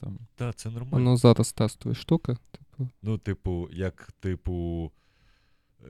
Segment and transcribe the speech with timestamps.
[0.00, 0.18] там.
[0.36, 1.04] Та, це нормально.
[1.04, 2.36] Воно зараз тестові штуки.
[2.50, 4.90] Типу, Ну, типу, як, типу,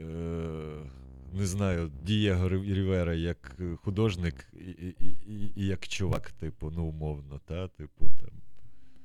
[0.00, 0.04] е,
[1.32, 4.94] не знаю, Дієго Рівера як е, художник і, і,
[5.26, 8.30] і, і як чувак, типу, ну, умовно, та, типу, там.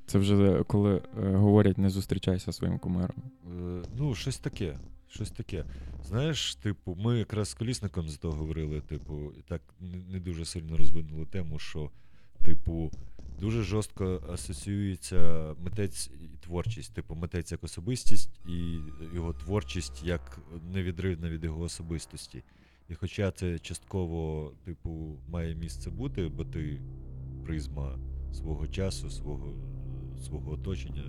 [0.06, 3.18] Це вже коли е, говорять, не зустрічайся зі своїм кумиром.
[3.46, 4.80] Е, ну, щось таке.
[5.08, 5.66] Щось таке.
[6.04, 10.46] Знаєш, типу, ми якраз з колісником з того говорили, типу, і так не, не дуже
[10.46, 11.92] сильно розвинули тему, що,
[12.44, 12.92] типу,
[13.40, 16.94] дуже жорстко асоціюється митець і творчість.
[16.94, 18.80] Типу, митець як особистість і
[19.16, 20.40] його творчість як
[20.74, 22.44] невідривна від його особистості.
[22.90, 26.82] І хоча це частково, типу, має місце бути, бо ти
[27.46, 28.00] призма
[28.34, 29.54] свого часу, свого,
[30.26, 31.04] свого оточення,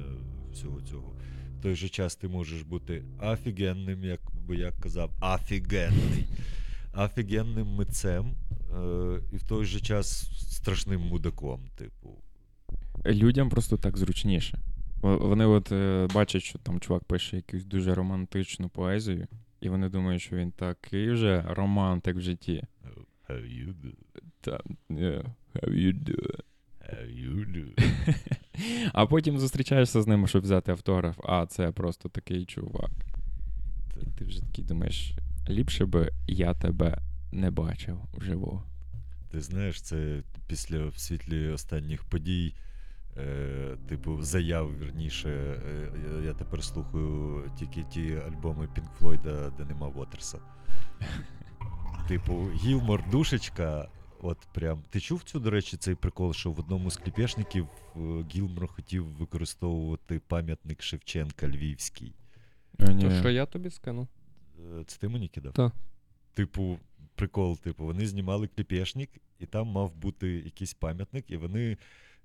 [0.52, 1.16] всього цього.
[1.58, 6.26] В той же час ти можеш бути офігенним, як би я казав, офігенний,
[6.94, 8.34] офігенним митцем,
[9.32, 12.22] і в той же час страшним мудаком, типу.
[13.06, 14.58] Людям просто так зручніше.
[15.02, 19.26] Вони от е, бачать, що там чувак пише якусь дуже романтичну поезію,
[19.60, 22.64] і вони думають, що він такий вже романтик в житті.
[23.28, 23.92] How you do?
[24.40, 26.40] Та, е, how you do?
[26.80, 27.66] How you do?
[28.92, 32.90] А потім зустрічаєшся з ними, щоб взяти автограф, а це просто такий чувак.
[34.18, 35.12] Ти вже такий думаєш,
[35.48, 36.98] ліпше би я тебе
[37.36, 38.62] не бачив вживу.
[39.30, 42.54] Ти знаєш, це після в світлі останніх подій,
[43.16, 49.64] е, типу, заяв, вірніше, е, я, я тепер слухаю тільки ті альбоми Pink Флойда, де
[49.64, 50.38] нема Вотерса.
[52.08, 53.88] Типу, Гілмор душечка.
[54.22, 54.82] От прям.
[54.90, 58.00] Ти чув цю, до речі, цей прикол, що в одному з кліпешників е,
[58.34, 62.14] Гілмор хотів використовувати пам'ятник Шевченка Львівський.
[62.78, 63.02] О, ні.
[63.02, 64.08] то що я тобі скину?
[64.80, 65.52] Е, Це ти мені кидав?
[65.52, 65.72] Так.
[66.34, 66.78] Типу,
[67.16, 71.76] прикол, типу, вони знімали кліпешник, і там мав бути якийсь пам'ятник, і вони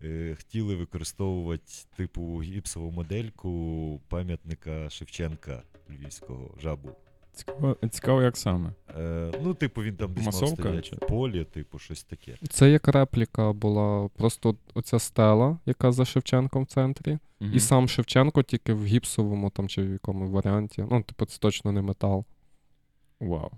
[0.03, 6.89] е, хотіли використовувати, типу, гіпсову модельку пам'ятника Шевченка Львівського жабу.
[7.33, 8.73] Цікаво, цікаво, як саме.
[8.97, 12.37] Е, ну, типу, він там десь мав стоять в полі, типу, щось таке.
[12.49, 17.17] Це як репліка була просто оця стела, яка за Шевченком в центрі.
[17.39, 17.53] Мгм.
[17.53, 20.85] І сам Шевченко тільки в гіпсовому там чи в якому варіанті.
[20.91, 22.25] Ну, типу, це точно не метал.
[23.19, 23.51] Вау.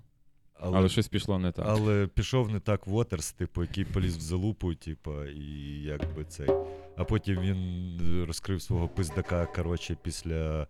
[0.64, 1.66] Але, Але щось пішло не так.
[1.68, 6.48] але пішов не так Вотерс, типу, який поліз в залупу, типу, і якби цей.
[6.96, 10.66] А потім він розкрив свого пиздака, коротше, після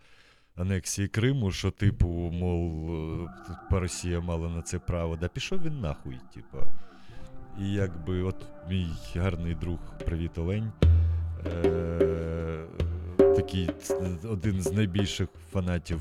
[0.56, 3.28] анексії Криму, що, типу, мов, е,
[3.70, 5.16] Росія мала на це право.
[5.16, 6.58] Да пішов він нахуй, типу.
[7.60, 10.72] І якби, от мій гарний друг, привіт, Олень.
[11.46, 12.66] Е-
[13.36, 13.70] такий
[14.30, 16.00] один з найбільших фанатів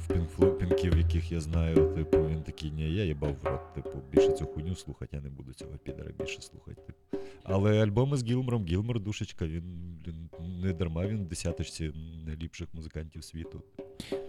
[0.60, 1.76] пінків, яких я знаю.
[1.96, 5.30] Типу, він такий, ні, я їбав в рот, типу, більше цю хуйню слухати, я не
[5.30, 6.82] буду цього підера більше слухати.
[6.82, 7.24] Типу.
[7.44, 9.64] Але альбоми з Гілмором, Гілмор душечка, він,
[10.08, 10.30] він
[10.62, 11.92] не дарма, він в десяточці
[12.26, 13.62] найліпших музикантів світу.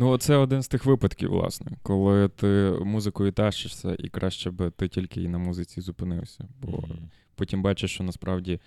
[0.01, 4.89] Ну, це один з тих випадків, власне, коли ти музикою тащишся, і краще би ти
[4.89, 6.49] тільки і на музиці зупинився.
[6.63, 7.11] Бо Мгм.
[7.35, 8.61] потім бачиш, що насправді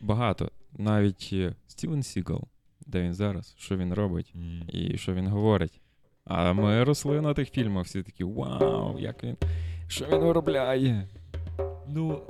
[0.00, 2.44] багато, навіть е, Стівен Сігал,
[2.86, 4.62] де він зараз, що він робить Мгм.
[4.68, 5.80] і що він говорить.
[6.24, 9.36] А ми росли на тих фільмах, всі такі вау, як він,
[9.88, 11.08] що він виробляє.
[11.88, 12.22] Ну,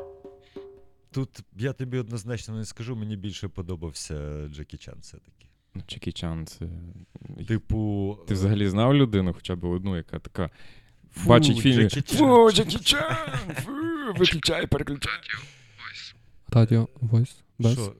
[1.10, 5.46] тут я тобі однозначно не скажу, мені більше подобався Джекі Чан все-таки.
[5.74, 6.66] Ну, Чекі Чан, це.
[7.48, 8.18] Типу.
[8.28, 10.50] Ти взагалі знав людину, хоча б одну, яка така.
[11.14, 11.88] фу, бачить фільм.
[11.88, 12.18] Джекі Чан.
[12.18, 13.16] Фу, Джекі Чан!
[13.54, 13.72] Фу,
[14.18, 15.12] виключай, переключай.
[16.48, 17.34] Радіо Voice.
[17.58, 17.72] Без.
[17.72, 17.94] Що?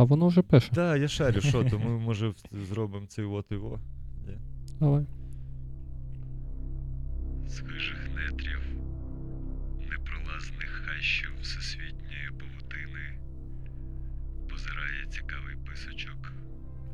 [0.00, 0.70] А воно вже пише.
[0.74, 3.78] Так, я шарю, що, то ми, може, зробимо цей от і во.
[4.80, 5.06] Давай.
[7.46, 8.60] З хижих нетрів,
[9.90, 13.18] непролазних хащів всесвітньої павутини
[14.50, 16.32] позирає цікавий писочок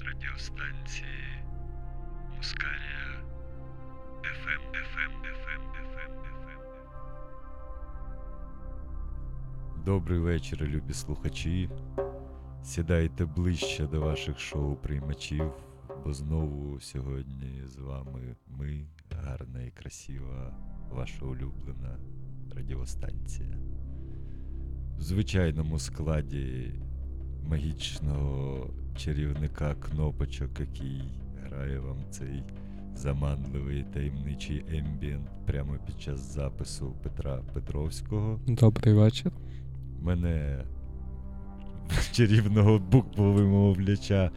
[0.00, 1.44] радіостанції
[2.36, 3.24] Мускарія
[4.22, 6.64] FM, FM, FM, FM, FM.
[9.84, 11.68] Добрий вечір, любі слухачі.
[12.66, 15.50] Сідайте ближче до ваших шоу-приймачів,
[16.04, 20.56] бо знову сьогодні з вами ми, гарна і красива,
[20.90, 21.98] ваша улюблена
[22.56, 23.58] радіостанція.
[24.98, 26.72] В звичайному складі
[27.42, 28.66] магічного
[28.96, 31.02] чарівника кнопочок, який
[31.42, 32.42] грає вам цей
[32.94, 39.32] заманливий таємничий ембієнт прямо під час запису Петра Петровського Добрий вечір.
[39.98, 40.64] мене
[42.16, 44.30] чарівного буквовимовляча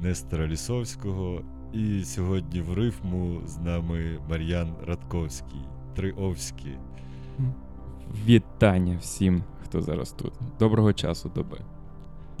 [0.00, 1.42] Нестора Лісовського.
[1.72, 5.60] І сьогодні в рифму з нами Мар'ян Радковський,
[5.96, 6.78] Триовський.
[8.26, 10.32] Вітання всім, хто зараз тут.
[10.58, 11.58] Доброго часу доби.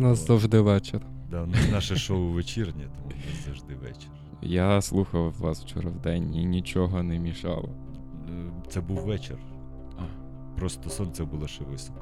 [0.00, 0.26] У нас О.
[0.26, 1.00] завжди вечір.
[1.30, 4.10] Да, у нас наше шоу вечірнє, тому у нас завжди вечір.
[4.42, 7.68] Я слухав вас вчора в день і нічого не мішало.
[8.68, 9.36] Це був вечір.
[9.98, 10.02] А.
[10.58, 12.00] Просто сонце було ще високо.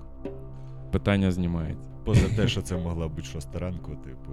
[0.91, 1.90] Питання знімається.
[2.05, 4.33] Поза те, що це могла бути шоста ранку, типу,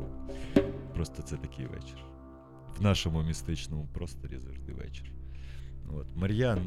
[0.94, 1.98] просто це такий вечір.
[2.80, 5.12] В нашому містичному просторі завжди вечір.
[5.98, 6.08] От.
[6.16, 6.60] Мар'ян,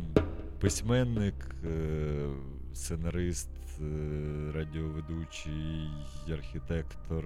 [0.60, 2.28] письменник, е,
[2.74, 3.48] сценарист,
[3.80, 5.90] е, радіоведучий,
[6.32, 7.24] архітектор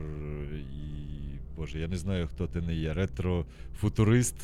[0.52, 1.14] і.
[1.56, 2.94] Боже, я не знаю, хто ти не є.
[2.94, 4.36] Ретро-футурист.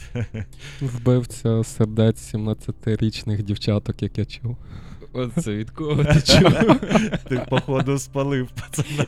[0.81, 4.57] Вбивця сердець 17-річних дівчаток, як я чув.
[5.13, 6.79] Оце від кого ти чув?
[7.29, 9.07] Ти, походу, спалив пацана.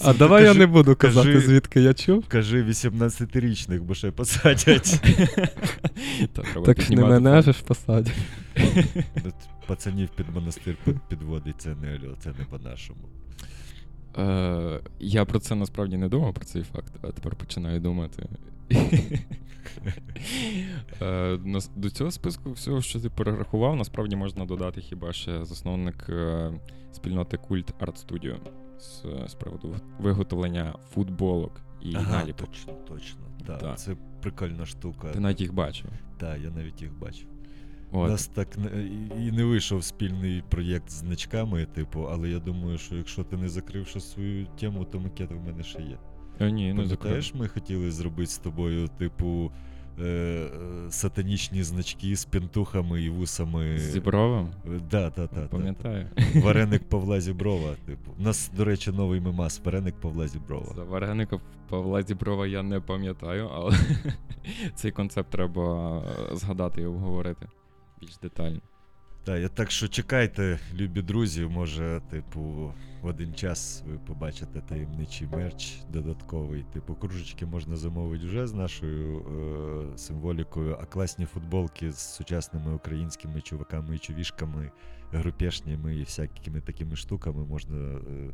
[0.00, 2.24] А давай я не буду казати, звідки я чув.
[2.28, 5.00] Кажи 18-річних, бо ще посадять.
[6.64, 8.14] Так ж не мене ж посадять.
[9.66, 13.00] Пацанів під монастир під- підводить, це не, це не по-нашому.
[14.18, 18.28] Е, я про це насправді не думав, про цей факт, а тепер починаю думати.
[21.02, 21.38] Е,
[21.76, 26.52] До цього списку всього, що ти перерахував, насправді можна додати хіба ще засновник е,
[26.92, 28.36] спільноти Культ Арт Studio
[29.28, 32.48] з, приводу виготовлення футболок і наліпок.
[32.50, 33.20] точно, точно.
[33.46, 33.78] Да, Так.
[33.78, 35.08] Це прикольна штука.
[35.10, 35.90] Ти навіть їх бачив.
[36.18, 37.28] Так, я навіть їх бачив.
[37.92, 38.10] У От.
[38.10, 38.82] нас так не-
[39.26, 43.48] і- не вийшов спільний проєкт з значками, типу, але я думаю, що якщо ти не
[43.48, 45.98] закрив ще свою тему, то макет в мене ще є.
[46.40, 46.82] Е, ні, не.
[46.82, 49.52] Пам'ятаєш, ми хотіли зробити з тобою, типу,
[50.00, 50.48] е, е,
[50.90, 53.78] сатанічні значки з пентухами і вусами.
[53.78, 54.48] З Зібровим?
[54.66, 56.06] Е, Да, да, да, Пам'ятаю.
[56.34, 56.40] да.
[56.40, 57.74] Вареник Павла Зіброва.
[57.86, 58.12] Типу.
[58.18, 60.72] У нас, до речі, новий мемас Вареник Павла Зіброва.
[60.76, 63.76] За вареника Павла Зіброва я не пам'ятаю, але
[64.74, 65.96] цей концепт треба
[66.32, 67.46] е, згадати і обговорити
[68.00, 68.60] більш детально.
[69.26, 72.72] Так, я так що чекайте, любі друзі, може, типу,
[73.02, 76.64] в один час ви побачите таємничий мерч додатковий.
[76.72, 79.18] Типу, кружечки можна замовити вже з нашою
[79.94, 84.70] е, символікою, а класні футболки з сучасними українськими чуваками і чувішками,
[85.12, 87.76] групешнями і всякими такими штуками можна.
[87.76, 88.32] Е,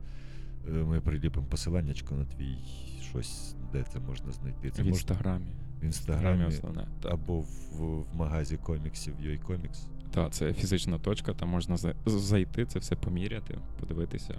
[0.68, 2.58] е, ми приліпимо посиланнячко на твій
[3.02, 4.70] щось, де це можна знайти.
[4.70, 5.54] Це в можна інстаграмі.
[5.82, 6.86] В інстаграмі основне.
[7.04, 7.46] Або в,
[7.78, 9.86] в магазі коміксів UA Comics.
[10.10, 11.76] та, це фізична точка, там можна
[12.06, 14.34] зайти, це все поміряти, подивитися.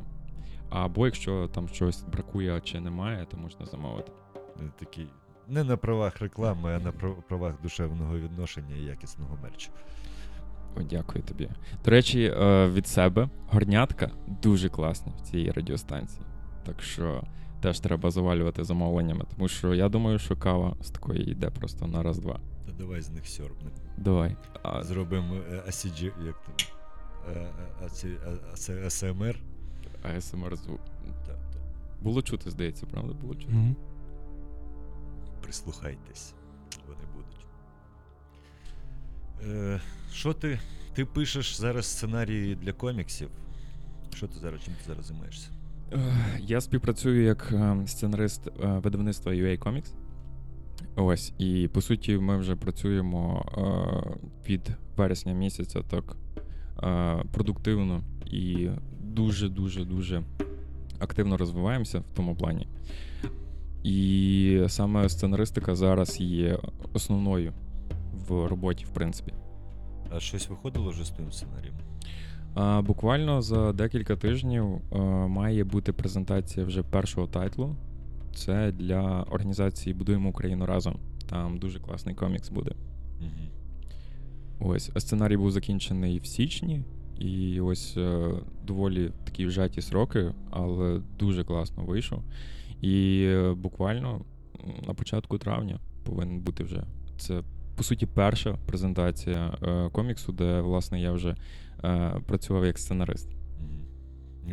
[0.70, 4.12] Або якщо там щось бракує чи немає, то можна замовити.
[4.60, 5.08] Е, Такий
[5.48, 6.92] не на правах реклами, а на
[7.28, 9.72] правах душевного відношення і якісного мерчу.
[10.78, 11.50] О, дякую тобі.
[11.86, 14.12] До речі, е, від себе горнятка
[14.44, 16.26] дуже класні в цій радіостанції.
[16.66, 17.24] Так що
[17.64, 22.04] теж треба завалювати замовленнями, тому що я думаю, що кава з такої йде просто на
[22.04, 22.40] раз-два.
[22.66, 23.76] Та давай з них сьорбнемо.
[23.98, 24.36] Давай.
[24.64, 25.36] А, Зробимо
[25.68, 26.56] ACG, як там?
[27.36, 27.48] Е,
[27.82, 29.36] е, AC, ASMR.
[30.04, 30.80] АСМР звук.
[32.02, 33.14] Було чути, здається, правда?
[33.14, 33.54] Було чути.
[33.54, 33.76] Мгм.
[35.42, 36.34] Прислухайтесь,
[36.88, 37.46] вони будуть.
[39.54, 39.82] Е,
[40.12, 40.60] Що ти?
[40.94, 43.30] Ти пишеш зараз сценарії для коміксів.
[44.16, 44.62] Що ти зараз?
[44.64, 45.50] Чим ти зараз займаєшся?
[46.40, 48.52] Я співпрацюю як е, сценарист е,
[48.84, 49.94] видавництва UA Comics.
[50.96, 56.18] Ось, і по суті, ми вже працюємо е, від вересня місяця так
[57.32, 58.70] продуктивно і
[59.02, 60.24] дуже-дуже дуже
[61.00, 62.68] активно розвиваємося в тому плані.
[63.84, 66.60] І саме сценаристика зараз є
[66.94, 67.54] основною
[68.28, 69.34] в роботі, в принципі.
[70.10, 71.76] А щось виходило вже з твоїм сценарієм?
[72.56, 77.76] А, буквально за декілька тижнів а, має бути презентація вже першого тайтлу.
[78.36, 81.00] Це для організації Будуємо Україну разом.
[81.30, 82.72] Там дуже класний комікс буде.
[83.22, 84.72] Угу.
[84.72, 86.84] Ось сценарій був закінчений в січні,
[87.20, 88.32] і ось е,
[88.68, 92.24] доволі такі вжаті сроки, але дуже класно вийшов.
[92.82, 94.22] І е, буквально
[94.88, 96.84] на початку травня повинен бути вже.
[97.18, 97.44] Це
[97.76, 101.36] по суті перша презентація е, коміксу, де власне я вже
[102.28, 103.30] працював як сценарист.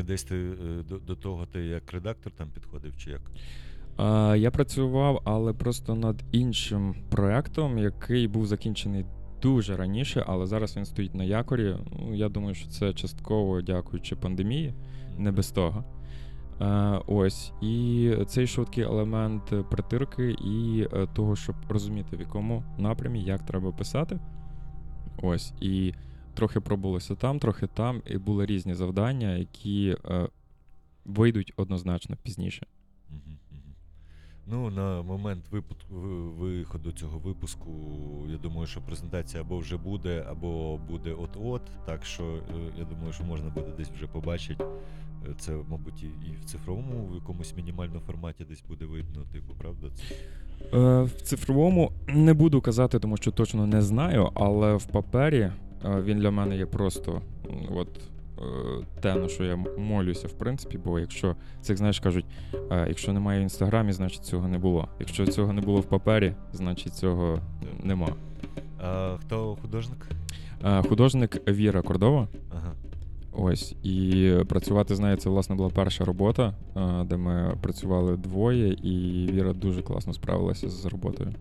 [0.05, 3.21] Десь ти е, до, до того ти як редактор там підходив, чи як?
[3.99, 9.05] Е, Я працював, але просто над іншим проектом, який був закінчений
[9.43, 11.77] дуже раніше, але зараз він стоїть на якорі.
[11.99, 14.75] Ну, я думаю, що це частково дякуючи пандемії,
[15.19, 15.85] не без того.
[16.61, 17.53] Е, ось.
[17.61, 23.47] І цей швидкий елемент е, притирки і е, того, щоб розуміти, в якому напрямі, як
[23.47, 24.19] треба писати.
[25.23, 25.53] Ось.
[25.61, 25.95] І
[26.41, 30.29] трохи пробулося там, трохи там, і були різні завдання, які е,
[31.05, 32.67] вийдуть однозначно пізніше.
[33.11, 33.21] Угу,
[33.51, 33.61] угу.
[34.47, 35.95] Ну, на момент випуску,
[36.39, 37.71] виходу цього випуску,
[38.29, 41.63] я думаю, що презентація або вже буде, або буде от-от.
[41.87, 44.65] Так що е, я думаю, що можна буде десь вже побачити.
[44.65, 49.87] Е, Це, мабуть, і в цифровому, в якомусь мінімальному форматі десь буде видно, типу, правда?
[50.75, 55.51] Е, в цифровому не буду казати, тому що точно не знаю, але в папері
[55.85, 57.21] він для мене є просто
[57.75, 57.89] от,
[58.39, 58.43] е,
[59.01, 62.25] те, на що я молюся, в принципі, бо якщо це, як знаєш, кажуть,
[62.71, 64.89] е, якщо немає в інстаграмі, значить цього не було.
[65.01, 67.39] Якщо цього не було в папері, значить цього
[67.83, 68.09] нема.
[68.79, 70.09] А хто художник?
[70.65, 72.29] Е, художник Віра Кордова.
[72.51, 72.73] Ага.
[73.33, 76.55] Ось, і працювати з нею це, власне, була перша робота,
[77.05, 81.33] де ми працювали двоє, і Віра дуже класно справилася з роботою.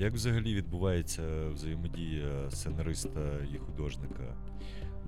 [0.00, 1.22] Як взагалі відбувається
[1.54, 3.20] взаємодія сценариста
[3.54, 4.22] і художника?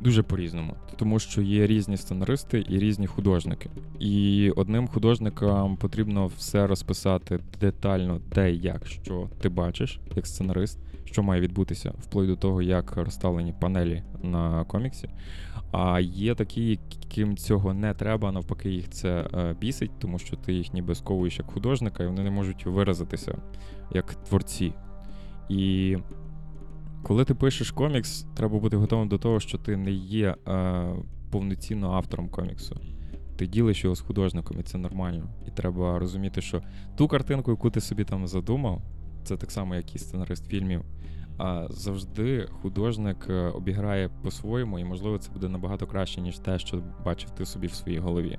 [0.01, 3.71] Дуже по-різному, тому що є різні сценаристи і різні художники.
[3.99, 11.23] І одним художникам потрібно все розписати детально, де як, що ти бачиш, як сценарист, що
[11.23, 15.09] має відбутися, вплоть до того, як розставлені панелі на коміксі.
[15.73, 20.53] А є такі, яким цього не треба, навпаки, їх це е, бісить, тому що ти
[20.53, 23.39] їх ніби сковуєш як художника, і вони не можуть виразитися
[23.95, 24.73] як творці.
[25.49, 25.97] І
[27.03, 30.95] коли ти пишеш комікс, треба бути готовим до того, що ти не є е,
[31.31, 32.81] повноцінно автором коміксу.
[33.37, 35.29] Ти ділиш його з художником, і це нормально.
[35.49, 36.63] І треба розуміти, що
[36.97, 38.83] ту картинку, яку ти собі там задумав,
[39.25, 40.85] це так само, як і сценарист фільмів.
[41.39, 46.83] А завжди художник е, обіграє по-своєму, і можливо це буде набагато краще, ніж те, що
[47.05, 48.39] бачив ти собі в своїй голові.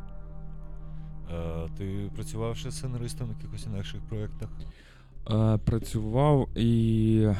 [1.31, 4.49] А, ти працював ще сценаристом в якихось інакших проєктах?
[5.31, 7.35] Е, працював і е,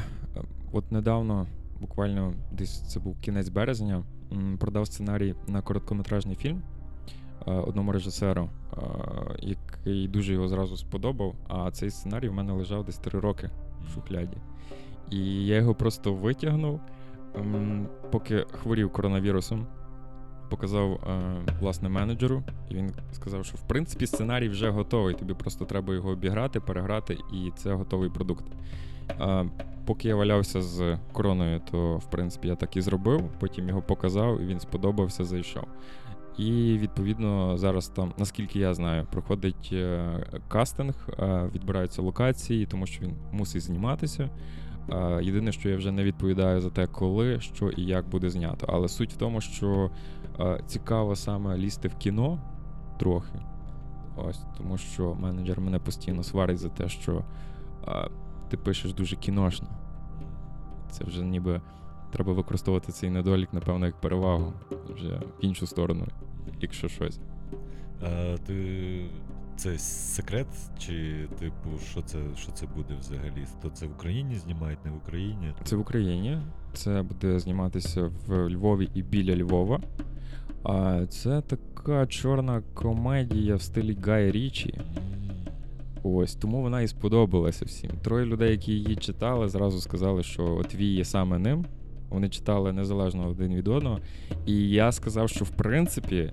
[0.72, 1.46] от недавно,
[1.80, 4.02] буквально десь це був кінець березня,
[4.58, 6.62] продав сценарій на короткометражний фільм
[7.46, 8.80] е, одному режисеру, е,
[9.38, 11.34] який дуже його зразу сподобав.
[11.48, 13.50] А цей сценарій в мене лежав десь три роки
[13.86, 14.36] в шухляді.
[15.10, 16.80] І я його просто витягнув,
[18.10, 19.66] поки хворів коронавірусом.
[20.50, 25.14] Показав е, власне менеджеру, і він сказав, що в принципі сценарій вже готовий.
[25.14, 28.44] Тобі просто треба його обіграти, переграти, і це готовий продукт.
[29.10, 29.46] Е,
[29.84, 33.30] поки я валявся з короною, то в принципі я так і зробив.
[33.40, 35.64] Потім його показав, і він сподобався, зайшов.
[36.38, 40.12] І відповідно зараз там, наскільки я знаю, проходить е,
[40.48, 44.30] кастинг, е, відбираються локації, тому що він мусить зніматися.
[44.92, 48.66] Е, Єдине, що я вже не відповідаю за те, коли, що і як буде знято.
[48.68, 49.90] Але суть в тому, що
[50.40, 52.38] е, цікаво саме лізти в кіно
[52.98, 53.40] трохи.
[54.16, 57.24] Ось, тому що менеджер мене постійно сварить за те, що
[57.88, 58.08] е,
[58.48, 59.68] ти пишеш дуже кіношно.
[60.90, 61.60] Це вже ніби
[62.12, 64.52] треба використовувати цей недолік, напевно, як перевагу
[64.94, 66.06] вже в іншу сторону,
[66.60, 67.20] якщо щось.
[68.02, 69.06] А, ти...
[69.56, 70.46] Це секрет,
[70.78, 73.46] чи типу, що це, що це буде взагалі?
[73.62, 75.54] То це в Україні знімають, не в Україні?
[75.64, 76.38] Це в Україні.
[76.72, 79.80] Це буде зніматися в Львові і біля Львова.
[80.62, 84.78] А це така чорна комедія в стилі Гая Річі.
[86.02, 87.90] Ось тому вона і сподобалася всім.
[88.02, 91.64] Троє людей, які її читали, зразу сказали, що от віє саме ним.
[92.10, 93.98] Вони читали незалежно один від одного.
[94.46, 96.32] І я сказав, що в принципі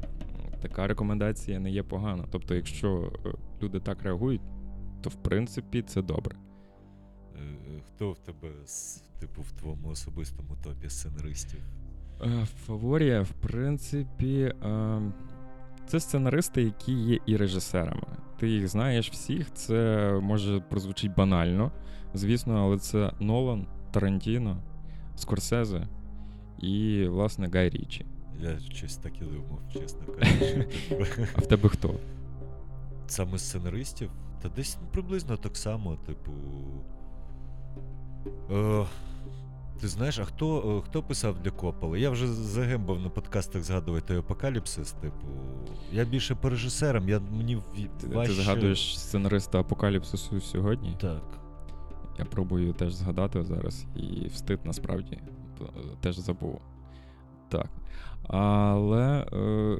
[0.61, 2.25] така рекомендація не є погана.
[2.31, 3.29] Тобто, якщо е,
[3.63, 4.41] люди так реагують,
[5.01, 6.35] то в принципі це добре.
[7.35, 8.49] е, Хто в тебе
[9.19, 11.59] типу в твоєму особистому топі сценаристів?
[12.21, 15.01] Е, Фаворія, в принципі, е,
[15.87, 18.07] це сценаристи, які є і режисерами.
[18.39, 21.71] Ти їх знаєш всіх, це може прозвучить банально,
[22.13, 24.57] звісно, але це Нолан, Тарантіно,
[25.15, 25.87] Скорсезе
[26.59, 28.05] і, власне, Гай Річі.
[28.41, 30.67] Я щось так і думав, чесно кажучи.
[30.89, 31.05] Типу,
[31.35, 31.95] А в тебе хто?
[33.07, 34.11] Саме сценаристів?
[34.41, 36.31] Та десь приблизно так само, типу.
[38.51, 38.85] Е,
[39.81, 41.99] ти знаєш, а хто, е, хто писав для Копполи?
[41.99, 45.27] Я вже загембав на подкастах згадувати Апокаліпсис, типу.
[45.91, 47.61] Я більше по режисерам, я мені
[48.01, 48.35] Ти, важче...
[48.35, 50.95] ти згадуєш сценариста Апокаліпсису сьогодні?
[51.01, 51.23] Так.
[52.19, 55.19] Я пробую теж згадати зараз, і встид насправді
[56.01, 56.61] теж забув.
[57.49, 57.69] Так.
[58.23, 59.77] Але е,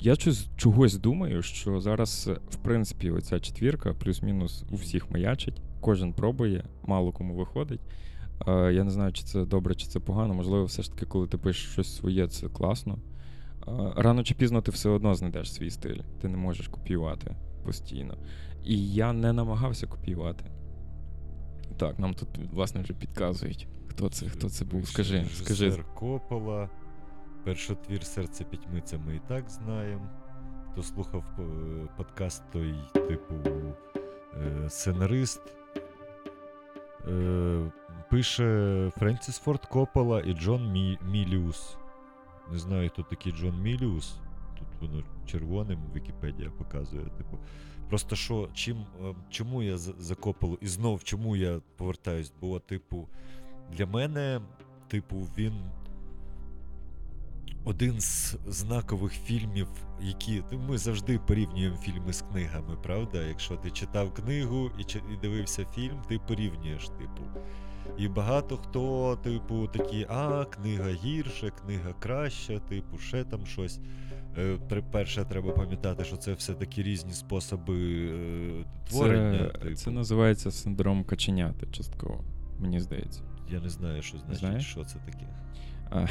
[0.00, 5.62] я щось, чогось думаю, що зараз, е, в принципі, оця четвірка, плюс-мінус у всіх маячить,
[5.80, 7.80] кожен пробує, мало кому виходить.
[8.46, 10.34] Е, я не знаю, чи це добре, чи це погано.
[10.34, 12.98] Можливо, все ж таки, коли ти пишеш щось своє, це класно.
[13.68, 16.00] Е, рано чи пізно ти все одно знайдеш свій стиль.
[16.20, 18.18] Ти не можеш копіювати постійно.
[18.64, 20.44] І я не намагався копіювати.
[21.76, 23.68] Так, нам тут, власне, вже підказують.
[23.88, 24.88] Хто це, хто це був?
[24.88, 25.84] Скажи, скажи.
[25.94, 26.70] Коппола.
[27.44, 30.08] Першотвір серце пітьми, це ми і так знаємо.
[30.72, 31.42] Хто слухав е,
[31.96, 33.34] подкаст, той, типу,
[34.46, 35.40] Е, сценарист
[37.08, 37.70] е,
[38.10, 41.76] пише Френсіс Форд Коппола і Джон Мі, Міліус.
[42.52, 44.16] Не знаю, хто такий Джон Міліус.
[44.58, 47.04] Тут воно червоним Вікіпедія показує.
[47.04, 47.38] Типу.
[47.88, 48.86] Просто що, чим,
[49.30, 50.16] чому я за,
[50.60, 53.08] і знов чому я повертаюсь, бо, типу,
[53.72, 54.40] для мене,
[54.88, 55.52] типу, він
[57.64, 59.68] один з знакових фільмів,
[60.00, 63.22] які ну, ми завжди порівнюємо фільми з книгами, правда?
[63.22, 67.22] Якщо ти читав книгу і, дивився фільм, ти порівнюєш, типу.
[67.98, 73.80] І багато хто, типу, такі, а, книга гірша, книга краща, типу, ще там щось.
[74.38, 74.58] Е,
[74.90, 79.50] Перше, треба пам'ятати, що це все-таки різні способи е, творення.
[79.52, 79.74] Це, типу.
[79.74, 82.24] це називається синдром каченяти частково,
[82.58, 83.20] мені здається.
[83.50, 84.66] Я не знаю, що значить, Знаєш?
[84.66, 85.26] що це таке.
[85.90, 86.06] А,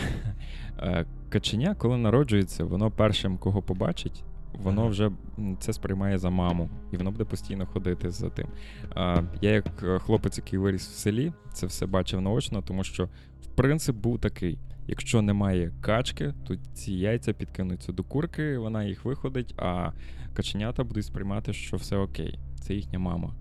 [0.80, 5.12] е, Каченя, коли народжується, воно першим, кого побачить, воно вже
[5.60, 8.48] це сприймає за маму, і воно буде постійно ходити за тим.
[8.96, 13.10] А, Я, як е, хлопець, який виріс в селі, це все бачив наочно, тому що
[13.56, 19.56] принцип був такий: якщо немає качки, то ці яйця підкинуться до курки, вона їх виходить,
[19.58, 19.92] а
[20.34, 23.36] каченята будуть сприймати, що все окей, це їхня мама.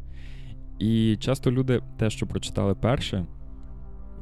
[0.78, 3.26] І часто люди, те, що прочитали перше,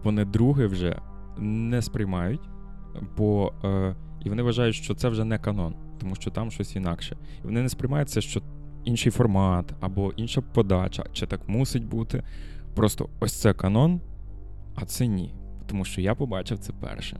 [0.04, 0.98] вони друге вже
[1.38, 2.48] не сприймають,
[3.16, 7.16] бо е, і вони вважають, що це вже не канон, тому що там щось інакше.
[7.42, 8.42] І вони не сприймають це, що
[8.84, 12.22] інший формат або інша подача, чи так мусить бути.
[12.74, 14.00] Просто ось це канон,
[14.74, 15.34] а це ні.
[15.66, 17.18] Тому що я побачив це першим.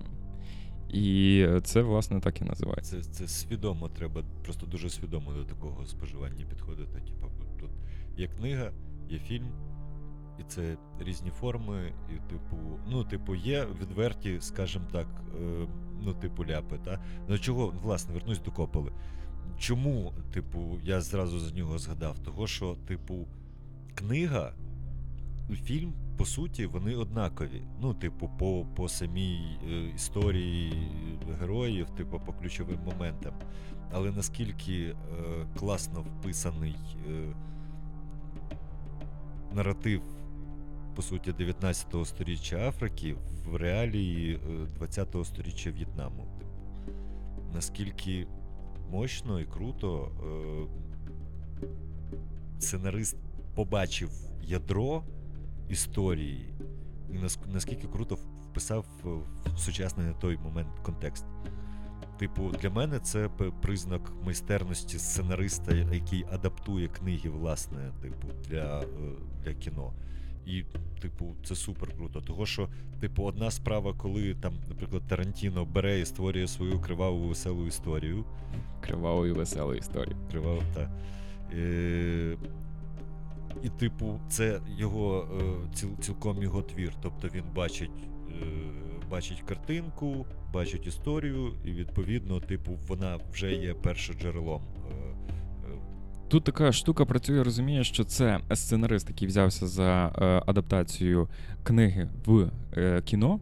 [0.89, 3.03] І це, власне, так і називається.
[3.03, 7.01] Це, це свідомо треба, просто дуже свідомо до такого споживання підходити.
[7.01, 7.27] Типу,
[7.61, 7.71] тут
[8.17, 8.71] є книга,
[9.09, 9.47] є фільм,
[10.41, 12.57] і це різні форми, і, типу,
[12.89, 15.07] ну, типу, є відверті, скажімо так,
[15.43, 15.67] е,
[16.03, 16.79] ну, типу, ляпи.
[16.85, 17.01] Та?
[17.29, 18.93] Ну чого, власне, вернусь до Кополи.
[19.59, 22.19] Чому, типу, я зразу за нього згадав?
[22.19, 23.27] Того, що, типу,
[23.95, 24.53] книга
[25.65, 27.63] фільм, по суті, вони однакові.
[27.81, 30.89] Ну, типу, по, по самій е, історії
[31.41, 33.35] героїв, типу, по ключовим моментам.
[33.93, 34.95] Але наскільки е,
[35.59, 36.77] класно вписаний
[37.11, 37.35] е,
[39.55, 40.03] наратив,
[40.95, 46.27] по суті, 19 сторіччя Африки в реалії е, 20 сторіччя В'єтнаму.
[46.39, 46.51] Типу,
[47.55, 48.27] наскільки
[48.91, 51.69] мощно і круто е,
[52.59, 53.17] сценарист
[53.55, 54.11] побачив
[54.43, 55.03] ядро
[55.69, 56.55] історії,
[57.13, 57.19] і
[57.53, 58.19] наскільки круто
[58.51, 59.09] вписав е,
[59.55, 61.25] в сучасний на той момент контекст.
[62.19, 63.31] Типу, для мене це
[63.63, 68.87] признак майстерності сценариста, який адаптує книги, власне, типу, для, е,
[69.45, 69.93] для кіно.
[70.47, 70.65] І,
[71.01, 72.21] типу, це супер круто.
[72.21, 72.69] Того, що,
[73.01, 78.25] типу, одна справа, коли там, наприклад, Тарантіно бере і створює свою криваву веселу історію.
[78.81, 80.17] Криваву і веселу історію.
[80.31, 80.91] Кривав, та.
[81.55, 82.37] Е,
[83.63, 86.93] і, типу, це його е, ціл, цілком його твір.
[87.03, 87.91] Тобто він бачить,
[88.31, 88.45] е,
[89.11, 94.63] бачить картинку, бачить історію, і відповідно, типу, вона вже є першоджерелом.
[94.63, 94.74] Е, е,
[96.29, 101.29] Тут така штука працює, розуміє, що це сценарист, який взявся за е, адаптацію
[101.63, 103.41] книги в е, кіно.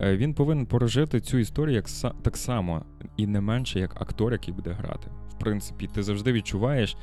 [0.00, 1.86] Е, він повинен прожити цю історію як
[2.22, 2.84] так само
[3.16, 5.10] і не менше, як актор, який буде грати.
[5.28, 6.96] В принципі, ти завжди відчуваєш,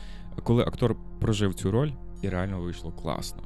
[0.43, 1.91] коли актор прожив цю роль,
[2.21, 3.43] і реально вийшло класно.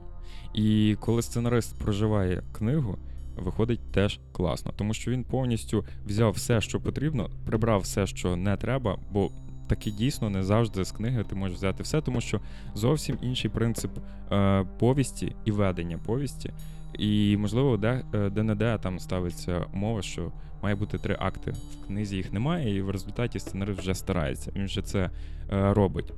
[0.54, 2.98] І коли сценарист проживає книгу,
[3.36, 8.58] виходить теж класно, тому що він повністю взяв все, що потрібно, прибрав все, що не
[8.58, 9.32] треба, бо
[9.68, 12.42] таки дійсно не завжди з книги ти можеш взяти все, тому що
[12.74, 13.92] зовсім інший принцип
[14.32, 16.52] е, повісті і ведення повісті.
[17.00, 20.32] І, можливо, де, е, де-не-де там ставиться умова, що
[20.64, 21.52] має бути три акти.
[21.52, 24.52] В книзі їх немає, і в результаті сценарист вже старається.
[24.56, 25.10] Він вже це
[25.52, 26.14] е, робить.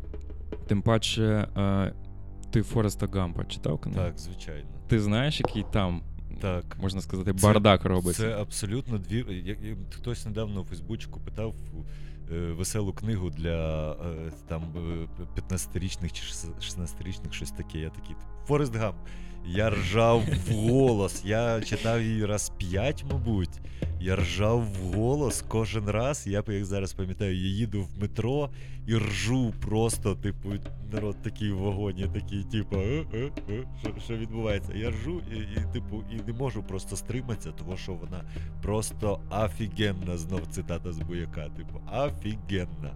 [0.67, 1.93] Тим паче, е,
[2.51, 3.99] ти Фореста Гампа читав книгу?
[3.99, 4.67] так, звичайно.
[4.87, 6.01] Ти знаєш, який там,
[6.41, 6.77] Так.
[6.81, 8.23] можна сказати, Це- бардак робиться.
[8.23, 9.55] Це абсолютно дві.
[9.91, 11.55] Хтось недавно у Фейсбучку питав
[12.29, 17.79] веселу книгу для е, там е, 15-річних чи 16-річних, щось таке.
[17.79, 18.95] Я такий Форест Гамп.
[19.49, 21.25] Я ржав в голос.
[21.25, 23.61] Я читав її раз п'ять, мабуть.
[23.99, 26.27] Я ржав в голос кожен раз.
[26.27, 28.49] Я як зараз пам'ятаю, я їду в метро
[28.87, 30.49] і ржу просто, типу,
[30.91, 34.73] народ такий в вагоні, такий, типу, «Е, е, е, що, що відбувається?
[34.75, 38.23] Я ржу і, і, типу, і не можу просто стриматися, тому що вона
[38.61, 42.93] просто офігенна, знов цитата з бояка, типу, офігенна.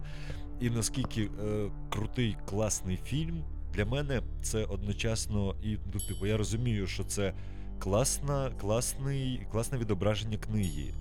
[0.60, 6.88] І наскільки е, крутий, класний фільм, для мене це одночасно і ну, типу, я розумію,
[6.88, 7.34] що це
[7.80, 10.94] класна, класний, класне відображення книги.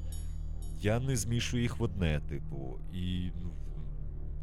[0.80, 3.50] Я не змішую їх в одне, типу, і ну,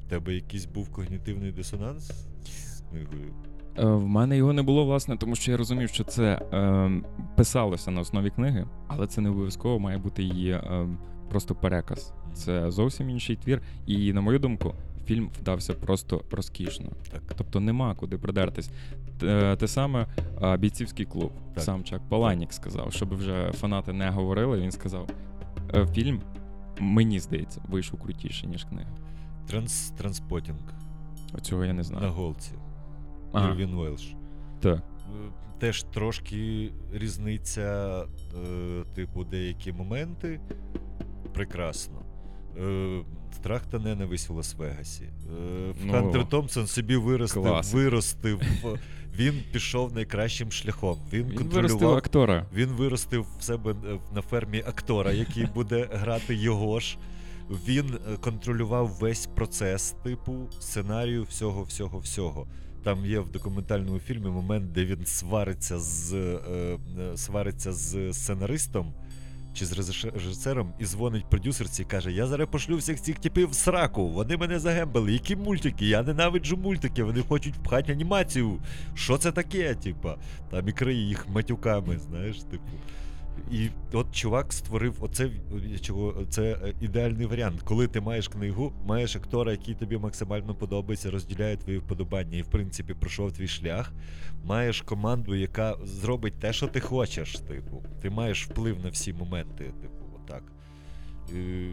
[0.06, 2.12] в тебе якийсь був когнітивний дисонанс
[2.46, 3.34] з книгою?
[3.78, 6.92] Е, В мене його не було, власне, тому що я розумів, що це е,
[7.36, 10.88] писалося на основі книги, але це не обов'язково має бути її е,
[11.30, 12.14] просто переказ.
[12.34, 13.62] Це зовсім інший твір.
[13.86, 14.74] І, на мою думку,
[15.08, 16.92] фільм вдався просто розкішно.
[17.12, 17.22] Так.
[17.38, 18.70] Тобто нема куди придертись.
[19.20, 20.06] Те, те саме
[20.60, 21.32] бійцівський клуб.
[21.54, 21.64] Так.
[21.64, 24.62] Сам Чак Паланік сказав, щоб вже фанати не говорили.
[24.62, 25.10] Він сказав:
[25.76, 26.22] «Е, фільм,
[26.80, 28.90] мені здається, вийшов крутіше, ніж книга.
[29.48, 30.74] Транс, транспотінг
[31.34, 32.04] Оцього я не знаю.
[32.04, 32.52] на голці.
[33.34, 34.16] Ага, Ірвін Уелш.
[34.60, 34.78] так.
[34.78, 38.02] Е, Теж трошки різниця,
[38.48, 40.40] е, типу, деякі моменти.
[41.34, 42.02] Прекрасно.
[42.64, 43.02] Е,
[43.36, 45.04] Страх та ненависть в Лас-Вегасі.
[45.04, 47.76] Е, Ну, Хантер Томпсон собі виростив, класик.
[47.76, 48.42] виростив.
[49.18, 50.98] Він пішов найкращим шляхом.
[51.14, 52.46] Він, Він виростив актора.
[52.54, 56.98] Він виростив в себе е, на фермі актора, який буде грати його ж.
[57.68, 62.48] Він е, контролював весь процес, типу, сценарію, всього, всього, всього.
[62.84, 66.78] Там є в документальному фільмі момент, де він свариться з, е,
[67.16, 68.94] свариться з сценаристом
[69.58, 73.56] чи з режисером і дзвонить продюсерці і каже: Я зараз пошлю всіх цих типів в
[73.56, 74.08] сраку.
[74.08, 75.14] Вони мене загембали.
[75.14, 75.86] Які мультики?
[75.86, 77.04] Я ненавиджу мультики.
[77.04, 78.58] Вони хочуть пхати анімацію.
[78.96, 79.76] Що це таке?
[79.76, 80.16] Типа,
[80.52, 82.72] там і криє їх матюками, знаєш, типу.
[83.52, 85.32] І от чувак створив оце
[85.82, 87.62] чого це е, ідеальний варіант.
[87.62, 92.48] Коли ти маєш книгу, маєш актора, який тобі максимально подобається, розділяє твої вподобання і, в
[92.48, 93.94] принципі, пройшов твій шлях.
[94.44, 97.40] Маєш команду, яка зробить те, що ти хочеш.
[97.40, 99.74] Типу, ти маєш вплив на всі моменти.
[99.82, 100.44] Типу, отак.
[101.36, 101.70] І,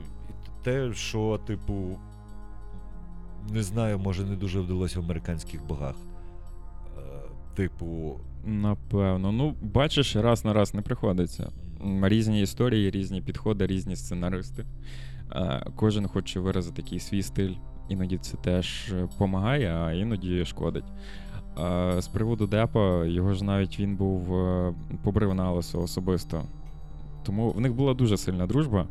[0.62, 1.98] те, що, типу,
[3.50, 5.96] не знаю, може не дуже вдалося в американських богах.
[6.98, 7.00] Е,
[7.55, 9.33] Типу, Напевно.
[9.33, 11.50] Ну, бачиш, раз на раз не приходиться.
[12.02, 14.64] Різні історії, різні підходи, різні сценаристи.
[15.33, 17.54] Е, Кожен хоче виразити який свій стиль.
[17.88, 20.85] Іноді це теж допомагає, а іноді шкодить.
[21.59, 26.42] Е, З приводу Депа, його ж навіть він був е, побрив на лисо особисто.
[27.22, 28.88] Тому в них була дуже сильна дружба.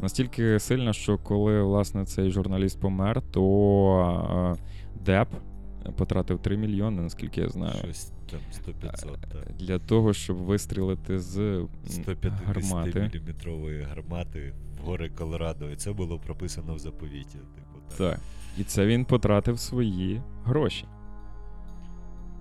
[0.00, 4.62] Настільки сильна, що коли власне цей журналіст помер, то е,
[5.04, 5.28] Деп
[5.96, 7.74] потратив 3 мільйони, наскільки я знаю.
[7.78, 9.56] щось там 100-500, так.
[9.58, 12.90] Для того, щоб вистрілити з м, 150 гармати.
[14.82, 15.70] в гори Колорадо.
[15.70, 17.38] І це було прописано в заповіті.
[17.38, 17.98] Типу, так.
[17.98, 18.20] Так.
[18.58, 20.84] І це він потратив свої гроші.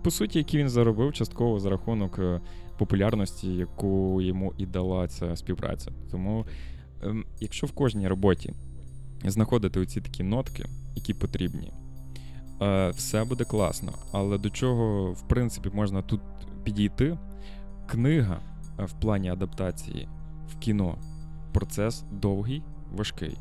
[0.04, 2.42] По суті, які він заробив частково за рахунок е,
[2.78, 5.92] популярності, яку йому і дала ця співпраця.
[6.12, 6.46] Тому,
[7.04, 8.54] ем, якщо в кожній роботі
[9.26, 11.74] знаходити оці такі нотки, які потрібні, е,
[12.92, 13.94] все буде класно.
[14.12, 16.22] Але до чого, в принципі, можна тут
[16.64, 17.18] підійти?
[17.88, 18.40] Книга
[18.80, 20.10] е, в плані адаптації
[20.48, 20.98] в кіно
[21.54, 23.38] процес довгий, важкий.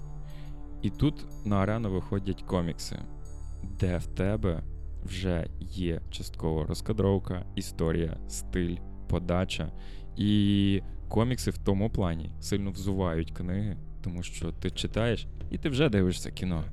[0.83, 2.99] І тут на арену виходять комікси,
[3.81, 4.63] де в тебе
[5.05, 8.77] вже є частково розкадровка, історія, стиль,
[9.09, 9.73] подача.
[10.17, 15.89] І комікси в тому плані сильно взувають книги, тому що ти читаєш і ти вже
[15.89, 16.65] дивишся кіно.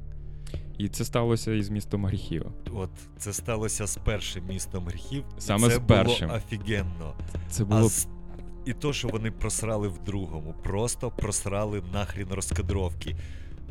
[0.78, 2.46] І це сталося із містом гріхів.
[2.74, 5.24] От це сталося з першим містом гріхів.
[5.38, 6.28] Саме це з першим.
[6.28, 7.14] було офігенно.
[7.50, 8.08] Це А було з...
[8.66, 13.16] І то, що вони просрали в другому, просто просрали нахрін розкадровки.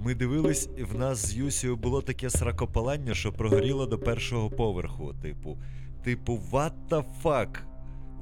[0.01, 5.15] Ми дивились, і в нас з Юсією було таке сракопалання, що прогоріло до першого поверху.
[5.23, 5.59] Типу,
[6.05, 7.49] типу, what the fuck?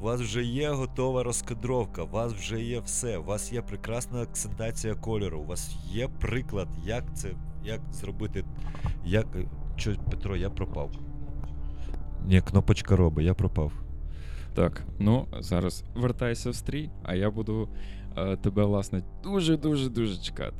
[0.01, 4.23] У вас вже є готова розкадровка, у вас вже є все, у вас є прекрасна
[4.23, 7.31] акцентація кольору, у вас є приклад, як це,
[7.64, 8.44] як зробити.
[9.05, 9.27] Як.
[9.77, 10.90] Що, Петро, я пропав.
[12.27, 13.72] Ні, кнопочка робить, я пропав.
[14.55, 14.83] так.
[14.98, 17.68] Ну, зараз вертайся в стрій, а я буду
[18.16, 20.57] е, тебе, власне, дуже-дуже дуже чекати.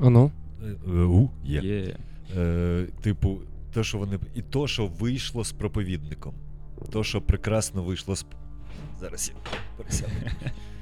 [0.00, 0.30] Ану,
[0.62, 1.60] Е, е, У, є.
[1.60, 1.96] Є.
[2.36, 3.38] Е, типу,
[3.74, 4.18] те, що вони.
[4.34, 6.34] І то, що вийшло з проповідником.
[6.92, 8.26] То, що прекрасно вийшло з.
[9.00, 10.12] Зараз я пересяду.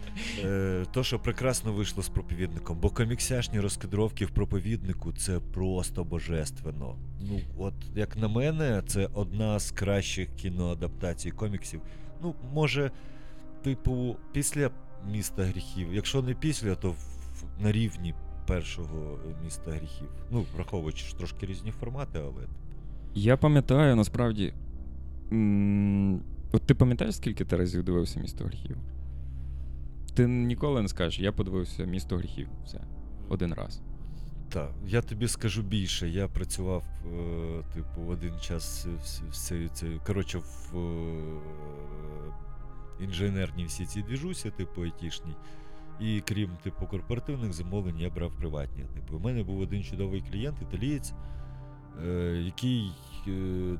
[0.44, 6.96] Е, то, що прекрасно вийшло з проповідником, бо коміксяшні розкадровки в проповіднику це просто божественно.
[7.20, 11.80] Ну, от, як на мене, це одна з кращих кіноадаптацій коміксів.
[12.22, 12.90] Ну, може,
[13.62, 14.70] типу, після
[15.12, 15.94] міста гріхів.
[15.94, 16.96] Якщо не після, то в,
[17.62, 18.14] на рівні
[18.46, 20.08] першого міста гріхів.
[20.30, 22.46] Ну, враховуючи що трошки різні формати, але.
[23.14, 24.54] Я пам'ятаю, насправді.
[25.32, 26.20] м,
[26.52, 28.76] От ти пам'ятаєш, скільки ти разів дивився місто гріхів?
[30.14, 32.48] Ти ніколи не скажеш, я подивився місто гріхів.
[32.64, 32.80] Все.
[33.28, 33.82] Один раз.
[34.48, 36.08] Так, я тобі скажу більше.
[36.08, 38.86] Я працював, е, типу, один час
[39.28, 41.14] в, цей- цей- коротше, в е,
[43.00, 45.36] інженерній всі ці двіжусі, типу, айтішній.
[46.00, 48.84] І крім типу корпоративних замовлень, я брав приватні.
[48.94, 51.12] Типу, у мене був один чудовий клієнт, італієць,
[52.44, 52.92] який
[53.28, 53.30] е,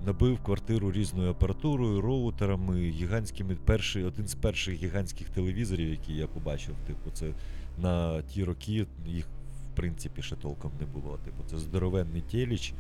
[0.06, 3.56] набив квартиру різною апаратурою, роутерами, гігантськими.
[3.64, 6.74] Перший, один з перших гігантських телевізорів, які я побачив.
[6.86, 7.30] Типу, це
[7.78, 9.26] на ті роки їх
[9.72, 11.18] в принципі ще толком не було.
[11.24, 12.74] Типу, це здоровенний теліч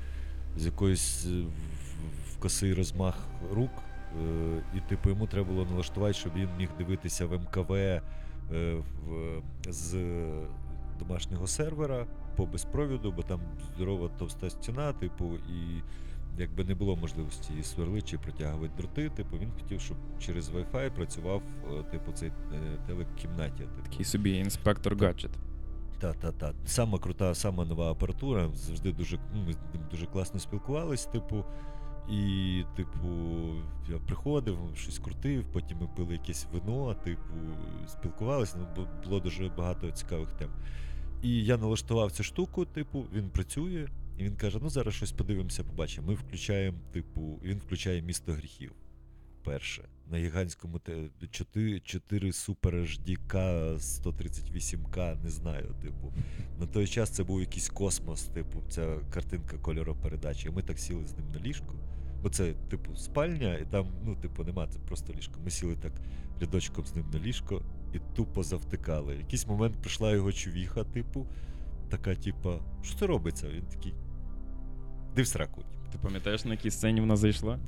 [0.58, 1.42] з якоюсь е,
[2.30, 3.18] в- косий розмах
[3.52, 3.70] рук.
[4.22, 8.00] е, І, типу, йому треба було налаштувати, щоб він міг дивитися в МКВ е,
[9.06, 9.42] в,
[9.72, 9.96] з
[10.98, 13.40] домашнього сервера по безпровіду, бо там
[13.74, 15.82] здорова товста стіна, типу, і
[16.38, 19.10] якби не було можливості її сверлити чи протягувати дроти.
[19.10, 21.42] Типу, він хотів, щоб через Wi-Fi працював,
[21.72, 22.32] е, типу, цей е,
[22.86, 23.58] телекімнаті.
[23.58, 23.82] Типу.
[23.90, 25.30] Такий собі інспектор гаджет.
[26.00, 26.52] Та, та, та.
[26.66, 28.48] Сама крута, сама нова апаратура.
[28.54, 31.44] Завжди дуже, ну, ми з ним дуже класно спілкувались, типу.
[32.10, 33.08] І, типу,
[33.88, 37.34] я приходив, щось крутив, потім ми пили якесь вино, типу,
[37.88, 40.48] спілкувалися, ну, було дуже багато цікавих тем.
[41.24, 45.64] І я налаштував цю штуку, типу, він працює, і він каже: ну зараз щось подивимося,
[45.64, 46.06] побачимо.
[46.08, 48.72] Ми включаємо, типу, він включає місто гріхів.
[49.44, 49.88] Перше.
[50.10, 56.12] На гігантському те- 4, 4 Super HD K 138К, не знаю, типу.
[56.60, 60.48] На той час це був якийсь космос, типу, ця картинка кольоропередачі.
[60.48, 61.74] І ми так сіли з ним на ліжку.
[62.22, 65.40] Бо це, типу, спальня, і там, ну, типу, нема, це просто ліжко.
[65.44, 65.92] Ми сіли так
[66.40, 67.62] рядочком з ним на ліжко
[67.94, 69.14] і тупо завтикали.
[69.14, 71.26] В якийсь момент прийшла його чувіха, типу,
[71.90, 73.48] така, типа, що це робиться?
[73.48, 73.94] Він такий.
[75.16, 75.62] Див сраку.
[75.92, 77.58] Ти пам'ятаєш, на якій сцені вона зайшла?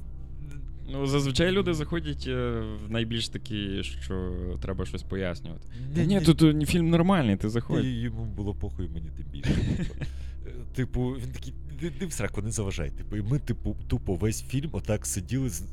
[0.91, 5.69] Ну, зазвичай люди заходять е, в найбільш такі, що треба щось пояснювати.
[5.95, 7.85] Та ні, тут е, фільм нормальний, ти заходь.
[7.85, 9.51] й йому було похуй мені тим більше.
[9.55, 9.95] Типу,
[10.47, 12.91] Е, Типу, він такий, «Ди- див сраку, не заважай.
[12.91, 15.49] Типу, і ми, типу, тупо весь фільм отак сиділи.
[15.51, 15.65] з-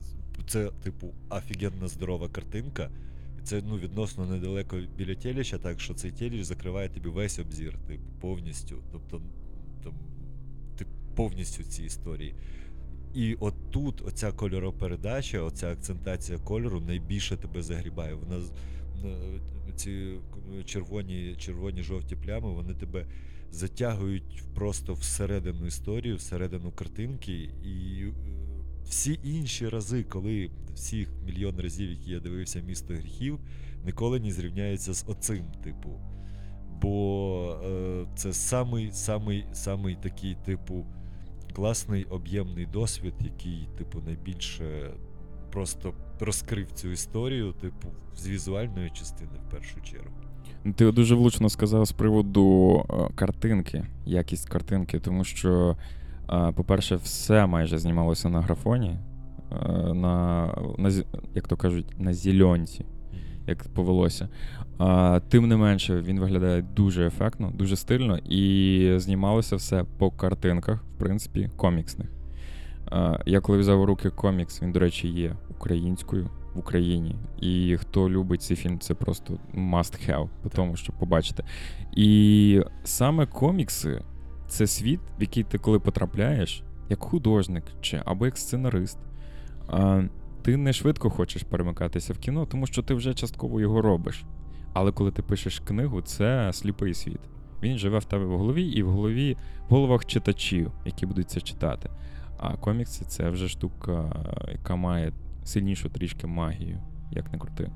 [0.47, 2.89] Це, типу, офігенна здорова картинка.
[3.43, 8.03] Це ну, відносно недалеко біля теліча, так що цей теліч закриває тобі весь обзір, типу,
[8.21, 8.77] повністю.
[8.91, 9.21] Тобто,
[9.83, 9.93] там,
[10.77, 12.35] ти повністю в цій історії.
[13.13, 18.13] І от тут оця кольоропередача, оця акцентація кольору найбільше тебе загрібає.
[18.13, 18.41] Вона
[19.75, 20.13] ці
[20.65, 23.05] червоні, червоні жовті плями, вони тебе
[23.51, 27.33] затягують просто всередину історії, всередину картинки.
[27.63, 28.05] І
[28.89, 33.39] всі інші рази, коли всіх мільйон разів, які я дивився місто гріхів,
[33.85, 35.89] ніколи не зрівняються з оцим, типу.
[36.81, 40.85] Бо е, це самий, самий, самий такий, типу,
[41.53, 44.93] класний об'ємний досвід, який, типу, найбільше
[45.51, 50.13] просто розкрив цю історію, типу, з візуальної частини в першу чергу.
[50.75, 55.77] Ти дуже влучно сказав з приводу е, картинки, якість картинки, тому що,
[56.55, 58.97] по-перше, все майже знімалося на графоні,
[59.51, 60.45] е, на,
[60.77, 60.91] на
[61.35, 62.85] як то кажуть, на зільонці,
[63.47, 64.29] як повелося.
[65.29, 70.99] Тим не менше, він виглядає дуже ефектно, дуже стильно, і знімалося все по картинках, в
[70.99, 72.07] принципі, коміксних.
[73.25, 77.15] Я коли взяв у руки комікс, він, до речі, є українською в Україні.
[77.41, 81.43] І хто любить цей фільм, це просто must have, по тому, щоб побачити.
[81.95, 84.01] І саме комікси
[84.53, 88.97] це світ, в який ти коли потрапляєш, як художник чи або як сценарист.
[89.67, 90.03] А,
[90.41, 94.25] ти не швидко хочеш перемикатися в кіно, тому що ти вже частково його робиш.
[94.73, 97.19] Але коли ти пишеш книгу, це сліпий світ.
[97.63, 99.37] Він живе в тебе в голові і в голові
[99.69, 101.89] в головах читачів, які будуть це читати.
[102.37, 105.13] А комікси це вже штука, яка має
[105.43, 107.71] сильнішу трішки магію, як не крути.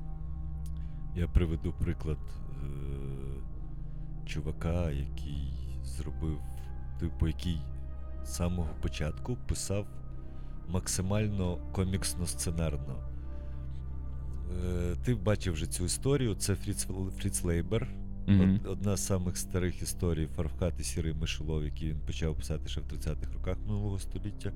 [1.16, 6.38] Я приведу приклад е- чувака, який зробив,
[7.00, 7.60] типу, який
[8.24, 9.86] з самого початку писав
[10.68, 12.96] максимально коміксно-сценарно.
[14.66, 16.34] Е- ти бачив вже цю історію.
[16.34, 16.86] Це Фріц,
[17.18, 17.88] Фріц Лейбер.
[18.26, 18.54] Мгм.
[18.54, 22.80] Од- одна з самих старих історій Фарфхат і Сірий Мишелов, який він почав писати ще
[22.80, 24.52] в 30-х роках минулого століття.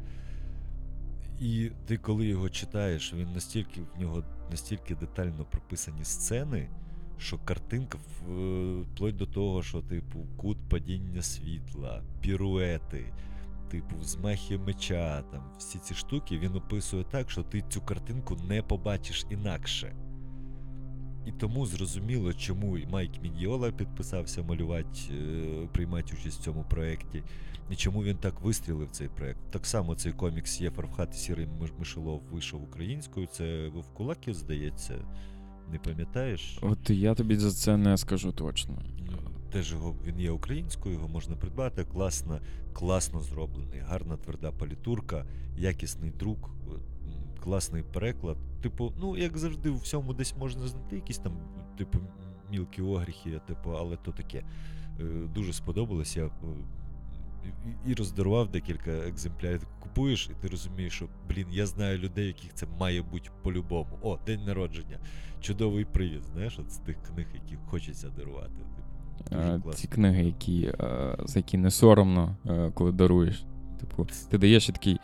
[1.40, 6.68] І ти, коли його читаєш, він настільки в нього настільки детально прописані сцени,
[7.22, 13.12] що картинка вплоть до того, що, типу, кут падіння світла, піруети,
[13.70, 18.62] типу, взмахи меча, там, всі ці штуки він описує так, що ти цю картинку не
[18.62, 19.94] побачиш інакше.
[21.26, 27.22] І тому зрозуміло, чому Майк Мідіола підписався малювати, е, приймати участь в цьому проєкті,
[27.70, 29.40] і чому він так вистрілив цей проєкт.
[29.50, 33.26] Так само цей комікс є Фарфхат і Сірий Мишелов вийшов українською.
[33.26, 34.94] Це в Кулаків, здається.
[35.70, 36.58] Не пам'ятаєш?
[36.62, 38.78] От я тобі за це не скажу точно.
[39.52, 41.84] Теж його він є українською, його можна придбати.
[41.84, 42.40] Класно,
[42.72, 46.70] класно зроблений, гарна тверда палітурка, якісний друк, е,
[47.42, 48.36] класний переклад.
[48.62, 51.32] Типу, ну як завжди, у всьому десь можна знайти якісь там,
[51.78, 51.98] типу,
[52.50, 54.44] мілкі огріхи, типу, але то таке.
[55.00, 56.16] Е, Дуже сподобалось.
[56.16, 56.30] Я е,
[57.46, 59.60] і, і роздарував декілька екземплярів.
[59.60, 63.98] Ти купуєш, і ти розумієш, що блін, я знаю людей, яких це має бути по-любому.
[64.02, 64.98] О, день народження.
[65.40, 68.52] Чудовий привід, знаєш, от з тих книг, які хочеться дарувати.
[69.18, 69.72] Типу, дуже Е, класно.
[69.72, 73.44] Ці книги, які, е, за які не соромно, е, коли даруєш.
[73.80, 75.00] Типу, ти даєш і такий.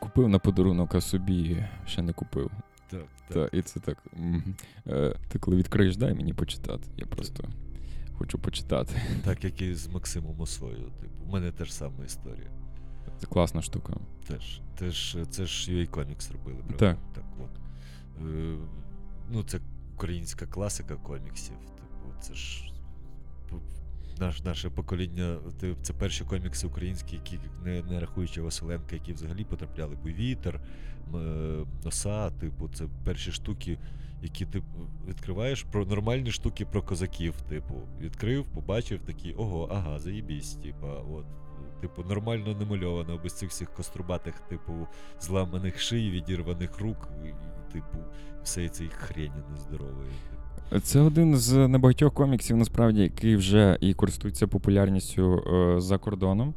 [0.00, 2.50] Купив на подарунок, а собі ще не купив.
[2.90, 3.50] Так, так.
[3.50, 4.04] Та, і це так.
[5.28, 6.82] Ти коли відкриєш, дай мені почитати.
[6.96, 7.44] Я просто
[8.18, 9.02] хочу почитати.
[9.24, 10.92] Так, як і з Максимом Осою.
[11.00, 12.50] Типу, у мене теж сама історія.
[13.18, 13.94] Це класна штука.
[14.26, 16.76] Теж, теж це ж UA Comics робили, правда?
[16.76, 16.98] Так.
[17.14, 17.50] так от.
[18.26, 18.56] Е,
[19.30, 19.60] ну, це
[19.94, 21.54] українська класика коміксів.
[21.56, 22.72] Типу, це ж
[24.20, 25.38] наш, наше покоління,
[25.82, 30.60] це перші комікси українські, які не, не рахуючи Василенка, які взагалі потрапляли, бо вітер,
[31.14, 33.78] м, носа, типу, це перші штуки,
[34.22, 34.62] які ти
[35.08, 37.34] відкриваєш про нормальні штуки про козаків.
[37.48, 41.24] Типу, відкрив, побачив такий, ого, ага, заєбісь, типа, от.
[41.80, 44.72] Типу, нормально намальовано, без цих всіх кострубатих, типу,
[45.20, 47.28] зламаних ший, відірваних рук, і,
[47.72, 47.98] типу,
[48.42, 50.10] всієї цієї хрені нездорової.
[50.82, 56.54] Це один з небагатьох коміксів, насправді, який вже і користується популярністю е, за кордоном.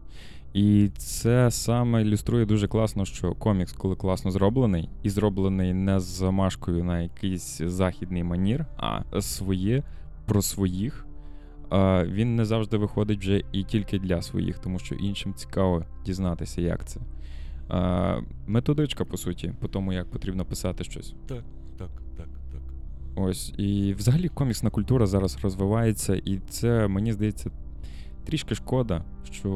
[0.54, 6.04] І це саме ілюструє дуже класно, що комікс, коли класно зроблений, і зроблений не з
[6.04, 9.84] замашкою на якийсь західний манір, а своє
[10.26, 11.06] про своїх.
[12.06, 16.86] Він не завжди виходить вже і тільки для своїх, тому що іншим цікаво дізнатися, як
[16.86, 17.00] це.
[18.48, 21.16] Методичка, по суті, по тому, як потрібно писати щось.
[21.28, 21.44] Так,
[21.78, 22.62] так, так, так.
[23.16, 27.52] Ось, і взагалі коміксна культура зараз розвивається, і це, мені здається,
[28.26, 29.50] трішки шкода, що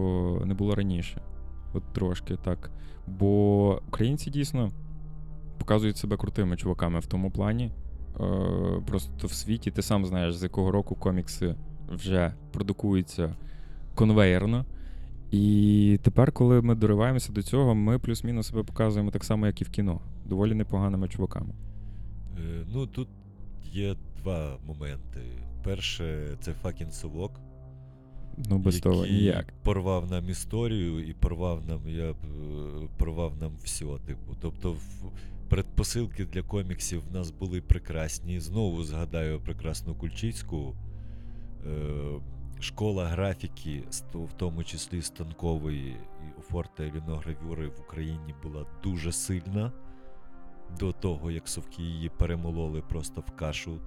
[0.45, 1.21] не було раніше.
[1.73, 2.71] От трошки так.
[3.07, 4.71] Бо українці дійсно
[5.57, 7.71] показують себе крутими чуваками в тому плані.
[8.19, 11.55] Е, просто в світі ти сам знаєш, з якого року комікси
[11.89, 13.35] вже продукуються
[13.95, 14.65] конвейерно.
[15.31, 19.63] І тепер, коли ми дориваємося до цього, ми плюс-мінус себе показуємо так само, як і
[19.63, 21.53] в кіно, доволі непоганими чуваками.
[22.37, 23.07] Е, ну, тут
[23.63, 25.19] є два моменти.
[25.63, 27.31] Перше, це факін совок.
[28.37, 29.53] Ну, без який того ніяк.
[29.63, 32.15] порвав нам історію і порвав нам, я е,
[32.97, 33.85] порвав нам все.
[34.05, 34.35] Типу.
[34.41, 34.75] Тобто,
[35.49, 38.39] предпосилки для коміксів в нас були прекрасні.
[38.39, 40.75] Знову згадаю прекрасну Кульчицьку.
[41.65, 42.19] Е,
[42.59, 45.97] школа графіки, в тому числі станкової
[46.39, 49.71] і форта і ліногравюри в Україні була дуже сильна.
[50.79, 53.79] До того, як совки її перемололи просто в кашу.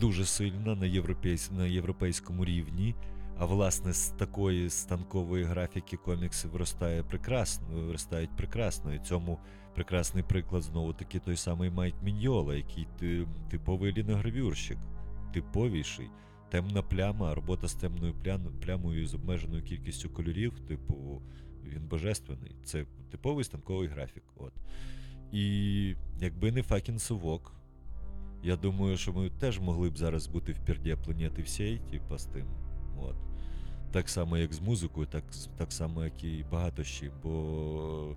[0.00, 1.50] Дуже сильна на, європейсь...
[1.50, 2.94] на європейському рівні.
[3.38, 8.94] А власне з такої станкової графіки комікси виростає прекрасно, виростають прекрасно.
[8.94, 9.38] І цьому
[9.74, 14.78] прекрасний приклад знову таки той самий Майк Міньола, який ти, типовий ліногравюрщик,
[15.34, 16.10] типовіший.
[16.50, 21.22] Темна пляма, робота з темною плям- плямою з обмеженою кількістю кольорів, типу,
[21.64, 22.56] він божественний.
[22.64, 24.22] Це типовий станковий графік.
[24.36, 24.52] От.
[25.32, 27.54] І якби не факін совок,
[28.42, 32.24] я думаю, що ми теж могли б зараз бути в пірді планети всій, типа з
[32.24, 32.46] тим.
[32.98, 33.16] От.
[33.92, 35.24] Так само, як з музикою, так,
[35.56, 37.12] так само, як і багато чим.
[37.22, 38.16] Бо,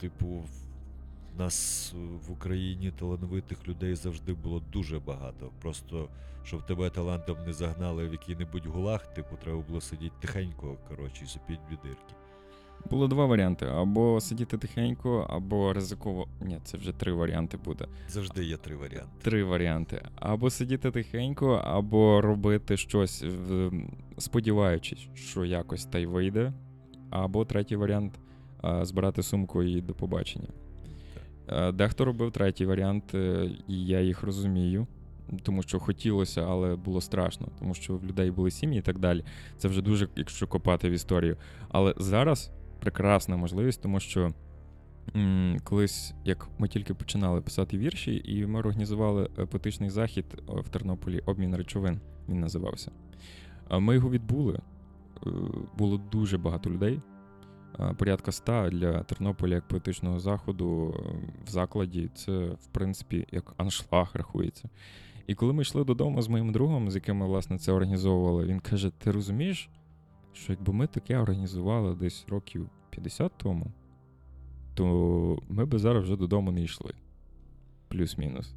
[0.00, 1.94] типу, в нас
[2.26, 5.50] в Україні талановитих людей завжди було дуже багато.
[5.60, 6.08] Просто
[6.44, 11.26] щоб тебе талантом не загнали в який-небудь гулаг, типу, треба було сидіти тихенько, коротше, і
[11.26, 12.14] сопіть бідирки.
[12.90, 16.26] Було два варіанти: або сидіти тихенько, або ризиково.
[16.40, 17.86] Ні, це вже три варіанти буде.
[18.08, 19.10] Завжди є три варіанти.
[19.22, 20.02] Три варіанти.
[20.14, 23.24] Або сидіти тихенько, або робити щось,
[24.18, 26.52] сподіваючись, що якось та й вийде.
[27.10, 28.20] Або третій варіант
[28.82, 30.48] збирати сумку і до побачення.
[31.48, 34.86] Е, Дехто робив третій варіант, е, і я їх розумію.
[35.42, 39.24] Тому що хотілося, але було страшно, тому що в людей були сім'ї і так далі.
[39.56, 41.36] Це вже дуже, якщо копати в історію.
[41.68, 42.50] Але зараз
[42.82, 44.30] прекрасна можливість, тому що
[45.16, 50.68] м, колись, як ми тільки починали писати вірші, і ми організували е, поетичний захід в
[50.68, 52.00] Тернополі обмін речовин.
[52.28, 52.90] Він називався.
[53.70, 54.54] Ми його відбули.
[55.26, 55.30] Е,
[55.78, 57.00] Було дуже багато людей.
[57.80, 60.94] е, Порядка ста для Тернополя як поетичного заходу
[61.46, 62.10] в закладі.
[62.14, 64.68] Це, в принципі, як аншлаг рахується.
[65.26, 68.60] І коли ми йшли додому з моїм другом, з яким ми власне це організовували, він
[68.60, 69.70] каже: Ти розумієш,
[70.32, 73.66] що якби ми таке організували десь років 50 тому,
[74.74, 76.92] то ми би зараз вже додому не йшли.
[77.88, 78.54] Плюс-мінус.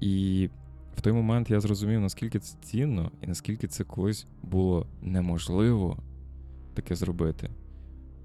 [0.00, 0.48] І
[0.96, 5.96] в той момент я зрозумів, наскільки це цінно і наскільки це колись було неможливо
[6.74, 7.50] таке зробити.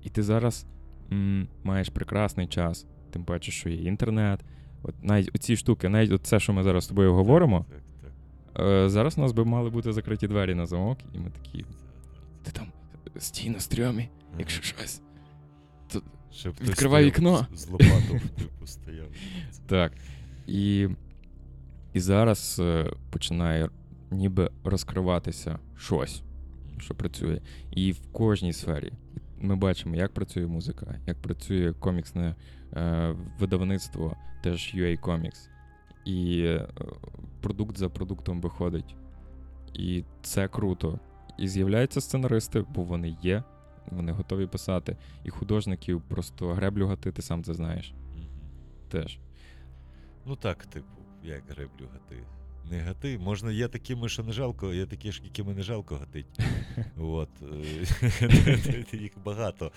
[0.04, 0.66] І ти зараз
[1.12, 4.40] м, маєш прекрасний час, тим паче, що є інтернет.
[4.84, 7.82] От навіть оці штуки, навіть це, що ми зараз з тобою говоримо, Так,
[8.54, 8.66] так.
[8.66, 11.66] Е, зараз у нас би мали бути закриті двері на замок, і ми такі.
[12.44, 12.68] Ти там
[13.18, 14.10] стій на стрьомі,
[14.40, 15.02] якщо щось.
[16.36, 17.48] Щоб відкривай вікно.
[17.54, 19.08] З, лопатом, типу, стояв.
[19.68, 19.92] Так.
[20.48, 20.88] І,
[21.94, 23.70] і зараз е, починає
[24.12, 26.24] ніби розкриватися щось,
[26.80, 27.42] що працює.
[27.72, 28.94] І в кожній сфері
[29.40, 32.36] ми бачимо, як працює музика, як працює коміксне
[32.74, 35.50] е, видавництво, теж UA Comics.
[36.06, 36.68] І е,
[37.42, 38.96] продукт за продуктом виходить.
[39.74, 41.00] І це круто.
[41.38, 43.44] І з'являються сценаристи, бо вони є,
[43.92, 44.98] вони готові писати.
[45.24, 47.92] І художників просто греблю гатити, сам це знаєш.
[47.92, 48.28] Мгм.
[48.90, 49.20] Теж.
[50.26, 50.88] Ну так, типу,
[51.24, 52.24] як греблю гати.
[52.72, 53.18] Не гати.
[53.18, 56.40] Можна, є такими, що не жалко, є такі ж, якими не жалко гатить.
[56.98, 57.30] От.
[57.42, 59.72] е, Їх багато.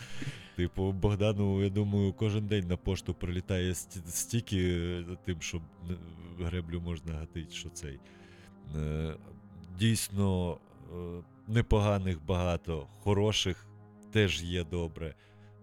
[0.57, 5.61] Типу, Богдану, я думаю, кожен день на пошту прилітає стільки е, тим, що
[6.41, 8.01] греблю можна гатити, що цей.
[8.77, 9.15] Е,
[9.79, 10.59] Дійсно,
[11.49, 13.66] непоганих багато, хороших
[14.17, 15.15] теж є добре,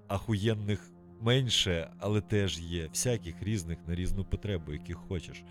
[0.08, 0.92] ахуєнних
[1.22, 2.88] менше, але теж є.
[2.88, 5.44] Всяких різних на різну потребу, яких хочеш.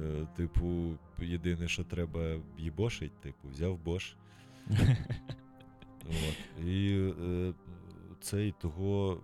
[0.00, 4.16] Е, Типу, єдине, що треба їбошить, типу, взяв бош.
[6.08, 6.64] От.
[6.66, 7.52] І е,
[8.20, 9.20] цей того.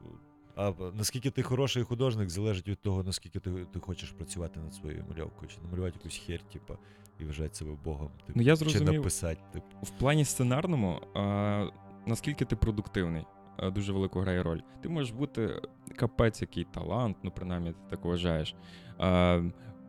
[0.57, 5.05] А наскільки ти хороший художник, залежить від того, наскільки ти, ти хочеш працювати над своєю
[5.11, 6.77] мальовкою, чи намалювати якусь хер, типу,
[7.21, 8.11] і вважати себе Богом.
[8.27, 9.67] Типу, Ну, я чи написати, типу.
[9.83, 11.71] В плані сценарному, а,
[12.09, 13.27] наскільки ти продуктивний,
[13.75, 14.61] дуже велику грає роль.
[14.83, 15.63] Ти можеш бути
[15.97, 18.55] капець, який талант, ну принаймні ти так вважаєш.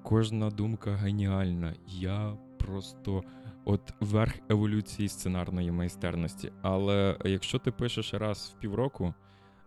[0.03, 1.74] Кожна думка геніальна.
[1.88, 3.24] Я просто
[3.65, 6.51] от верх еволюції сценарної майстерності.
[6.61, 9.13] Але якщо ти пишеш раз в півроку,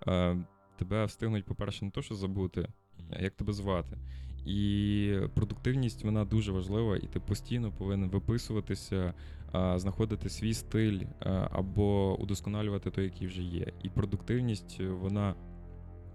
[0.07, 0.35] а,
[0.77, 2.69] тебе встигнуть, по-перше, не то, що забути,
[3.21, 3.99] як тебе звати.
[4.47, 9.15] І продуктивність вона дуже важлива, і ти постійно повинен виписуватися,
[9.77, 11.01] знаходити свій стиль
[11.51, 13.73] або удосконалювати той, який вже є.
[13.83, 15.35] І продуктивність е, вона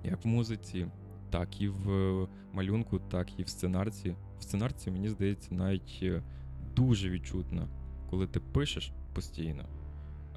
[0.04, 0.88] як в музиці,
[1.30, 4.16] так і в малюнку, так і в сценарці.
[4.40, 6.24] В сценарці, мені здається, навіть е,
[6.76, 7.68] дуже відчутна,
[8.10, 9.66] коли ти пишеш постійно.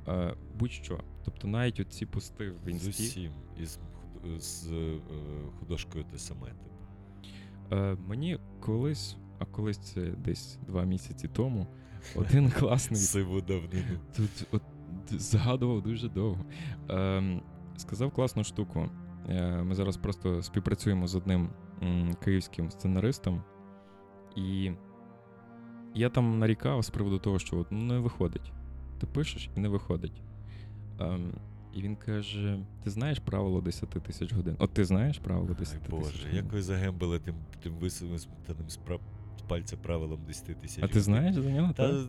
[0.08, 1.00] е, Будь-що.
[1.24, 3.32] Тобто навіть оці пости в З усім.
[3.62, 3.66] І
[4.38, 4.64] з,
[5.58, 6.69] художкою те саме, типу.
[7.72, 11.66] Е, мені колись, а колись це десь два місяці тому,
[12.16, 13.98] один класний Сиву давнину.
[14.16, 14.62] тут от,
[15.10, 16.44] згадував дуже довго.
[16.88, 17.42] Ем,
[17.76, 18.88] сказав класну штуку.
[19.28, 21.50] Е, ми зараз просто співпрацюємо з одним
[21.82, 23.42] м, київським сценаристом,
[24.36, 24.72] і
[25.94, 28.52] я там нарікав з приводу того, що от, ну, не виходить.
[29.00, 30.22] Ти пишеш і не виходить.
[31.00, 31.32] Ем,
[31.74, 34.56] і він каже: ти знаєш правило 10 тисяч годин?
[34.58, 36.36] От ти знаєш правило 10 Ай тисяч Боже, годин?
[36.36, 38.78] як ви загембили тим, тим висунутим з
[39.48, 40.84] пальця правилом 10 тисяч.
[40.84, 41.72] А ти знаєш за нього?
[41.72, 42.04] Та,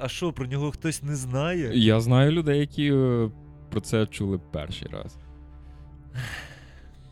[0.00, 1.78] а що, про нього хтось не знає?
[1.78, 3.30] Я знаю людей, які е,
[3.70, 5.16] про це чули перший раз.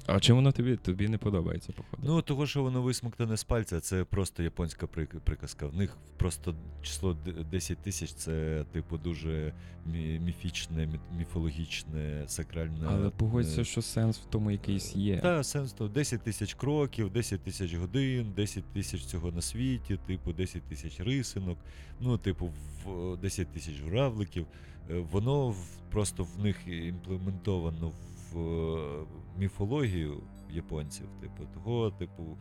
[0.07, 0.77] А чим воно тобі?
[0.77, 2.03] Тобі не подобається, походу.
[2.07, 5.67] Ну, того, що воно висмоктане з пальця, це просто японська прик- приказка.
[5.67, 9.53] В них просто число д- 10 тисяч це, типу, дуже
[9.93, 10.89] мі- міфічне,
[11.19, 12.87] міфологічне, сакральне.
[12.89, 15.19] Але е, погодься, що сенс в тому якийсь є.
[15.21, 20.33] Та, сенс то 10 тисяч кроків, 10 тисяч годин, 10 тисяч цього на світі, типу
[20.33, 21.59] 10 тисяч рисинок,
[22.01, 22.51] ну, типу,
[22.85, 24.47] в 10 тисяч журавликів.
[24.91, 25.55] Е, Воно
[25.91, 29.07] просто в них імплементовано в е,
[29.39, 31.07] міфологію японців.
[31.20, 32.39] Типу, того, типу,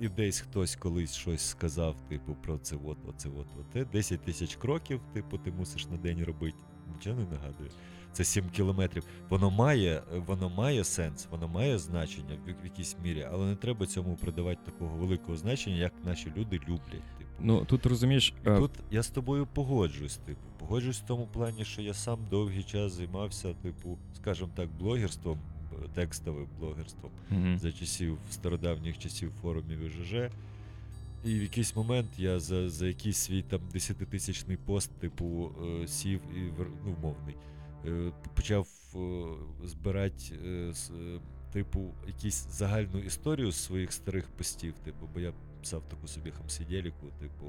[0.00, 3.84] і десь хтось колись щось сказав, типу, про це от, оце от, оте.
[3.84, 6.58] 10 тисяч кроків, типу, ти мусиш на день робити.
[6.94, 7.70] Нічого не нагадує.
[8.12, 9.04] Це 7 кілометрів.
[9.28, 13.86] Воно має, воно має сенс, воно має значення в, в якійсь мірі, але не треба
[13.86, 17.02] цьому придавати такого великого значення, як наші люди люблять.
[17.40, 20.40] Ну тут розумієш, І е, тут я з тобою погоджуюсь, типу.
[20.58, 25.38] Погоджуюсь в тому плані, що я сам довгий час займався, типу, скажімо так, блогерством,
[25.72, 27.58] е, текстовим блогерством мгм.
[27.58, 30.14] за часів стародавніх часів форумів і ЖЖ.
[31.24, 36.20] І в якийсь момент я за, за якийсь свій там 10-тисячний пост, типу, е, сів
[36.36, 36.52] і
[36.86, 37.36] ну, мовний,
[37.86, 38.68] е, почав
[39.64, 40.72] збирати,
[41.52, 45.32] типу, якусь загальну історію з своїх старих постів, типу, бо я
[45.64, 47.46] писав таку собі хамсидєліку, типу,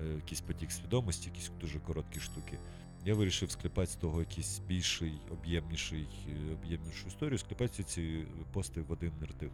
[0.00, 2.58] е, якийсь потік свідомості, якісь дуже короткі штуки.
[3.04, 8.80] Я вирішив склепати з того якийсь більший, об'ємніший, е, об'ємнішу історію, склепати всі ці пости
[8.80, 9.50] в один наратив.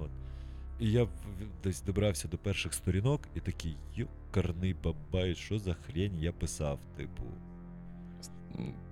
[0.00, 0.10] От.
[0.80, 1.08] І я
[1.62, 7.22] десь добрався до перших сторінок і такий йокарний бабай, що за хрень я писав, типу.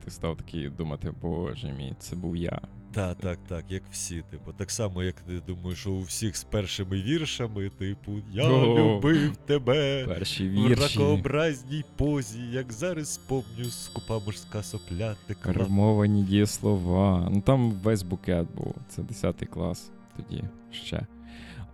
[0.04, 2.60] Ти став такий думати, боже мій, це був я.
[2.94, 4.22] Так, так, так, як всі.
[4.30, 8.78] Типу, так само, як ти думаєш, що у всіх з першими віршами, типу, я О,
[8.78, 10.04] любив тебе.
[10.06, 15.52] Перші В ракообразній позі, як зараз помню, скупа морська сопля текла.
[15.52, 17.28] Ремовані дієслова.
[17.32, 18.74] Ну там весь букет був.
[18.88, 21.06] Це 10 клас тоді ще.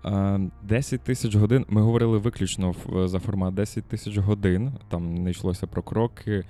[0.04, 1.66] Е, 10 тисяч годин.
[1.68, 4.72] Ми говорили виключно за формат 10 тисяч годин.
[4.88, 6.44] Там не йшлося про кроки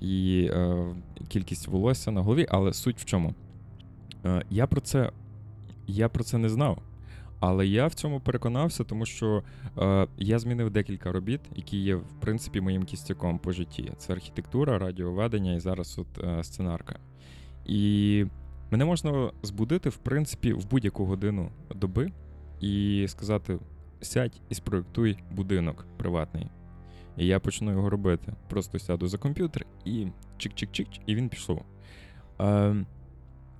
[0.00, 0.86] і е,
[1.28, 3.34] кількість волосся на голові, але суть в чому?
[4.24, 5.10] Е, я про це
[5.86, 6.82] я про це не знав.
[7.40, 9.42] Але я в цьому переконався, тому що
[9.78, 13.92] е, я змінив декілька робіт, які є, в принципі, моїм кістяком по житті.
[13.98, 16.98] Це архітектура, радіоведення і зараз от е, сценарка.
[17.66, 18.24] І
[18.70, 22.12] мене можна збудити, в принципі, в будь-яку годину доби
[22.60, 23.58] і сказати:
[24.00, 26.46] сядь і спроектуй будинок приватний.
[27.16, 28.32] І я почну його робити.
[28.48, 30.06] Просто сяду за комп'ютер і
[30.38, 31.62] чик-чик-чик, і він пішов.
[32.40, 32.74] Е,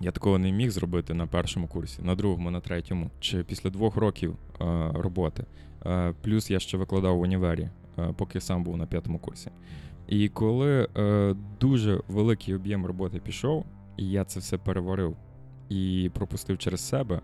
[0.00, 3.96] я такого не міг зробити на першому курсі, на другому, на третьому, чи після двох
[3.96, 5.44] років е, роботи.
[5.86, 7.68] Е, плюс я ще викладав в універі,
[7.98, 9.50] е, поки сам був на п'ятому курсі.
[10.08, 15.16] І коли е, дуже великий об'єм роботи пішов, і я це все переварив
[15.68, 17.20] і пропустив через себе,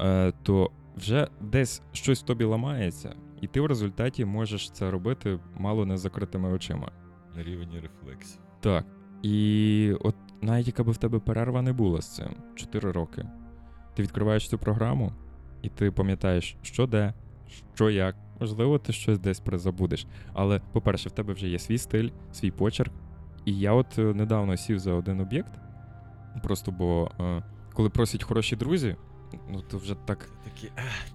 [0.00, 5.38] е, то вже десь щось в тобі ламається, і ти в результаті можеш це робити
[5.58, 6.90] мало не закритими очима.
[7.36, 8.40] На рівні рефлексів.
[8.60, 8.84] Так.
[9.22, 13.26] І от навіть яка би в тебе перерва не була з цим 4 роки.
[13.94, 15.12] Ти відкриваєш цю програму,
[15.62, 17.14] і ти пам'ятаєш, що де,
[17.74, 18.16] що як.
[18.40, 20.06] Можливо, ти щось десь призабудеш.
[20.32, 22.92] Але, по-перше, в тебе вже є свій стиль, свій почерк.
[23.44, 25.52] І я от е, недавно сів за один об'єкт.
[26.42, 27.42] Просто бо е,
[27.74, 28.96] коли просять хороші друзі,
[29.48, 30.28] ну то вже так.
[30.44, 30.70] Такі,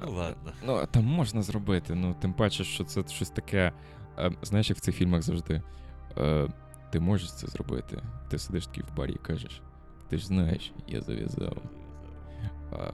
[0.05, 0.51] ну ладно.
[0.65, 1.95] Ну, там можна зробити.
[1.95, 3.71] Ну, тим паче, що це щось таке.
[4.19, 5.61] Е, знаєш, як в цих фільмах завжди.
[6.17, 6.47] Е,
[6.91, 8.03] ти можеш це зробити.
[8.29, 9.61] Ти сидиш такий в барі і кажеш:
[10.09, 11.57] ти ж знаєш, я зав'язав.
[12.71, 12.91] А,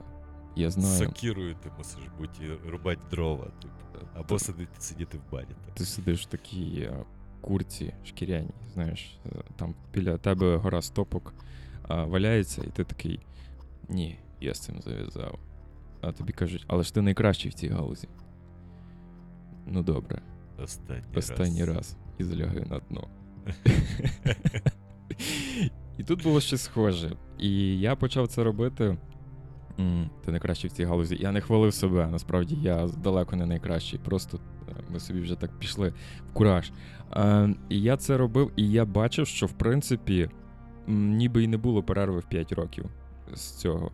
[0.56, 0.98] я знаю.
[0.98, 4.06] сокірою ти мусиш бути і рубати дрова, типу.
[4.14, 5.46] Або Ти- сидіти, сидіти в барі.
[5.46, 5.74] Так.
[5.74, 7.04] Ти сидиш в такій е,
[7.40, 11.34] курці шкіряній, знаєш, е, там біля тебе гора стопок
[11.82, 13.20] а, валяється, і ти такий.
[13.88, 15.38] Ні, я з цим зав'язав.
[16.00, 18.08] А тобі кажуть, але ж ти найкращий в цій галузі.
[19.66, 20.22] Ну добре,
[20.62, 21.96] Останній, останній раз.
[22.18, 23.08] І заляги на дно.
[25.98, 27.12] І тут було щось схоже.
[27.38, 28.96] І я почав це робити.
[29.80, 31.16] М, Ти найкращий в цій галузі.
[31.20, 32.06] Я не хвалив себе.
[32.12, 33.98] Насправді я далеко не найкращий.
[34.04, 34.38] Просто
[34.68, 35.94] е, ми собі вже так пішли
[36.30, 36.70] в кураж.
[37.16, 40.30] Е, і я це робив, і я бачив, що в принципі
[40.86, 42.84] ніби і не було перерви в 5 років
[43.34, 43.90] з цього.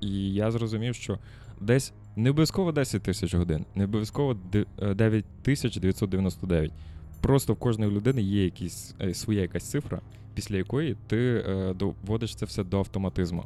[0.00, 1.18] І я зрозумів, що
[1.60, 6.72] десь не обов'язково 10 тисяч годин, не обов'язково де- е, 9999.
[7.20, 10.00] Просто в кожної людини є якісь, е, своя якась цифра,
[10.34, 13.44] після якої ти е, доводиш це все до автоматизму.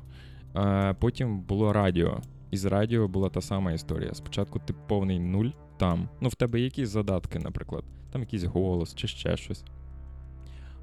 [0.57, 2.20] Е, потім було радіо.
[2.51, 4.14] І з радіо була та сама історія.
[4.14, 6.09] Спочатку ти повний нуль там.
[6.20, 9.64] Ну, в тебе якісь задатки, наприклад, там якийсь голос чи ще щось.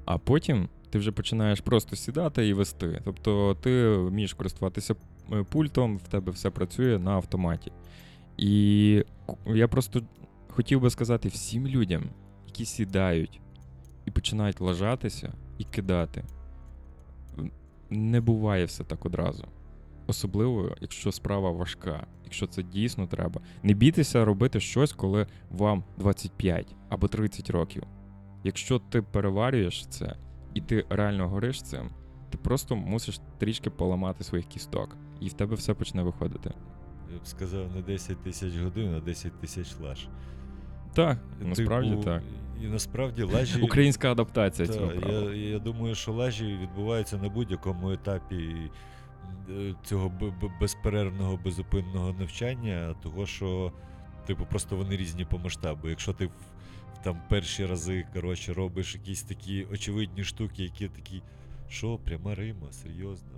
[0.04, 3.00] А потім ти вже починаєш просто сідати і вести.
[3.04, 4.94] Тобто ти вмієш користуватися
[5.50, 7.72] пультом, в тебе все працює на автоматі.
[8.36, 9.04] І
[9.46, 10.02] я просто
[10.48, 12.02] хотів би сказати всім людям,
[12.52, 13.40] які сідають
[14.06, 16.24] і починають лажатися і кидати.
[17.90, 19.44] Не буває все так одразу.
[20.06, 23.40] Особливо, якщо справа важка, якщо це дійсно треба.
[23.62, 27.82] Не бійтеся робити щось, коли вам 25 або 30 років.
[28.44, 30.16] Якщо ти переварюєш це
[30.54, 31.90] і ти реально гориш цим,
[32.30, 36.54] ти просто мусиш трішки поламати своїх кісток, і в тебе все почне виходити.
[37.12, 40.08] Я б сказав не 10 тисяч годин, а 10 тисяч лаж.
[40.94, 42.22] Так, насправді Типу, так.
[42.62, 43.60] І насправді лажі.
[43.60, 45.34] Українська адаптація Та, цього правила.
[45.34, 48.56] я, я думаю, що лажі відбуваються на будь-якому етапі
[49.50, 50.12] е, цього
[50.60, 53.72] безперервного, безупинного навчання, того що,
[54.26, 55.88] типу, просто вони різні по масштабу.
[55.88, 56.28] Якщо ти
[57.02, 61.22] там перші рази коротше, робиш якісь такі очевидні штуки, які такі.
[61.68, 63.28] Що, пряма Рима, серйозно?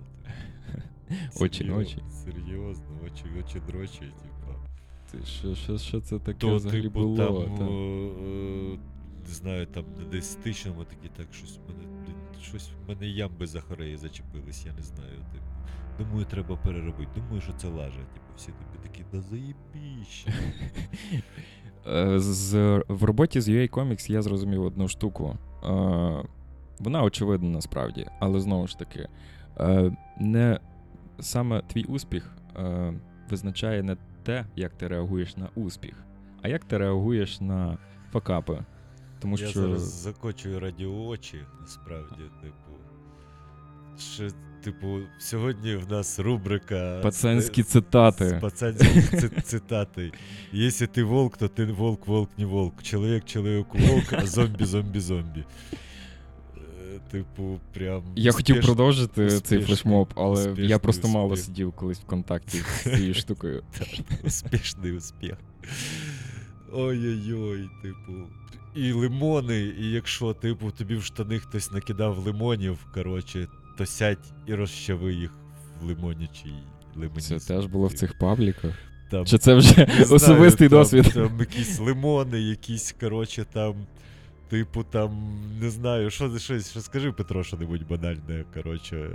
[1.39, 1.97] Очі Серйоз- ночі.
[2.23, 4.34] Серйозно, очі, очі дрочі, типу.
[5.11, 7.17] Ти що, що, що це таке То, взагалі типу, було?
[7.43, 7.63] там, Та.
[7.63, 8.77] е,
[9.27, 11.83] не знаю, там на десятичному такі, так щось в мене,
[12.41, 15.11] щось в мене ямби за хореї зачепились, я не знаю.
[15.33, 15.45] Типу.
[15.99, 17.09] Думаю, треба переробити.
[17.15, 17.99] Думаю, що це лажа.
[18.13, 20.33] Типу, всі тобі такі, да заєбіще.
[21.87, 22.53] Е, З,
[22.87, 25.37] в роботі з UA Comics я зрозумів одну штуку.
[25.63, 25.67] Е,
[26.79, 29.07] Вона очевидна насправді, але знову ж таки,
[29.59, 30.59] е, не
[31.19, 32.93] саме твій успіх е,
[33.29, 36.03] визначає не те, як ти реагуєш на успіх,
[36.41, 37.77] а як ти реагуєш на
[38.11, 38.59] факапи.
[39.19, 42.71] Тому Я що зараз закочую радіо очі, насправді, типу.
[43.99, 44.29] Ще
[44.63, 48.37] типу, сьогодні в нас рубрика Пацанські цитати.
[48.41, 50.11] Пацанські цитати.
[50.51, 52.83] Якщо ти волк, то ти волк, волк, не волк.
[52.83, 55.43] Чоловік, чоловік, волк, а зомбі, зомбі, зомбі.
[57.11, 58.03] Типу, прям.
[58.15, 63.13] Я хотів продовжити цей флешмоб, але я просто мало сидів колись в контакті з цією
[63.13, 63.63] штукою.
[64.23, 65.33] Успішний успіх.
[66.73, 68.13] Ой-ой-ой, типу.
[68.75, 74.53] І лимони, і якщо, типу, тобі в штани хтось накидав лимонів, коротше, то сядь і
[74.55, 75.31] розчави їх
[75.81, 76.53] в лимонячий
[76.95, 77.37] лимонізм.
[77.37, 78.73] Це теж було в цих пабліках.
[79.11, 81.11] Там, Чи це вже не знаю, особистий там- досвід?
[81.13, 83.75] Там якісь лимони, якісь, коротше, там.
[84.49, 85.11] Типу, там,
[85.61, 89.09] не знаю, що, що, що скажи, Петро, що-небудь банальне, коротше.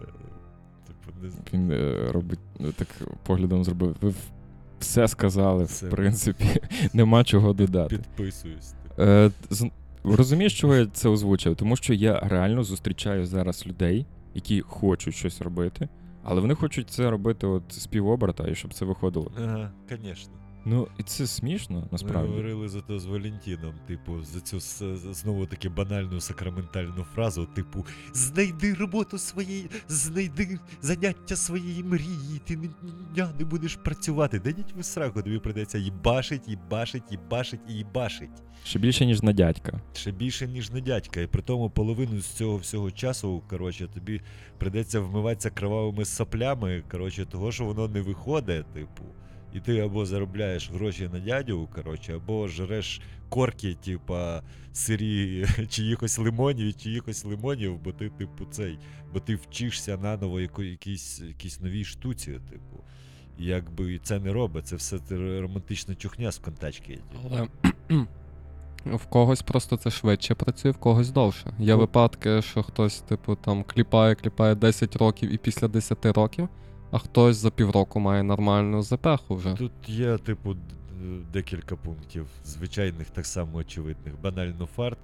[0.86, 1.44] Типу, не знаю.
[1.52, 2.88] Він е, робить е, так
[3.26, 3.96] поглядом зробив.
[4.00, 4.14] Ви
[4.78, 5.86] все сказали, Все.
[5.86, 6.44] в принципі,
[6.92, 7.96] нема чого додати.
[7.96, 8.72] Підписуюсь.
[8.72, 9.02] типу.
[9.02, 9.70] Е, з-
[10.04, 11.56] розумієш, чого я це озвучив?
[11.56, 15.88] Тому що я реально зустрічаю зараз людей, які хочуть щось робити,
[16.22, 19.32] але вони хочуть це робити от з півоберта, і щоб це виходило.
[19.44, 20.32] Ага, звісно.
[20.64, 22.28] Ну, і це смішно, Ми насправді.
[22.28, 24.60] говорили зато з Валентином, типу, за цю
[25.12, 32.56] знову таки банальну сакраментальну фразу, типу, знайди роботу своєї, знайди заняття своєї мрії, ти
[33.14, 34.38] дня не будеш працювати.
[34.38, 38.30] Да діть ви сраку, тобі прийдеться їбашить, їбашить, їбашить і їбашить.
[38.64, 39.80] Ще більше, ніж на дядька.
[39.92, 41.20] Ще більше, ніж на дядька.
[41.20, 44.20] І при тому половину з цього всього часу, коротше, тобі
[44.58, 49.04] прийдеться вмиватися кровавими соплями, коротше, того, що воно не виходить, типу.
[49.54, 54.42] І ти або заробляєш гроші на дядю, коротше, або жреш корки, типа,
[54.72, 58.78] сирі чиїхось лимонів, чиїхось лимонів, бо ти, типу, цей,
[59.12, 62.84] бо ти вчишся наново якійсь, якійсь новій штуці, типу.
[63.38, 64.98] І якби це не робить, це все
[65.40, 66.98] романтична чухня з контачки.
[67.24, 67.48] Але
[68.96, 71.54] в когось просто це швидше працює, в когось довше.
[71.58, 76.48] Є випадки, що хтось, типу, там кліпає, кліпає 10 років і після 10 років,
[76.90, 79.54] а хтось за півроку має нормальну запеху вже.
[79.54, 80.56] Тут є, типу,
[81.32, 84.20] декілька пунктів, звичайних, так само очевидних.
[84.20, 84.98] Банально фарт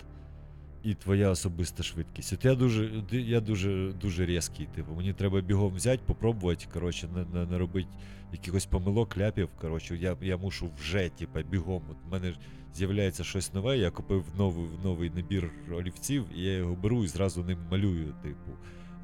[0.82, 2.32] і твоя особиста швидкість.
[2.32, 4.93] От я дуже, я дуже, дуже різкий, типу.
[4.97, 7.89] Мені треба бігом взяти, попробувати, коротше, на, на, наробити
[8.32, 9.49] якихось помилок, ляпів.
[9.61, 11.82] Коротше, я, я мушу вже, типу, бігом.
[11.91, 12.39] От в мене ж
[12.74, 17.45] з'являється щось нове, я купив новий, новий набір олівців, і я його беру і зразу
[17.45, 18.51] ним малюю, типу.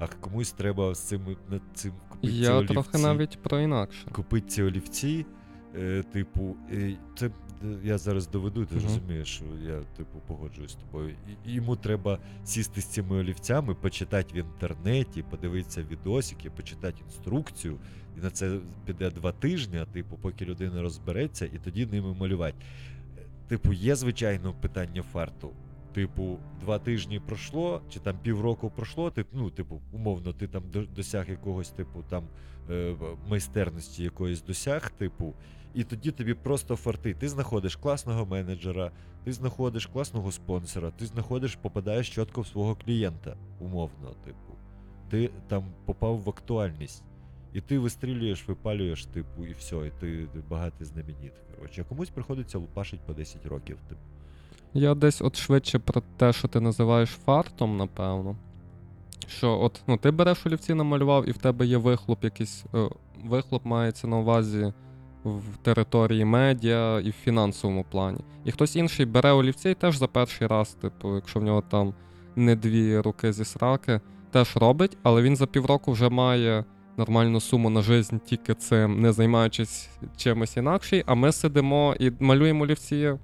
[0.02, 4.06] А комусь треба з цим, над цим купити ці Я олівці трохи навіть про інакше.
[4.12, 5.26] купити ці олівці.
[5.76, 7.30] Е, типу, е, це
[7.84, 8.84] я зараз доведу, ти Мгм.
[8.84, 11.14] розумієш, що я, типу, погоджуюсь з тобою.
[11.46, 17.76] І, йому треба сісти з цими олівцями, почитати в інтернеті, подивитися відосики, почитати інструкцію.
[18.18, 22.56] І на це піде два тижні, типу, поки людина розбереться, і тоді ними малювати.
[23.48, 25.50] Типу, є, звичайно, питання фарту.
[25.94, 30.62] Типу, два тижні пройшло, чи там півроку пройшло, ти, ну, типу, умовно, ти там
[30.96, 32.24] досяг якогось, типу, там
[32.70, 32.94] е,
[33.28, 35.34] майстерності якоїсь досяг, типу,
[35.74, 37.14] і тоді тобі просто фарти.
[37.14, 38.90] Ти знаходиш класного менеджера,
[39.24, 44.56] ти знаходиш класного спонсора, ти знаходиш, попадаєш чітко в свого клієнта, умовно, типу.
[45.10, 47.04] Ти там попав в актуальність.
[47.52, 51.32] І ти вистрілюєш, випалюєш, типу, і все, і ти, ти багатий знаменит.
[51.56, 53.78] Коротше, а комусь приходиться лупашить по 10 років.
[53.88, 54.00] Типу.
[54.74, 58.36] Я десь от швидше про те, що ти називаєш фартом, напевно.
[59.26, 62.64] Що от ну, ти береш олівці, намалював, і в тебе є вихлоп якийсь.
[62.74, 62.88] Е,
[63.24, 64.72] вихлоп мається на увазі
[65.24, 68.20] в території медіа і в фінансовому плані.
[68.44, 71.94] І хтось інший бере олівці і теж за перший раз, типу, якщо в нього там
[72.36, 74.00] не дві руки зі сраки,
[74.30, 76.64] теж робить, але він за півроку вже має
[76.96, 82.64] нормальну суму на жизнь тільки цим, не займаючись чимось інакшим, а ми сидимо і малюємо
[82.64, 83.14] олівці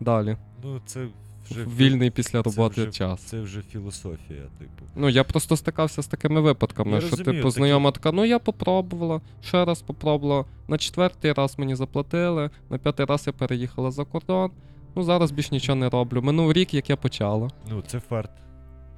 [0.00, 0.36] далі.
[0.64, 1.06] Ну, це
[1.50, 3.20] вже вільний після це роботи вже- час.
[3.20, 4.84] Це вже філософія, типу.
[4.96, 8.38] Ну, я просто стикався з такими випадками, Я що розумію, типу такі- така, ну я
[8.38, 10.44] попробувала, ще раз попробувала.
[10.68, 14.50] На четвертий раз мені заплатили, на п'ятий раз я переїхала за кордон.
[14.94, 16.22] Ну зараз більш нічого не роблю.
[16.22, 17.50] Минув рік, як я почала.
[17.70, 18.30] Ну, це фарт.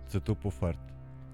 [0.09, 0.79] Це тупо фарт.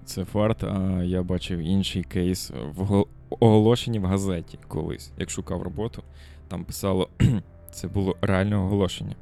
[0.05, 6.03] Це фарт, а я бачив інший кейс в оголошенні в газеті колись, як шукав роботу.
[6.47, 7.09] Там писало,
[7.71, 9.15] це було реальне оголошення.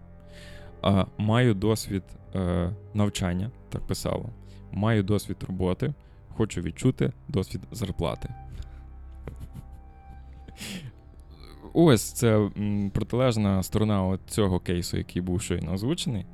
[0.82, 2.04] А, маю досвід
[2.36, 4.30] е, навчання, так писало.
[4.72, 5.94] Маю досвід роботи,
[6.30, 8.30] хочу відчути досвід зарплати.
[11.74, 12.50] Ось це
[12.94, 16.26] протилежна сторона от цього кейсу, який був щойно озвучений.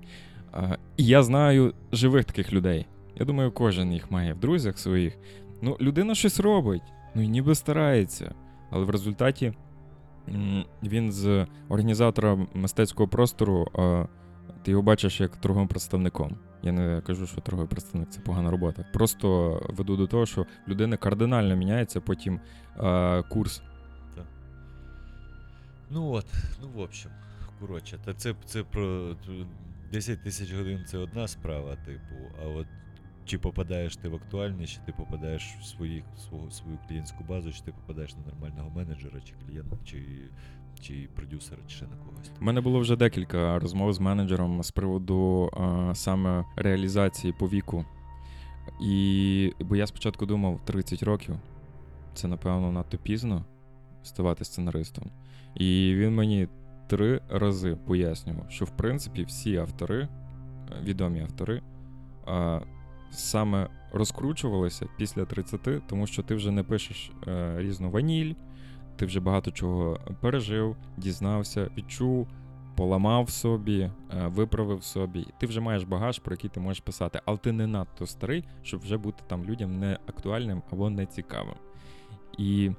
[0.97, 2.85] І я знаю живих таких людей.
[3.15, 5.17] Я думаю, кожен їх має в друзях своїх.
[5.61, 6.81] Ну, людина щось робить,
[7.15, 8.35] ну і ніби старається.
[8.69, 9.53] Але в результаті
[10.83, 13.67] він з організатора мистецького простору
[14.63, 16.37] ти його бачиш як торговим представником.
[16.63, 18.85] Я не кажу, що торговий представник це погана робота.
[18.93, 22.39] Просто веду до того, що в людини кардинально міняється потім
[22.79, 23.61] е, курс.
[25.89, 26.25] Ну от,
[26.61, 27.11] ну в общем,
[27.59, 29.15] коротше, та це, це про
[29.91, 32.67] 10 тисяч годин це одна справа, типу, а от
[33.25, 37.61] чи попадаєш ти в актуальність, чи ти попадаєш в своїх, свого, свою клієнтську базу, чи
[37.61, 39.97] ти попадаєш на нормального менеджера, чи клієнта, чи,
[40.79, 42.31] чи продюсера, чи ще на когось.
[42.41, 47.85] У мене було вже декілька розмов з менеджером з приводу е, саме реалізації по віку.
[48.81, 51.35] І бо я спочатку думав 30 років.
[52.13, 53.45] Це, напевно, надто пізно
[54.03, 55.11] ставати сценаристом.
[55.55, 56.47] І він мені
[56.87, 60.07] три рази пояснював, що в принципі всі автори,
[60.83, 61.61] відомі автори,
[62.27, 62.61] е,
[63.11, 68.33] саме розкручувалися після 30, тому що ти вже не пишеш е, різну ваніль,
[68.95, 72.27] ти вже багато чого пережив, дізнався, відчув,
[72.75, 73.91] поламав собі, е,
[74.27, 75.27] виправив собі.
[75.39, 78.79] Ти вже маєш багаж, про який ти можеш писати, але ти не надто старий, щоб
[78.79, 81.55] вже бути там людям не актуальним або не цікавим.
[82.37, 82.71] І,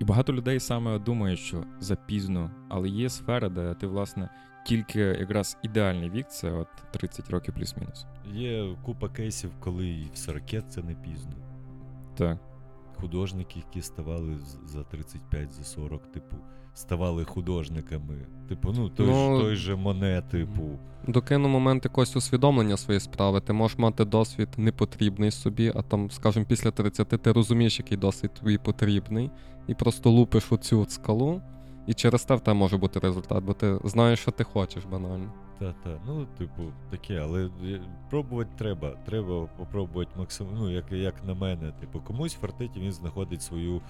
[0.00, 4.28] і багато людей саме думають, що запізно, але є сфера, де ти, власне,
[4.66, 8.06] тільки якраз ідеальний вік це от 30 років плюс-мінус.
[8.32, 11.32] Є купа кейсів, коли і в 40 це не пізно.
[12.16, 12.47] Так.
[13.00, 14.36] Художники, які ставали
[14.66, 16.36] за 35, за 40, типу,
[16.74, 18.26] ставали художниками.
[18.48, 20.62] Типу, ну той, Ну, ж, той же Моне, типу.
[21.06, 23.40] Докину момент якогось усвідомлення своєї справи.
[23.40, 28.34] Ти можеш мати досвід непотрібний собі, а там, скажімо, після 30 ти розумієш, який досвід
[28.34, 29.30] тобі потрібний,
[29.66, 31.40] і просто лупиш оцю скалу,
[31.88, 35.32] і через те в тебе може бути результат, бо ти знаєш, що ти хочеш банально.
[35.58, 37.80] Та-та, ну, типу, таке, але е,
[38.10, 38.90] пробувати треба.
[39.06, 40.54] Треба попробувати максимум.
[40.58, 43.80] Ну, як, як на мене, типу, комусь фартить, і він знаходить свою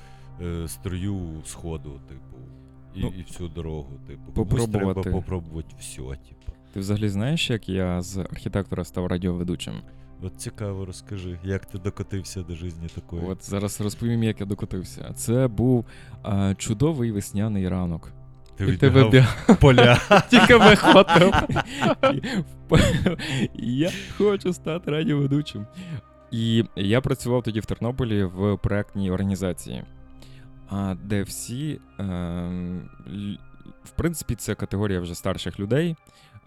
[0.40, 2.36] е, струю сходу, типу,
[2.94, 3.88] і, Ну, і всю дорогу.
[4.06, 5.00] Типу, комусь попробувати.
[5.00, 6.52] треба попробувати все, типу.
[6.72, 9.74] Ти взагалі знаєш, як я з архітектора став радіоведучим?
[10.22, 13.22] От цікаво, розкажи, як ти докотився до житті такої.
[13.26, 15.12] От зараз розповім, як я докотився.
[15.16, 15.84] Це був
[16.22, 18.12] а, чудовий весняний ранок.
[18.56, 20.00] ти І ти вибігав поля.
[20.30, 21.34] Тільки виходив.
[23.54, 25.66] Я хочу стати радіоведучим.
[26.30, 29.84] І я працював тоді в Тернополі в проектній організації,
[30.68, 32.88] а, де всі, ем,
[33.84, 35.96] в принципі, це категорія вже старших людей.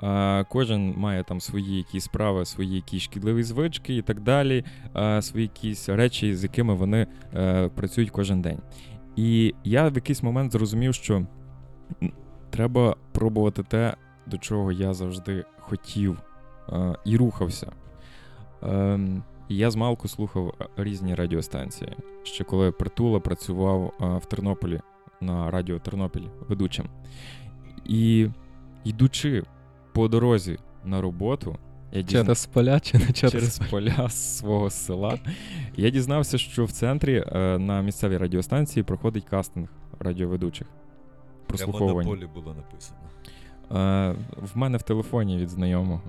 [0.02, 5.22] А, Кожен має там свої якісь справи, свої якісь шкідливі звички і так далі, а,
[5.22, 8.60] свої якісь речі, з якими вони е, працюють кожен день.
[9.16, 11.26] І я в якийсь момент зрозумів, що
[12.50, 13.94] треба пробувати те,
[14.28, 16.22] до чого я завжди хотів
[17.06, 17.72] і рухався.
[18.64, 21.98] Ем, і я з малку слухав е, різні радіостанції.
[22.24, 23.94] Ще коли притула працював
[24.24, 24.80] в Тернополі
[25.22, 26.86] на радіо Тернопіль ведучим.
[27.86, 28.28] І
[28.84, 29.44] йдучи
[29.94, 31.58] по дорозі на роботу,
[31.92, 32.22] я дізна...
[32.22, 35.20] Через поля чи не через, через поля з свого села,
[35.76, 39.68] я дізнався, що в центрі е, на місцевій радіостанції проходить кастинг
[40.00, 40.68] радіоведучих.
[41.48, 43.00] Прямо на полі було написано.
[43.72, 44.16] Е,
[44.54, 46.02] в мене в телефоні від знайомого.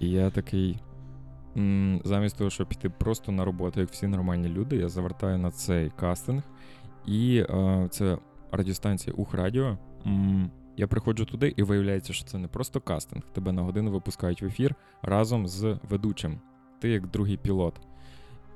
[0.00, 0.78] І я такий.
[1.56, 5.50] м, Замість того, щоб піти просто на роботу, як всі нормальні люди, я завертаю на
[5.50, 6.42] цей кастинг.
[7.06, 8.18] І е, це
[8.52, 9.78] радіостанція Ухрадіо.
[10.06, 13.22] М, Я приходжу туди, і виявляється, що це не просто кастинг.
[13.32, 16.40] Тебе на годину випускають в ефір разом з ведучим.
[16.80, 17.80] Ти як другий пілот.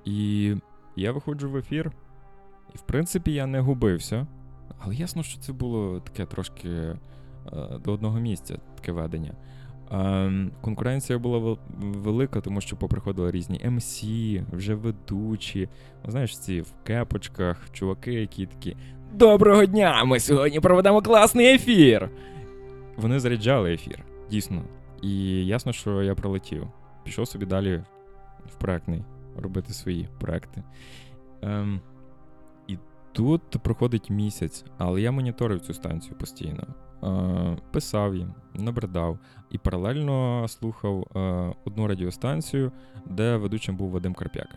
[0.05, 0.55] І
[0.97, 1.93] я виходжу в ефір,
[2.75, 4.27] і в принципі я не губився.
[4.79, 6.99] Але ясно, що це було таке трошки е,
[7.85, 9.35] до одного місця, таке ведення.
[9.93, 14.05] Ем, конкуренція була вел- велика, тому що поприходили різні МС,
[14.53, 15.68] вже ведучі.
[16.05, 18.76] Ну, знаєш, ці в кепочках, чуваки, які такі.
[19.14, 20.05] Доброго дня!
[20.05, 22.11] Ми сьогодні проведемо класний ефір.
[22.97, 24.62] Вони заряджали ефір, дійсно.
[25.03, 26.66] І ясно, що я пролетів.
[27.05, 27.82] Пішов собі далі
[28.47, 29.05] в проектний
[29.36, 30.62] робити свої проекти.
[31.43, 31.80] Ем,
[32.68, 32.78] і
[33.12, 36.66] тут проходить місяць, але я моніторив цю станцію постійно.
[37.03, 39.18] Е, писав їм, набридав
[39.51, 41.20] і паралельно слухав е,
[41.64, 42.72] одну радіостанцію,
[43.07, 44.48] де ведучим був Вадим Карпяк.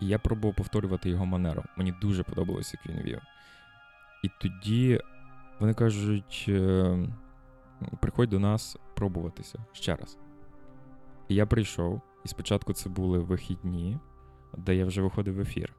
[0.00, 1.62] І я пробував повторювати його манеру.
[1.76, 3.20] Мені дуже подобалося, як він вів.
[4.24, 5.00] І тоді
[5.60, 6.98] вони кажуть: е,
[8.00, 10.18] приходь до нас пробуватися ще раз.
[11.28, 13.98] І я прийшов, і спочатку це були вихідні,
[14.56, 15.74] де я вже виходив в ефір.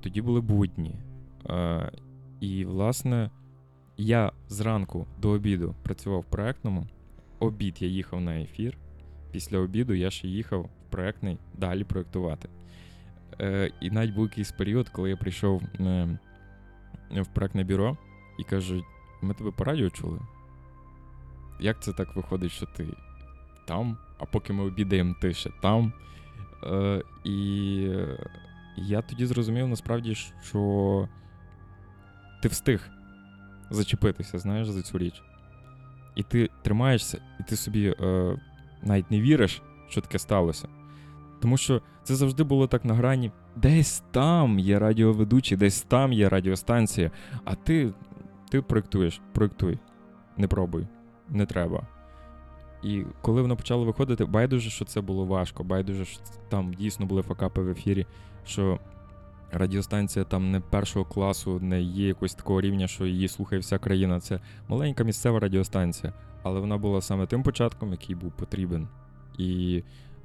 [0.00, 1.00] Тоді були будні.
[2.40, 3.30] І, власне,
[3.96, 6.86] я зранку до обіду працював в проектному.
[7.38, 8.78] Обід я їхав на ефір.
[9.32, 12.48] Після обіду я ще їхав в проектний далі проектувати.
[13.40, 16.18] Е, і навіть був якийсь період, коли я прийшов е,
[17.10, 17.96] в проектне бюро
[18.38, 18.84] і кажуть:
[19.22, 20.20] ми тебе по радіо чули.
[21.60, 22.86] як це так виходить, що ти
[23.66, 25.92] там, а поки ми обідаємо, ти ще там.
[26.64, 27.36] Е, і
[28.76, 31.08] я тоді зрозумів насправді, що
[32.42, 32.90] ти встиг
[33.70, 35.22] зачепитися, знаєш, за цю річ.
[36.14, 38.36] І ти тримаєшся, і ти собі е,
[38.82, 40.68] навіть не віриш, що таке сталося.
[41.40, 43.32] Тому що це завжди було так на грані.
[43.56, 47.10] Десь там є радіоведучий, десь там є радіостанція,
[47.44, 47.92] а ти,
[48.50, 49.78] ти проєктуєш, проєктуй,
[50.36, 50.86] не пробуй,
[51.28, 51.86] не треба.
[52.82, 57.22] І коли воно почало виходити, байдуже, що це було важко, байдуже, що там дійсно були
[57.22, 58.06] факапи в ефірі,
[58.44, 58.78] що
[59.58, 64.20] радіостанція там не першого класу, не є якогось такого рівня, що її слухає вся країна.
[64.20, 68.88] Це маленька місцева радіостанція, але вона була саме тим початком, який був потрібен.
[69.38, 69.82] І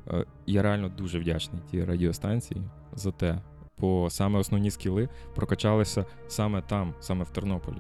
[0.08, 2.62] е, я реально дуже вдячний тій радіостанції
[2.94, 3.42] за те,
[3.78, 7.78] бо саме основні скіли прокачалися саме там, саме в Тернополі.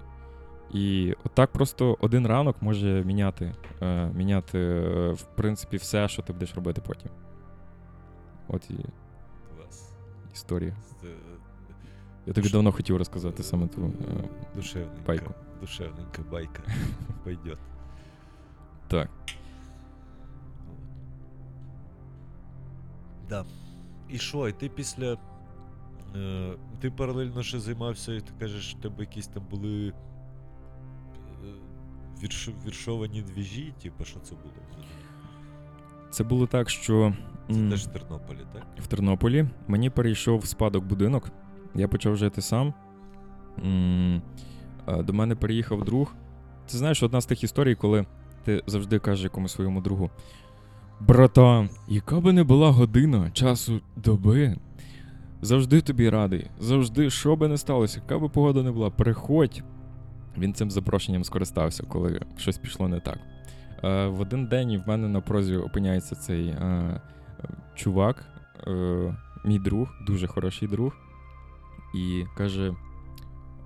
[0.73, 6.33] І отак просто один ранок може міняти, е, міняти е, в принципі все, що ти
[6.33, 7.11] будеш робити потім.
[8.47, 8.75] От і
[9.57, 9.93] Клас.
[10.33, 10.75] історія.
[12.25, 13.81] Я тобі давно хотів розказати саме ту.
[13.85, 15.01] е, Душевненька.
[15.07, 15.33] байку.
[15.61, 16.63] Душевненька байка.
[17.23, 17.57] Пойдет.
[18.87, 19.09] Так.
[23.29, 23.45] Да.
[24.09, 25.17] І що, і ти після.
[26.15, 29.87] Е, ти паралельно ще займався, і ти кажеш, в тебе якісь там були.
[29.87, 29.93] е,
[32.23, 34.53] Вірш, віршовані двіжі, типу, що це було?
[36.09, 37.13] Це було так, що
[37.47, 38.63] Це теж в Тернополі, так?
[38.77, 41.29] в Тернополі мені перейшов в спадок будинок.
[41.75, 42.73] Я почав жити сам.
[44.87, 46.13] До мене переїхав друг.
[46.67, 48.05] Це знаєш, одна з тих історій, коли
[48.43, 50.09] ти завжди кажеш якомусь своєму другу:
[50.99, 54.57] Братан, яка би не була година часу доби,
[55.41, 59.63] завжди тобі радий, завжди, що би не сталося, яка би погода не була, приходь.
[60.37, 63.17] Він цим запрошенням скористався, коли щось пішло не так.
[63.83, 67.01] Е, в один день в мене на прозі опиняється цей е,
[67.75, 68.25] чувак,
[68.67, 69.15] е,
[69.45, 70.97] мій друг, дуже хороший друг,
[71.95, 72.73] і каже: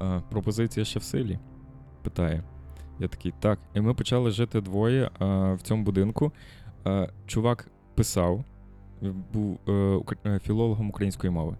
[0.01, 1.39] е, пропозиція ще в силі?
[2.03, 2.43] Питає.
[2.99, 3.59] Я такий, так.
[3.73, 5.09] І ми почали жити двоє е,
[5.53, 6.31] в цьому будинку.
[6.87, 8.43] Е, чувак писав,
[9.33, 11.57] був е, укр- е, філологом української мови.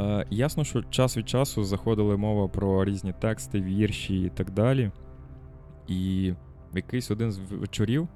[0.00, 4.90] Е, ясно, що час від часу заходила мова про різні тексти, вірші і так далі.
[5.88, 6.32] І
[6.74, 8.08] якийсь один з вечорів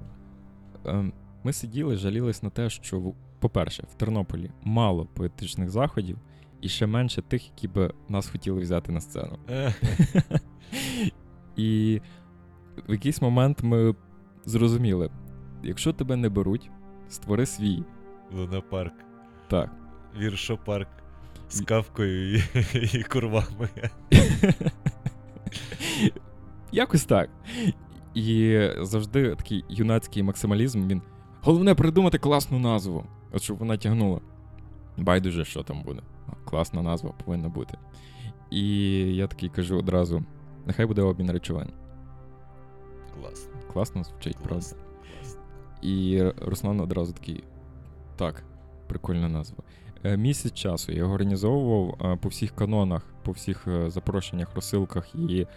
[0.85, 1.11] е,
[1.43, 6.17] ми сиділи, жалілись на те, що, по-перше, в Тернополі мало поетичних заходів,
[6.61, 9.39] і ще менше тих, які би нас хотіли взяти на сцену.
[9.49, 9.73] Е,
[11.55, 12.01] І
[12.87, 13.95] в якийсь момент ми
[14.45, 15.09] зрозуміли:
[15.63, 16.69] якщо тебе не беруть,
[17.09, 17.83] створи свій.
[18.33, 18.93] Лунапарк.
[19.47, 19.71] Так.
[20.19, 20.87] Віршопарк.
[21.49, 22.41] З кавкою і,
[22.93, 23.69] і курвами.
[26.71, 27.29] Якось так.
[28.13, 30.87] І завжди такий юнацький максималізм.
[30.87, 31.01] Він.
[31.41, 33.05] Головне придумати класну назву.
[33.31, 34.21] От щоб вона тягнула.
[34.97, 36.01] Байдуже, що там буде.
[36.45, 37.77] Класна назва повинна бути.
[38.49, 40.23] І я такий кажу одразу:
[40.65, 41.69] нехай буде обмін речовин.
[43.15, 43.51] Класно.
[43.73, 44.55] Класно звучить, правда.
[44.55, 44.77] Класно.
[45.19, 45.41] класно.
[45.81, 47.43] І Руслан одразу такий:
[48.15, 48.43] так,
[48.87, 49.63] прикольна назва.
[50.03, 55.15] Е, Місяць часу я організовував е, по всіх канонах, по всіх е, запрошеннях, розсилках.
[55.15, 55.47] І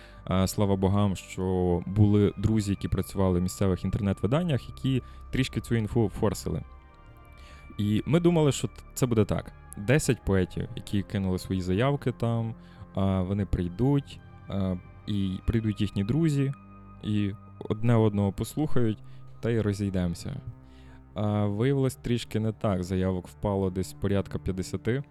[0.47, 5.03] слава богам, що були друзі, які працювали в місцевих інтернет-виданнях, які
[5.33, 6.63] трішки цю інфу форсили.
[7.79, 9.53] І ми думали, що це буде так:
[9.87, 12.55] 10 поетів, які кинули свої заявки там,
[13.27, 14.21] вони прийдуть,
[15.07, 16.53] і прийдуть їхні друзі,
[17.03, 17.33] і
[17.69, 18.99] одне одного послухають,
[19.41, 20.41] та й розійдемося.
[21.15, 22.83] А, виявилось трішки не так.
[22.83, 25.05] Заявок впало десь порядка 50.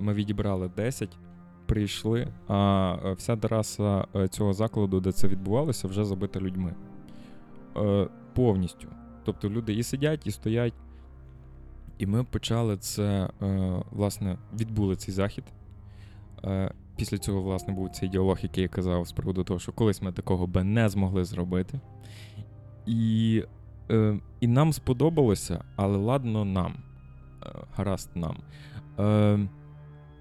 [0.00, 1.18] Ми відібрали 10,
[1.66, 6.74] прийшли, а вся тераса е, цього закладу, де це відбувалося, вже забита людьми.
[7.76, 8.88] Е, повністю.
[9.24, 10.74] Тобто люди і сидять, і стоять.
[11.98, 15.44] І ми почали це, е, власне, відбули цей захід.
[16.44, 20.02] Е, після цього, власне, був цей діалог, який я казав з приводу того, що колись
[20.02, 21.80] ми такого би не змогли зробити.
[22.86, 23.42] І,
[23.90, 26.74] е, і нам сподобалося, але ладно нам.
[27.76, 28.36] Гаразд нам.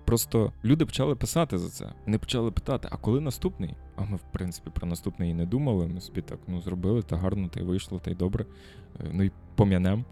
[0.05, 1.93] Просто люди почали писати за це.
[2.05, 3.75] Вони почали питати, а коли наступний?
[3.95, 5.87] А ми, в принципі, про наступний і не думали.
[5.87, 8.45] Ми собі так ну, зробили, та гарно, та й вийшло, та й добре.
[9.11, 10.05] Ну і пом'янем.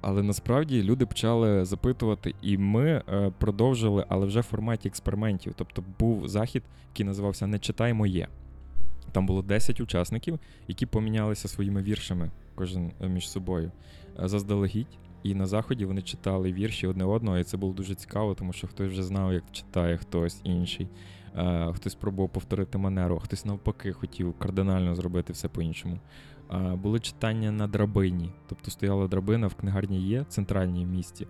[0.00, 5.52] Але насправді люди почали запитувати, і ми е, продовжили, але вже в форматі експериментів.
[5.56, 6.62] Тобто був захід,
[6.92, 8.28] який називався Не читай моє.
[9.12, 13.72] Там було 10 учасників, які помінялися своїми віршами, кожен е, між собою
[14.22, 14.98] е, заздалегідь.
[15.22, 18.66] І на заході вони читали вірші одне одного, і це було дуже цікаво, тому що
[18.66, 20.88] хтось вже знав, як читає хтось інший.
[21.72, 25.98] Хтось пробував повторити манеру, хтось навпаки хотів кардинально зробити все по-іншому.
[26.82, 31.26] Було читання на драбині, тобто стояла драбина в книгарні є, центральній місті.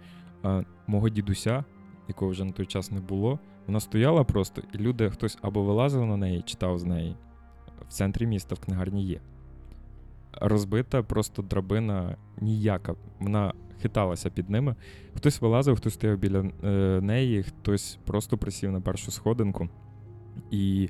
[0.87, 1.65] Мого дідуся,
[2.09, 6.07] якого вже на той час не було, вона стояла просто, і люди, хтось або вилазив
[6.07, 7.17] на неї, читав з неї.
[7.89, 9.21] В центрі міста в книгарні є.
[10.33, 12.95] Розбита просто драбина ніяка.
[13.21, 13.53] Вона
[13.83, 14.75] хиталася під ними.
[15.17, 19.69] Хтось вилазив, хтось стояв біля е, неї, хтось просто присів на першу сходинку.
[20.51, 20.89] І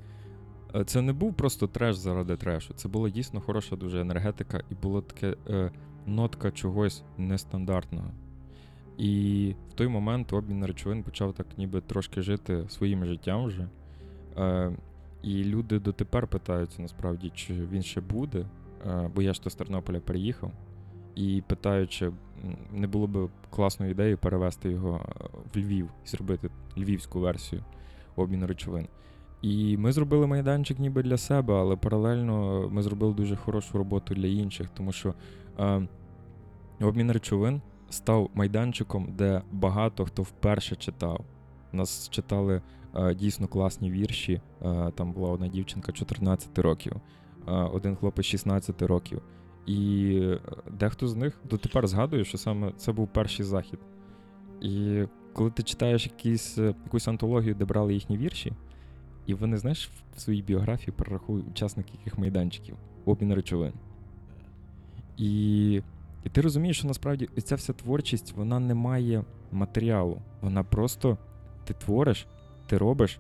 [0.83, 2.75] це не був просто треш заради трешу.
[2.75, 5.71] Це була дійсно хороша дуже енергетика, і була таке е,
[6.07, 8.11] нотка чогось нестандартного.
[8.99, 13.69] І в той момент обмін речовин почав так ніби трошки жити своїм життям вже.
[14.39, 14.73] Е,
[15.23, 18.47] і люди дотепер питаються насправді, чи він ще буде.
[18.87, 20.53] Е, бо я ж то з Тернополя переїхав.
[21.15, 22.13] І питаю, чи
[22.73, 27.65] не було б класною ідеєю перевести його е, в Львів і зробити львівську версію
[28.17, 28.89] обміну речовин.
[29.45, 34.27] І ми зробили майданчик ніби для себе, але паралельно ми зробили дуже хорошу роботу для
[34.27, 35.15] інших, тому що
[35.59, 35.89] е,
[36.81, 41.25] обмін речовин став майданчиком, де багато хто вперше читав.
[41.73, 42.63] Нас читали
[42.95, 44.41] е, дійсно класні вірші.
[44.63, 46.93] Е, там була одна дівчинка 14 років,
[47.49, 49.23] е, один хлопець 16 років.
[49.67, 50.41] І е,
[50.71, 53.79] дехто з них дотепер згадує, що саме це був перший захід.
[54.61, 58.53] І коли ти читаєш якісь, е, якусь антологію, де брали їхні вірші,
[59.27, 63.73] і вони, знаєш, в своїй біографії перерахують учасники яких майданчиків, обмін речовин.
[65.17, 65.73] І,
[66.25, 70.19] і ти розумієш, що насправді ця вся творчість вона не має матеріалу.
[70.41, 71.19] Вона просто
[71.65, 72.27] ти твориш,
[72.67, 73.19] ти робиш,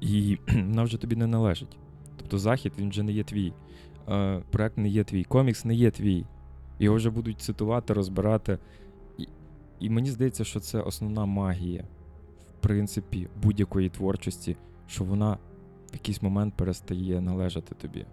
[0.00, 1.76] і вона вже тобі не належить.
[2.16, 3.52] Тобто захід він вже не є твій.
[4.08, 6.24] Е, проект не є твій, комікс не є твій.
[6.78, 8.58] Його вже будуть цитувати, розбирати.
[9.18, 9.28] І,
[9.80, 11.84] і мені здається, що це основна магія,
[12.48, 14.56] в принципі, будь-якої творчості,
[14.88, 15.38] що вона
[15.90, 18.06] в якийсь момент перестає належати тобі.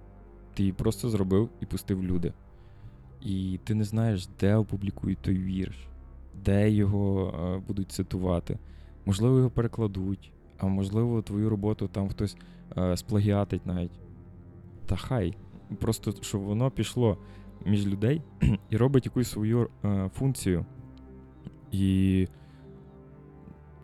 [0.54, 2.34] Ти її просто зробив і пустив люди.
[3.22, 5.88] І ти не знаєш, де опублікують той вірш,
[6.46, 8.60] де його е, будуть цитувати.
[9.06, 12.38] Можливо, його перекладуть, а можливо, твою роботу там хтось
[12.78, 14.00] е, сплагіатить навіть.
[14.86, 15.38] Та хай.
[15.80, 17.18] Просто щоб воно пішло
[17.66, 18.22] між людей
[18.70, 20.66] і робить якусь свою е, функцію.
[21.72, 22.28] І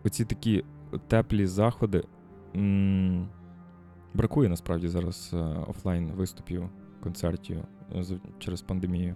[0.04, 0.64] оці такі
[1.08, 2.04] теплі заходи.
[2.56, 3.28] М-
[4.14, 5.38] бракує насправді зараз е,
[5.68, 6.70] офлайн виступів,
[7.04, 7.58] концертів
[7.96, 8.04] е,
[8.40, 9.16] через пандемію.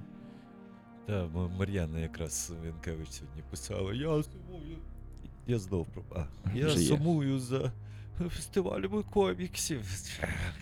[1.05, 1.29] Так,
[1.59, 4.77] Мар'яна якраз Вінкевич сьогодні писала: Я сумую.
[5.47, 6.27] Я знов пропав.
[6.55, 6.87] Я Вже є.
[6.87, 7.71] сумую за
[8.29, 9.81] фестивалями коміксів.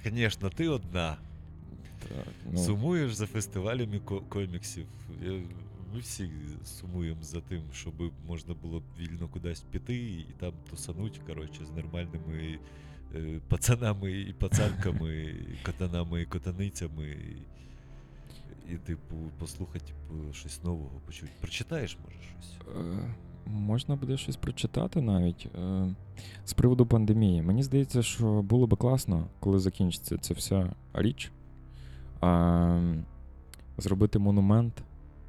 [0.05, 1.17] Звісно, ти одна.
[2.09, 3.99] Так, ну, Сумуєш за фестивалями
[4.30, 4.86] коміксів.
[5.24, 5.32] Я,
[5.94, 6.30] ми всі
[6.64, 7.94] сумуємо за тим, щоб
[8.28, 12.60] можна було б вільно кудись піти і там тусануть, коротше, з нормальними
[13.16, 15.22] е, пацанами і пацанками,
[15.54, 17.18] і котанами і котаницями.
[18.72, 21.32] І, типу, послухати типу, щось нового почути.
[21.41, 22.58] Прочитаєш, може, щось?
[22.78, 23.16] Е,
[23.46, 25.48] Можна буде щось прочитати навіть.
[25.56, 25.96] Е,
[26.46, 27.41] З приводу пандемії.
[27.41, 31.32] Мені здається, що було би класно, коли закінчиться ця вся річ.
[32.22, 32.94] а,
[33.78, 34.84] Зробити монумент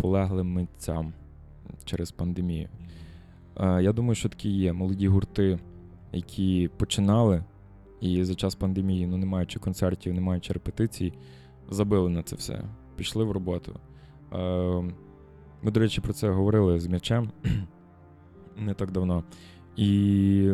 [0.05, 1.13] полеглим митцям
[1.85, 2.69] через пандемію.
[3.57, 5.59] Е, Я думаю, що такі є молоді гурти,
[6.13, 7.45] які починали,
[8.01, 11.13] і за час пандемії, ну не маючи концертів, не маючи репетицій,
[11.71, 12.65] забили на це все,
[12.97, 13.81] пішли в роботу.
[14.33, 14.39] Е,
[15.63, 17.31] Ми, до речі, про це говорили з м'ячем
[18.57, 19.25] не так давно.
[19.77, 20.53] І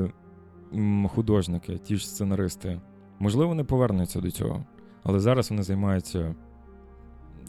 [1.08, 2.80] художники, ті ж сценаристи,
[3.18, 4.64] можливо, вони повернуться до цього,
[5.02, 6.34] але зараз вони займаються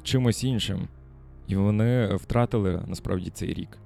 [0.03, 0.87] чимось іншим.
[1.51, 3.77] І вони втратили насправді цей рік.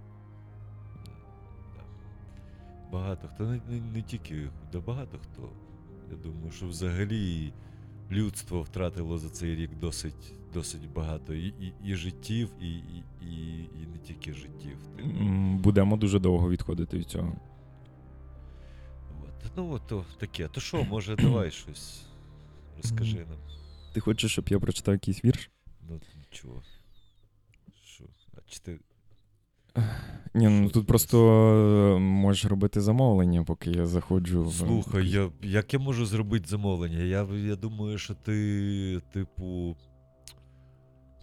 [2.92, 5.50] Багато хто, не, не, не тільки, да багато хто.
[6.12, 7.54] Я думаю, що взагалі
[8.12, 13.60] людство втратило за цей рік досить, досить багато і, і, і життів, і, і, і,
[13.64, 14.78] і не тільки життів.
[15.60, 17.36] Будемо дуже довго відходити від цього.
[19.24, 19.52] От.
[19.58, 20.48] Ну, от то таке.
[20.48, 22.06] То що, може, давай щось
[22.78, 23.38] розкажи нам.
[23.94, 25.50] Ти хочеш, щоб я прочитав якийсь вірш?
[25.90, 26.02] Ну,
[26.32, 26.62] чого?
[28.56, 28.80] Чи ти.
[30.34, 31.18] Ні, ну тут просто
[31.96, 34.54] е, можеш робити замовлення, поки я заходжу в.
[34.54, 36.98] Слухай, я, як я можу зробити замовлення?
[36.98, 39.78] Я, я думаю, що ти, типу,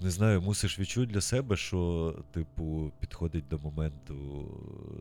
[0.01, 4.47] не знаю, мусиш відчути для себе, що, типу, підходить до моменту,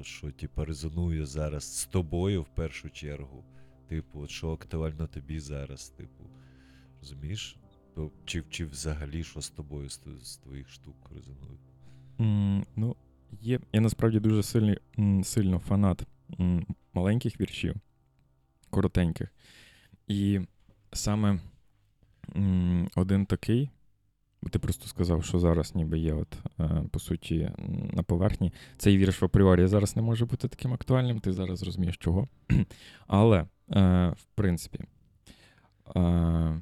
[0.01, 3.43] що, типу, резонує зараз з тобою в першу чергу.
[3.87, 6.23] Типу, що актуально тобі зараз, типу.
[7.01, 7.57] Розумієш?
[8.25, 11.57] Чи, чи взагалі що з тобою, з, з твоїх штук резонує?
[12.75, 12.95] Ну,
[13.41, 13.59] є.
[13.73, 14.77] Я насправді дуже сильний,
[15.23, 16.03] сильно фанат
[16.93, 17.75] маленьких віршів,
[18.69, 19.33] коротеньких.
[20.07, 20.39] І
[20.93, 21.39] саме
[22.95, 23.69] один такий,
[24.49, 27.51] ти просто сказав, що зараз ніби є, от, е, по суті,
[27.93, 28.53] на поверхні.
[28.77, 32.27] Цей вірш в апріорі зараз не може бути таким актуальним, ти зараз розумієш чого.
[33.07, 34.79] Але, е, в принципі,
[35.95, 36.61] е,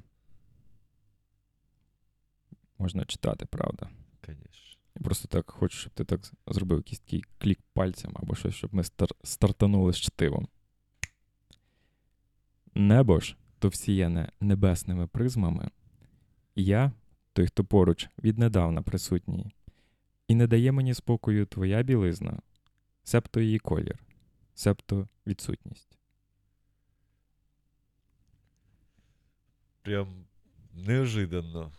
[2.80, 3.90] можна читати, правда.
[4.26, 4.69] Конечно.
[5.00, 8.74] Я Просто так хочу, щоб ти так зробив якийсь такий клік пальцем або щось, щоб
[8.74, 10.48] ми стар- стартанули з чтивом.
[12.76, 15.70] Небо ж то всіяне небесними призмами.
[16.56, 16.92] Я,
[17.34, 19.56] той, хто поруч, віднедавна присутній,
[20.28, 22.42] і не дає мені спокою твоя білизна,
[23.04, 24.04] себто її колір,
[24.54, 26.00] себто відсутність.
[29.82, 30.26] Прям
[30.74, 31.72] неожиданно.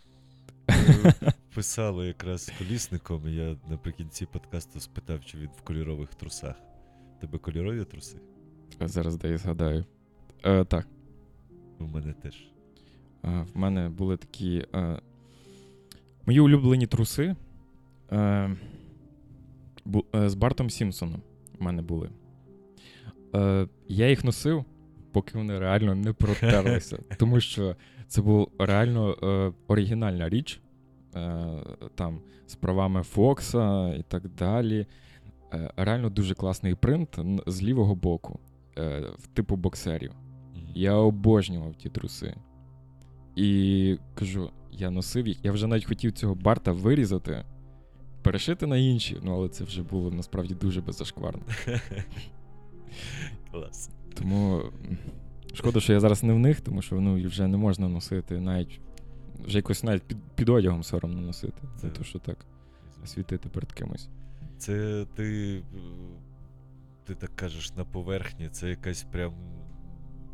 [1.55, 6.55] Писали якраз з колісником, і я наприкінці подкасту спитав, чи він в кольорових трусах.
[7.21, 8.17] Тебе кольорові труси?
[8.81, 9.85] Зараз дай згадаю.
[10.45, 10.87] Е, так.
[11.79, 12.35] У мене теж.
[13.25, 14.67] Е, В мене були такі.
[14.75, 15.01] Е,
[16.27, 17.37] мої улюблені труси
[18.13, 18.57] е,
[19.85, 21.23] бу, е, з Бартом Сімпсоном
[21.59, 22.11] в мене були.
[23.35, 24.65] Е, я їх носив,
[25.13, 26.99] поки вони реально не протерлися.
[27.19, 27.77] Тому що
[28.09, 30.61] це була реально е, оригінальна річ.
[31.17, 31.63] Е,
[31.95, 34.87] там з правами Фокса і так далі.
[35.53, 38.41] Е, реально дуже класний принт з лівого боку,
[38.79, 40.13] е, в типу боксерів.
[40.75, 42.35] Я обожнював ті труси.
[43.37, 45.45] І кажу, я носив їх.
[45.45, 47.45] Я вже навіть хотів цього барта вирізати,
[48.23, 51.43] перешити на інші, ну але це вже було насправді дуже беззашкварно.
[53.51, 53.91] Клас.
[54.21, 54.63] Тому
[55.55, 58.81] шкода, що я зараз не в них, тому що ну, вже не можна носити навіть.
[59.45, 61.63] Вже якось навіть під, під одягом соромно носити.
[61.77, 62.37] Це- За те, що так
[63.05, 64.09] світити перед кимось.
[64.59, 65.63] Це ти.
[67.05, 69.33] Ти так кажеш на поверхні, це якась прям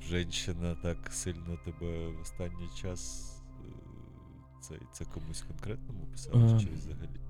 [0.08, 3.32] женщина так сильно тебе в останній час.
[3.60, 3.72] е,
[4.60, 6.60] Це, це комусь конкретному писала, Е.
[6.60, 7.20] чи взагалі?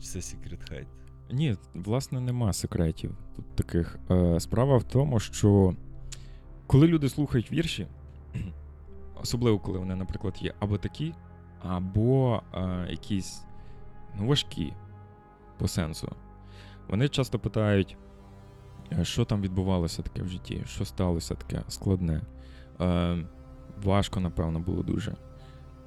[0.00, 0.86] Чи це Secret Hide?
[1.32, 3.98] Ні, власне, нема секретів тут таких.
[4.10, 5.74] Е, справа в тому, що
[6.66, 7.86] коли люди слухають вірші,
[9.22, 11.14] особливо коли вони, наприклад, є або такі,
[11.62, 13.44] або е, якісь
[14.18, 14.72] ну, важкі
[15.58, 16.12] по сенсу,
[16.88, 17.96] вони часто питають,
[18.92, 22.20] е, що там відбувалося таке в житті, що сталося таке складне.
[23.82, 25.16] Важко, напевно, було дуже.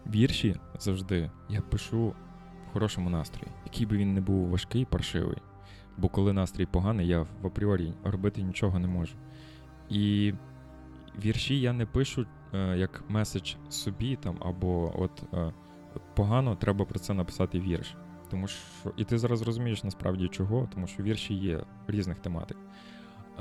[0.08, 2.14] Вірші завжди я пишу
[2.76, 5.38] хорошому настрої, який би він не був важкий, паршивий.
[5.98, 9.16] Бо коли настрій поганий, я в апріорі робити нічого не можу.
[9.90, 10.34] І
[11.26, 15.54] вірші я не пишу е, як меседж собі там, або от, е,
[16.16, 17.96] погано, треба про це написати вірш.
[18.30, 18.60] Тому що,
[18.98, 22.58] і ти зараз розумієш насправді чого, тому що вірші є різних тематик.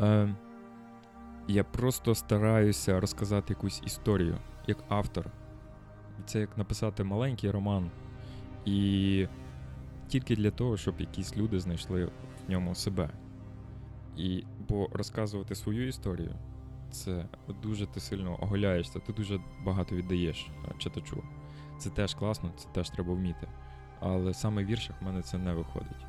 [0.00, 0.34] Е,
[1.48, 5.30] я просто стараюся розказати якусь історію як автор.
[6.26, 7.90] Це як написати маленький роман.
[8.64, 9.28] І
[10.08, 13.10] тільки для того, щоб якісь люди знайшли в ньому себе.
[14.16, 16.34] І, бо розказувати свою історію
[16.90, 17.26] це
[17.62, 21.22] дуже ти сильно оголяєшся, ти дуже багато віддаєш е, читачу.
[21.78, 23.48] Це теж класно, це теж треба вміти.
[24.00, 26.06] Але саме в віршах в мене це не виходить.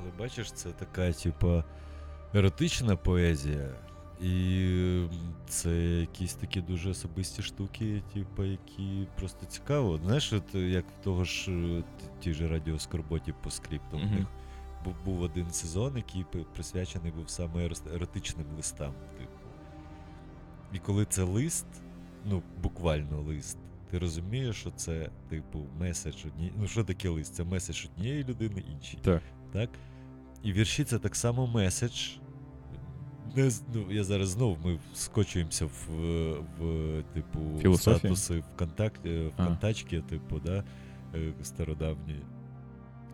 [0.00, 1.64] Але бачиш, це така, типа,
[2.34, 3.68] еротична поезія.
[4.22, 5.06] І
[5.48, 9.98] це якісь такі дуже особисті штуки, типу, які просто цікаво.
[10.04, 11.84] Знаєш, от е, як в того ж е,
[12.20, 13.98] ті ж радіо Скорботі по скрипту.
[13.98, 14.08] Мгм.
[14.08, 14.26] В них
[14.84, 18.92] бу- був один сезон, який присвячений був саме еротичним листам.
[19.18, 19.30] Типу.
[20.72, 21.66] І коли це лист,
[22.24, 23.58] ну, буквально лист,
[23.90, 26.54] ти розумієш, що це, типу, меседж однієї.
[26.58, 27.34] Ну, що таке лист?
[27.34, 28.98] Це меседж однієї людини іншій.
[29.02, 29.22] Так.
[29.52, 29.70] Так?
[30.42, 32.08] І вірші це так само меседж.
[33.36, 35.70] Не, ну, я зараз знов ми скочуємося в,
[36.58, 37.98] в типу, Філософію?
[37.98, 39.42] статуси ВКонтакті, А.
[39.42, 40.64] ВКонтачки, типу, да,
[41.14, 42.16] е, стародавні.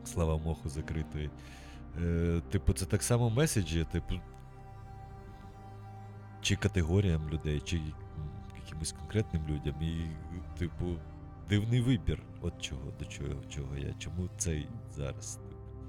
[0.05, 1.31] Слава Моху закритої.
[2.03, 4.15] Е, типу, це так само меседжі, типу.
[6.41, 7.81] Чи категоріям людей, чи
[8.65, 9.75] якимось конкретним людям.
[9.83, 9.95] І,
[10.59, 10.85] типу,
[11.49, 12.23] дивний вибір.
[12.41, 13.95] От чого, до чого, чого я.
[13.99, 15.39] Чому цей зараз?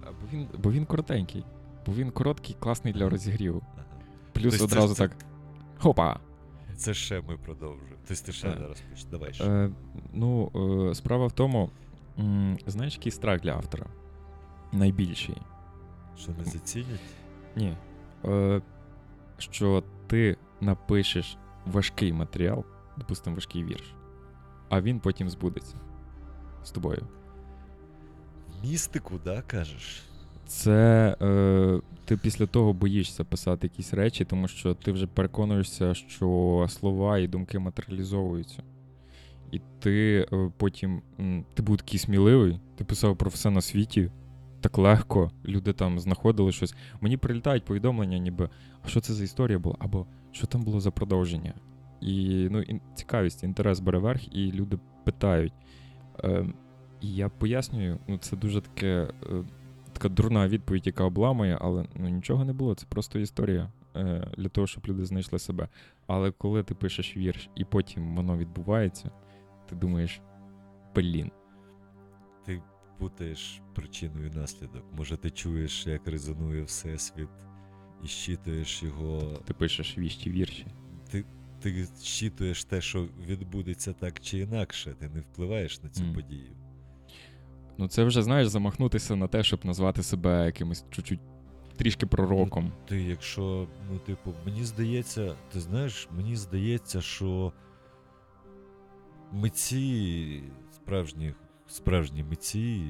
[0.03, 1.45] А, Бо він, бо він коротенький.
[1.85, 3.61] Бо він короткий, класний для розігріву.
[3.75, 3.85] Ага.
[4.34, 5.18] Плюс Тобто це- одразу це- так.
[5.77, 6.19] Хопа!
[6.76, 7.97] Це ще ми продовжуємо.
[8.07, 9.05] Тобто ти ще Е, зараз почнеш.
[9.05, 9.43] Давай ще.
[9.45, 9.69] Е,
[10.14, 10.51] ну,
[10.91, 11.69] е, справа в тому,
[12.19, 13.85] м, знаєш, який страх для автора?
[14.72, 15.38] Найбільший.
[16.18, 16.99] Що не зацінять?
[17.55, 17.77] Ні.
[18.26, 18.61] Е,
[19.38, 22.65] що ти напишеш важкий матеріал,
[22.97, 23.95] допустимо, важкий вірш,
[24.69, 25.76] а він потім збудеться
[26.64, 27.07] з тобою.
[28.64, 30.03] Містику, да, кажеш?
[30.53, 36.65] Це е, ти після того боїшся писати якісь речі, тому що ти вже переконуєшся, що
[36.69, 38.63] слова і думки матеріалізовуються.
[39.51, 41.01] І ти е, потім
[41.53, 44.11] ти був такий сміливий, ти писав про все на світі.
[44.61, 46.75] Так легко, люди там знаходили щось.
[47.01, 48.49] Мені прилітають повідомлення, ніби
[48.85, 51.53] а що це за історія була, або що там було за продовження.
[52.01, 52.63] І ну,
[52.95, 55.53] цікавість, інтерес бере верх, і люди питають.
[56.23, 56.45] Е,
[57.01, 59.43] і я пояснюю, ну це дуже таке, е,
[60.03, 64.49] така дурна відповідь, яка обламує, але ну, нічого не було, це просто історія е, для
[64.49, 65.67] того, щоб люди знайшли себе.
[66.07, 69.11] Але коли ти пишеш вірш і потім воно відбувається,
[69.69, 70.21] ти думаєш,
[70.95, 71.31] блін.
[72.45, 72.61] Ти
[72.97, 74.84] путаєш причину і наслідок.
[74.97, 77.30] Може, ти чуєш, як резонує Всесвіт,
[78.03, 79.19] і щитуєш його.
[79.45, 80.67] Ти пишеш віщі вірші.
[81.11, 81.25] Ти,
[81.59, 84.95] ти щитуєш те, що відбудеться так чи інакше.
[84.99, 86.13] Ти не впливаєш на цю Мгм.
[86.13, 86.51] подію.
[87.77, 91.19] Ну це вже знаєш замахнутися на те, щоб назвати себе якимось чуть-чуть
[91.77, 92.71] трішки пророком.
[92.87, 97.53] Ти, якщо, ну, типу, мені здається, ти знаєш, мені здається, що
[99.31, 101.33] митці, справжні,
[101.67, 102.83] справжні митці,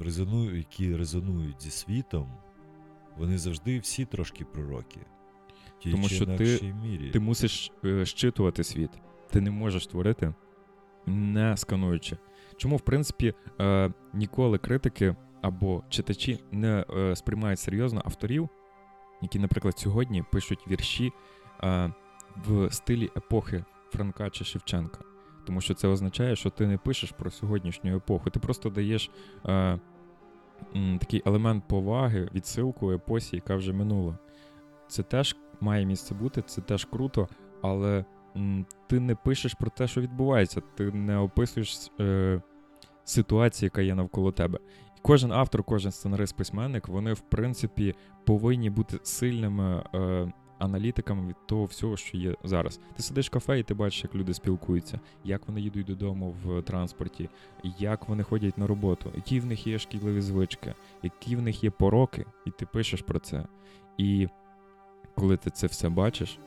[0.00, 2.32] резоную, які резонують зі світом,
[3.16, 5.00] вони завжди всі трошки пророки.
[5.78, 7.10] В тій Тому що ти- мірі.
[7.10, 8.90] Ти мусиш е, щитувати світ.
[9.30, 10.34] Ти не можеш творити,
[11.06, 12.16] не скануючи.
[12.58, 18.48] Чому, в принципі, е, ніколи критики або читачі не е, сприймають серйозно авторів,
[19.22, 21.12] які, наприклад, сьогодні пишуть вірші
[21.64, 21.92] е,
[22.46, 24.98] в стилі епохи Франка чи Шевченка.
[25.46, 29.10] Тому що це означає, що ти не пишеш про сьогоднішню епоху, ти просто даєш
[29.46, 29.78] е,
[31.00, 34.18] такий елемент поваги, відсилку епосі, яка вже минула.
[34.88, 37.28] Це теж має місце бути, це теж круто,
[37.62, 38.04] але
[38.36, 42.40] м, ти не пишеш про те, що відбувається, ти не описуєш е,
[43.10, 44.58] ситуацію, яка є навколо тебе.
[44.96, 47.94] І кожен автор, кожен сценарист, письменник, вони, в принципі,
[48.24, 52.80] повинні бути сильними е, аналітиками від того всього, що є зараз.
[52.96, 56.62] Ти сидиш в кафе і ти бачиш, як люди спілкуються, як вони їдуть додому в
[56.62, 57.28] транспорті,
[57.78, 61.70] як вони ходять на роботу, які в них є шкідливі звички, які в них є
[61.70, 63.46] пороки, і ти пишеш про це.
[63.98, 64.28] І
[65.14, 66.38] коли ти це все бачиш,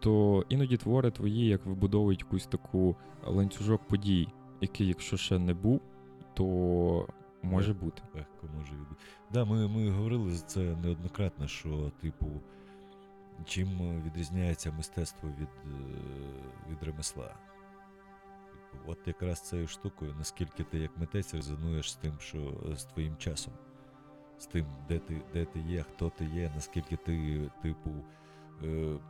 [0.00, 2.96] то іноді твори твої як вибудовують якусь таку
[3.26, 4.28] ланцюжок подій,
[4.64, 5.80] який, якщо ще не був,
[6.34, 6.44] то
[7.42, 8.02] може бути.
[8.14, 8.86] легко може від.
[9.32, 12.26] Да, ми, ми говорили за це неоднократно, що, типу,
[13.44, 15.70] чим е, відрізняється мистецтво від, е,
[16.70, 17.34] від ремесла.
[18.52, 22.38] Типу, от якраз цією штукою, наскільки ти як митець резонуєш з тим, що
[22.72, 23.54] е, з твоїм часом,
[24.38, 27.90] з тим, де ти, де ти є, хто ти є, наскільки ти, типу,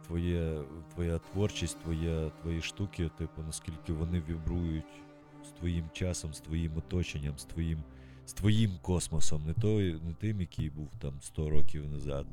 [0.06, 0.62] твоє,
[0.94, 5.02] твоя творчість, твоя, твої штуки, типу, наскільки вони вібрують
[5.44, 7.78] з твоїм часом, з твоїм оточенням, з твоїм
[8.26, 12.26] з твоїм космосом, не той, не тим, який був там 100 років назад,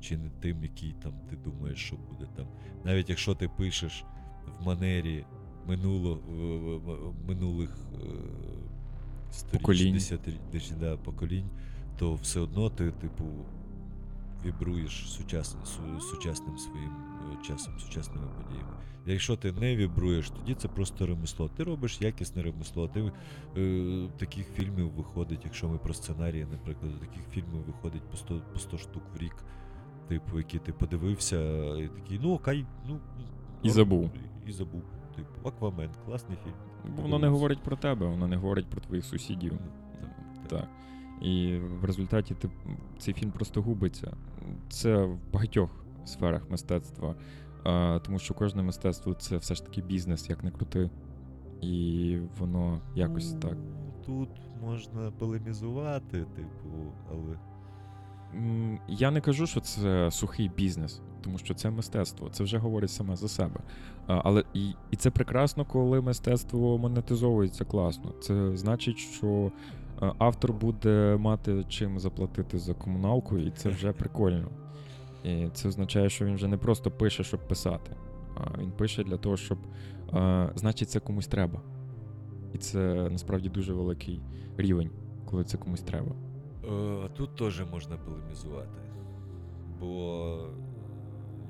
[0.00, 2.46] чи не тим, який там ти думаєш, що буде там.
[2.84, 4.04] Навіть якщо ти пишеш
[4.60, 5.24] в манері
[5.66, 6.18] минуло,
[7.28, 7.98] минулих е,
[9.30, 9.94] сторіч, Поколінь.
[9.94, 11.50] десятиріч, да, поколінь,
[11.98, 13.24] то все одно ти, типу,
[14.44, 15.56] вібруєш сучас,
[16.10, 16.90] сучасним своїм
[17.46, 18.74] часом, сучасними подіями.
[19.06, 21.50] Якщо ти не вібруєш, тоді це просто ремесло.
[21.56, 22.88] Ти робиш якісне ремесло.
[22.88, 23.12] Ти
[23.56, 28.58] е, таких фільмів виходить, якщо ми про сценарії, наприклад, таких фільмів виходить по 100, по
[28.58, 29.36] 100 штук в рік,
[30.08, 33.00] типу, які ти подивився, і такий, ну окей, ну.
[33.62, 34.10] І забув.
[34.46, 34.82] І, і забув.
[35.16, 36.94] Типу, Аквамен, класний фільм.
[36.96, 39.52] Воно не говорить про тебе, воно не говорить про твоїх сусідів.
[39.52, 40.08] Ну,
[40.48, 40.68] Так.
[41.22, 42.50] І в результаті ти,
[42.98, 44.16] цей фільм просто губиться.
[44.68, 47.14] Це в багатьох сферах мистецтва.
[48.02, 50.90] Тому що кожне мистецтво це все ж таки бізнес, як не крути.
[51.60, 53.56] І воно якось Ну, так.
[54.06, 54.28] Тут
[54.62, 57.38] можна полемізувати, типу, але.
[58.88, 63.16] Я не кажу, що це сухий бізнес, тому що це мистецтво, це вже говорить саме
[63.16, 63.60] за себе.
[64.06, 68.10] Але і, і це прекрасно, коли мистецтво монетизовується класно.
[68.10, 69.52] Це значить, що
[70.02, 74.48] е, автор буде мати чим заплатити за комуналку, і це вже прикольно.
[75.24, 77.96] І це означає, що він вже не просто пише, щоб писати,
[78.36, 79.58] а він пише для того, щоб
[80.14, 81.60] е, значить це комусь треба.
[82.54, 84.20] І це насправді дуже великий
[84.56, 84.90] рівень,
[85.24, 86.12] коли це комусь треба.
[86.64, 88.78] Е, Тут теж можна полемізувати.
[89.80, 90.48] Бо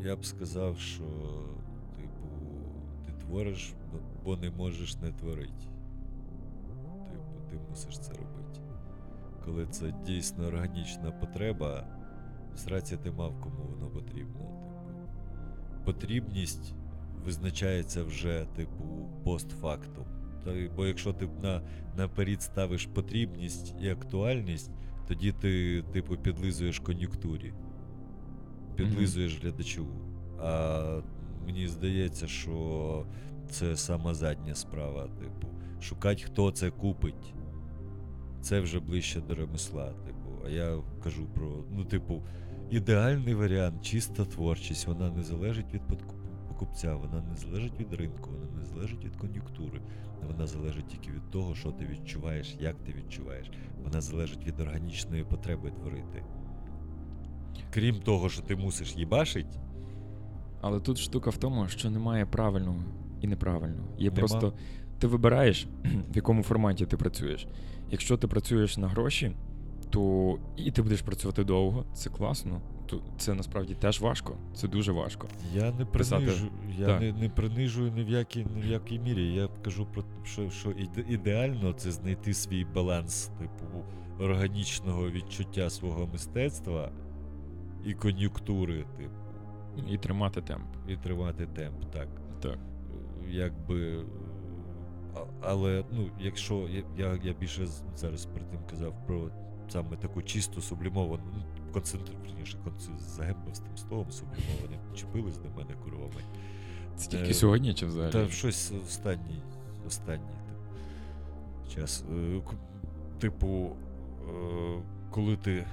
[0.03, 1.05] я б сказав, що,
[1.97, 2.29] типу,
[3.07, 3.75] ти твориш,
[4.25, 5.67] бо не можеш не творити.
[7.13, 8.61] Типу, ти мусиш це робити.
[9.45, 11.87] Коли це дійсно органічна потреба,
[12.59, 14.35] сраці ти мав, кому воно потрібно.
[14.35, 15.85] Типу.
[15.85, 16.75] Потрібність
[17.25, 20.05] визначається вже, типу, постфактум.
[20.77, 21.63] Бо якщо ти на,
[21.97, 24.71] наперед ставиш потрібність і актуальність,
[25.09, 27.53] тоді ти, типу, підлизуєш кон'юнктурі,
[28.77, 29.87] підлизуєш глядачу.
[30.41, 31.01] А
[31.47, 33.07] мені здається, що
[33.51, 35.03] це сама задня справа.
[35.03, 35.49] Типу,
[35.81, 37.35] шукати, хто це купить.
[38.41, 39.93] Це вже ближче до ремесла.
[40.07, 42.23] Типу, а я кажу про, ну, типу,
[42.71, 44.87] ідеальний варіант, чиста творчість.
[44.87, 45.83] Вона не залежить від
[46.49, 49.81] покупця, вона не залежить від ринку, вона не залежить від кон'юнктури.
[50.27, 53.51] Вона залежить тільки від того, що ти відчуваєш, як ти відчуваєш.
[53.85, 56.25] Вона залежить від органічної потреби творити.
[57.71, 59.59] Крім того, що ти мусиш їбашить,
[60.61, 62.85] Але тут штука в тому, що немає правильного
[63.21, 63.89] і неправильного.
[63.99, 64.17] Є Нема.
[64.17, 64.55] просто
[64.99, 65.67] ти вибираєш,
[66.13, 67.47] в якому форматі ти працюєш.
[67.91, 69.33] Якщо ти працюєш на гроші,
[69.91, 72.61] то і ти будеш працювати довго, це класно.
[72.87, 74.37] То це насправді теж важко.
[74.55, 75.29] Це дуже важко.
[75.55, 76.25] я не Писати.
[76.25, 76.47] принижу,
[76.79, 77.01] я Так.
[77.01, 79.35] не, не принижую ні в, якій, ні в якій мірі.
[79.35, 80.71] Я кажу про те, що, що
[81.09, 83.85] ідеально це знайти свій баланс, типу,
[84.21, 86.91] органічного відчуття свого мистецтва
[87.85, 90.67] і кон'юнктури, типу, І тримати темп.
[90.89, 92.09] і тримати темп, так.
[92.41, 92.59] Так.
[93.29, 94.05] якби.
[95.43, 97.67] Але ну, якщо я, я, я більше
[97.97, 99.31] зараз перед тим казав про
[99.69, 101.43] саме таку чисту сублімовану, ну,
[101.73, 102.59] концентрованіше
[102.99, 106.23] загембав з тим словом сублімованим, чепились до мене курвами.
[106.97, 108.13] Це тільки Е, сьогодні чи взагалі?
[108.13, 109.43] Та щось останній,
[109.87, 112.05] останній типу, час.
[112.13, 112.41] Е,
[113.19, 113.77] Типу,
[114.29, 115.67] е, коли ти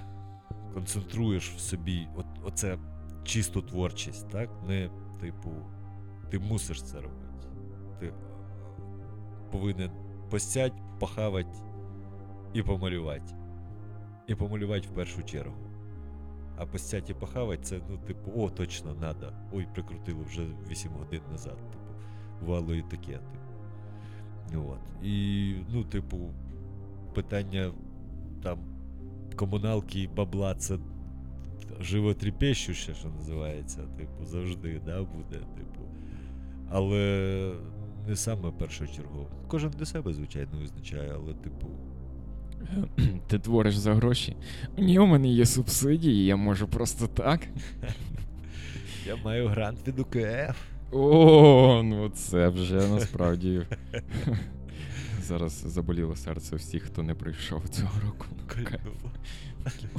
[0.73, 2.77] концентруєш в собі от, оце
[3.23, 4.49] чисту творчість, так?
[4.67, 4.89] Не,
[5.21, 5.49] типу,
[6.29, 7.47] ти мусиш це робити.
[7.99, 8.13] Ти е,
[9.51, 9.91] повинен
[10.29, 11.57] посядь, похавати
[12.53, 13.35] і помалювати.
[14.27, 15.55] І помалювати в першу чергу.
[16.57, 19.33] А посядь і похавати це, ну, типу, о, точно, надо.
[19.51, 21.57] Ой, прикрутило вже 8 годин назад.
[21.57, 21.85] Типу,
[22.41, 24.69] бувало і таке, типу.
[24.69, 25.05] От.
[25.05, 26.17] І, ну, типу,
[27.13, 27.71] питання
[28.43, 28.59] там
[29.35, 30.77] комуналки і бабла це
[31.79, 35.81] животріпещуще, що називається, типу, завжди, да, буде, типу.
[36.69, 37.53] Але
[38.07, 39.27] не саме першочергово.
[39.47, 41.67] Кожен для себе, звичайно, визначає, але, типу,
[43.27, 44.35] Ти твориш за гроші.
[44.77, 47.47] Ні, у мене є субсидії, я можу просто так.
[49.07, 50.57] я маю грант від УКФ.
[50.91, 53.61] О, ну це вже насправді.
[55.21, 58.25] Зараз заболіло серце всіх, хто не прийшов цього року.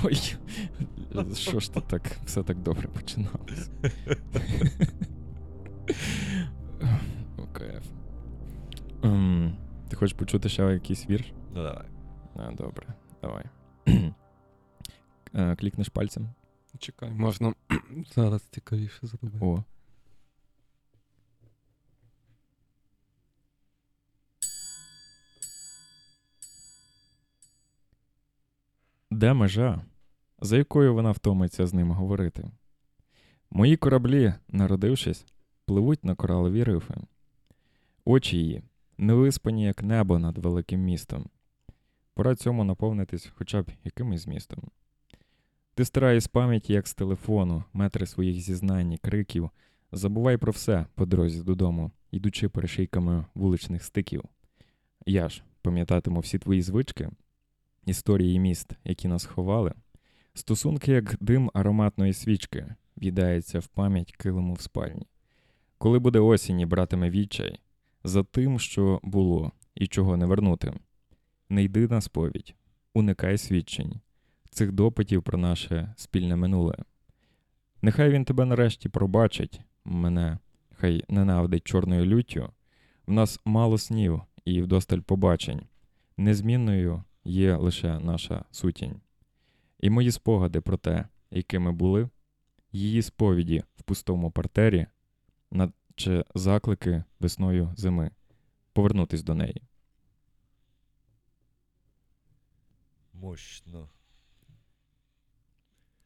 [0.04, 0.14] Ой,
[1.34, 3.70] що ж то так, все так добре починалось.
[7.36, 7.86] ОКФ.
[9.02, 9.56] Ем,
[9.88, 11.32] Ти хочеш почути ще якийсь вірш?
[11.54, 11.91] Ну давай.
[12.34, 12.86] А, добре,
[13.22, 13.44] давай.
[15.34, 16.28] Е, Клікнеш пальцем.
[16.78, 17.54] Чекай, можна
[18.14, 19.38] зараз цікавіше зробити.
[19.40, 19.64] О.
[29.10, 29.84] Де межа,
[30.40, 32.50] за якою вона втомиться з ним говорити?
[33.50, 35.26] Мої кораблі, народившись,
[35.66, 36.94] пливуть на коралові рифи.
[38.04, 38.62] Очі її
[38.98, 41.30] невиспані, як небо над великим містом.
[42.14, 44.60] Пора цьому наповнитись хоча б якимось змістом.
[45.74, 49.50] Ти стирай з пам'яті, як з телефону, метри своїх зізнань, і криків.
[49.92, 54.24] Забувай про все по дорозі додому, йдучи перешийками вуличних стиків.
[55.06, 57.10] Я ж пам'ятатиму всі твої звички,
[57.86, 59.74] історії міст, які нас ховали,
[60.34, 65.06] стосунки, як дим ароматної свічки, в'їдається в пам'ять килиму в спальні.
[65.78, 67.60] Коли буде осінь і братиме відчай,
[68.04, 70.74] за тим, що було і чого не вернути.
[71.52, 72.54] Не йди на сповідь,
[72.94, 74.00] уникай свідчень,
[74.50, 76.76] цих допитів про наше спільне минуле.
[77.82, 80.38] Нехай він тебе нарешті пробачить, мене,
[80.74, 82.48] хай ненавидить чорною люттю.
[83.06, 85.60] В нас мало снів і вдосталь побачень.
[86.16, 89.00] Незмінною є лише наша сутінь.
[89.80, 92.08] І мої спогади про те, якими були,
[92.72, 94.86] її сповіді в пустому партері,
[95.50, 98.10] наче заклики весною зими,
[98.72, 99.62] повернутись до неї.
[103.22, 103.88] Мощно.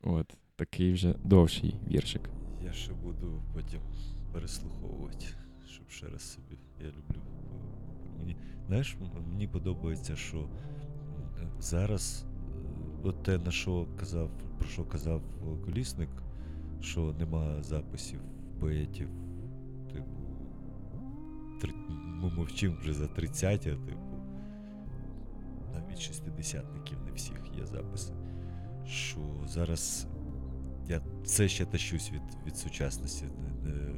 [0.03, 2.31] От такий вже довший віршик.
[2.65, 3.81] Я ще буду потім
[4.33, 5.27] переслуховувати,
[5.67, 6.59] щоб ще раз собі.
[6.81, 7.23] Я люблю.
[8.19, 8.37] Мені,
[8.67, 8.97] знаєш,
[9.29, 10.49] мені подобається, що
[11.59, 15.23] зараз е, от те, на що казав, про що казав
[15.65, 16.11] колісник,
[16.81, 18.21] що нема записів
[18.61, 19.09] поетів,
[19.93, 24.06] типу, ми мовчимо вже за 30, типу,
[25.81, 28.13] навіть шістидесятників не всіх є записи.
[28.87, 30.07] Що зараз
[30.89, 33.25] я все ще тащусь від, від сучасності.
[33.25, 33.95] Не, не,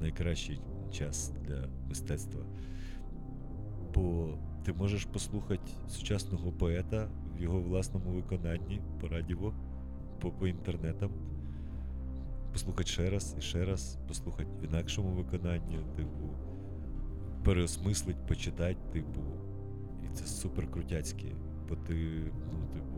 [0.00, 0.60] найкращий
[0.92, 2.40] час для мистецтва.
[3.94, 4.34] Бо
[4.64, 9.54] ти можеш послухати сучасного поета в його власному виконанні по радіо,
[10.20, 11.10] по, по інтернетам.
[12.52, 16.30] Послухати ще раз і ще раз, послухати в інакшому виконанні, типу,
[17.44, 19.20] переосмислить, почитати, типу.
[20.14, 21.26] Це супер крутяцьке.
[21.68, 21.94] Бо ти,
[22.52, 22.96] ну, типу,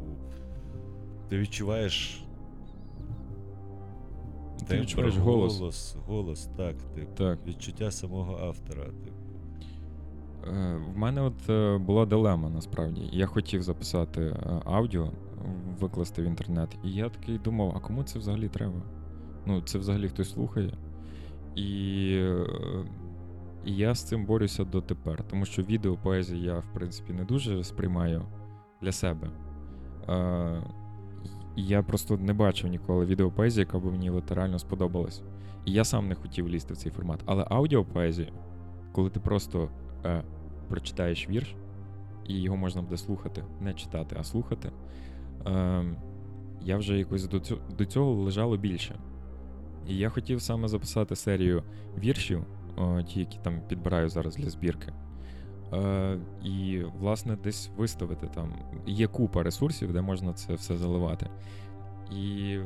[1.29, 2.23] ти відчуваєш.
[4.69, 5.59] Ти відчуваєш голос.
[5.59, 7.39] голос, голос, так, типу, Так.
[7.47, 9.17] відчуття самого автора, типу.
[10.47, 13.09] Е, В мене от е, була дилема насправді.
[13.13, 15.11] Я хотів записати е, аудіо,
[15.81, 18.83] викласти в інтернет, і я такий думав, а кому це взагалі треба?
[19.47, 20.73] Ну, це взагалі хтось слухає.
[21.57, 22.09] І,
[23.67, 28.23] і я з цим борюся дотепер, тому що відеопоезію я, в принципі, не дуже сприймаю
[28.83, 29.31] для себе.
[30.09, 30.63] Е,
[31.57, 35.23] я просто не бачив ніколи відеопоезії, яка б мені літерально сподобалась.
[35.65, 37.21] І я сам не хотів лізти в цей формат.
[37.27, 38.29] Але аудіопоезію,
[38.93, 39.69] коли ти просто
[40.05, 40.23] е,
[40.69, 41.57] прочитаєш вірш,
[42.29, 44.71] і його можна буде слухати, не читати, а слухати.
[45.47, 45.85] Е,
[46.63, 48.99] я вже якось до цього, до цього лежало більше.
[49.89, 51.63] І я хотів саме записати серію
[51.99, 52.45] віршів,
[53.07, 54.93] ті, які там підбираю зараз для збірки.
[55.73, 58.53] Е, і, власне, десь виставити там.
[58.86, 61.31] Є купа ресурсів, де можна це все заливати.
[62.12, 62.59] І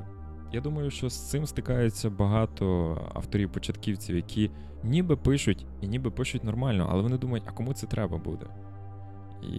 [0.52, 4.50] я думаю, що з цим стикається багато авторів-початківців, які
[4.82, 8.46] ніби пишуть і ніби пишуть нормально, але вони думають, а кому це треба буде?
[9.42, 9.56] І,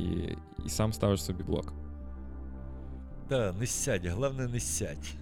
[0.65, 1.73] і сам ставиш собі блок.
[3.29, 5.13] Да, не сядь, головне не сядь.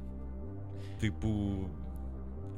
[1.00, 1.28] типу,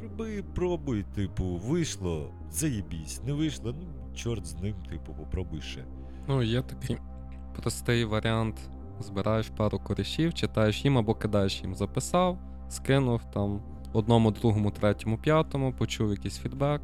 [0.02, 5.84] роби, пробуй, типу, вийшло, заєбісь, не вийшло, ну, чорт з ним, типу, попробуй ще.
[6.28, 6.96] Ну, є такий
[7.56, 8.56] простий варіант.
[9.00, 11.74] Збираєш пару корішів, читаєш їм або кидаєш їм.
[11.74, 12.38] Записав,
[12.68, 13.62] скинув там
[13.92, 16.80] одному, другому, третьому, п'ятому, почув якийсь фідбек,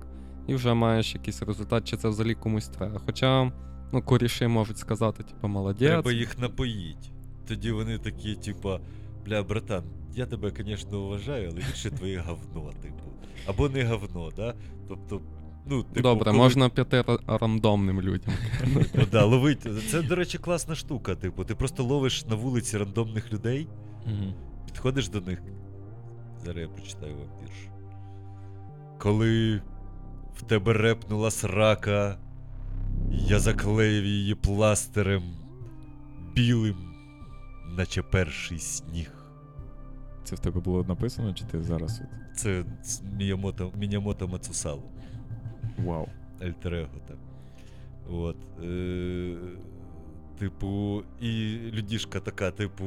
[0.46, 3.00] і вже маєш якийсь результат, чи це взагалі комусь треба.
[3.06, 3.52] Хоча,
[3.92, 5.88] ну, коріші можуть сказати, типу, молодець.
[5.88, 7.10] Треба їх напоїть.
[7.48, 8.80] Тоді вони такі, типа,
[9.26, 9.84] бля, братан,
[10.18, 13.02] я тебе, звісно, вважаю, але більше твоє говно, типу.
[13.46, 14.54] Або не говно, да?
[14.88, 15.20] Тобто,
[15.66, 18.34] ну, типу, Добре, коли- можна п'яти ра- рандомним людям.
[18.94, 19.66] Ну, да, ловить.
[19.90, 21.14] Це, до речі, класна штука.
[21.14, 23.68] Типу, ти просто ловиш на вулиці рандомних людей,
[24.66, 25.42] підходиш до них.
[26.44, 27.68] Зараз я прочитаю вам вірш.
[28.98, 29.62] Коли
[30.36, 32.18] в тебе репнула срака,
[33.10, 35.22] я заклеїв її пластирем
[36.34, 36.76] білим,
[37.76, 39.12] наче перший сніг.
[40.28, 42.00] Це в тебе було написано, чи ти зараз?
[42.00, 42.38] От...
[42.38, 42.64] Це
[43.76, 44.82] Міямото, Мацусалу.
[45.78, 46.08] Вау.
[46.40, 47.16] Альтер-его там.
[48.10, 48.36] От.
[48.64, 49.36] Е,
[50.38, 52.84] типу, і людішка така, типу.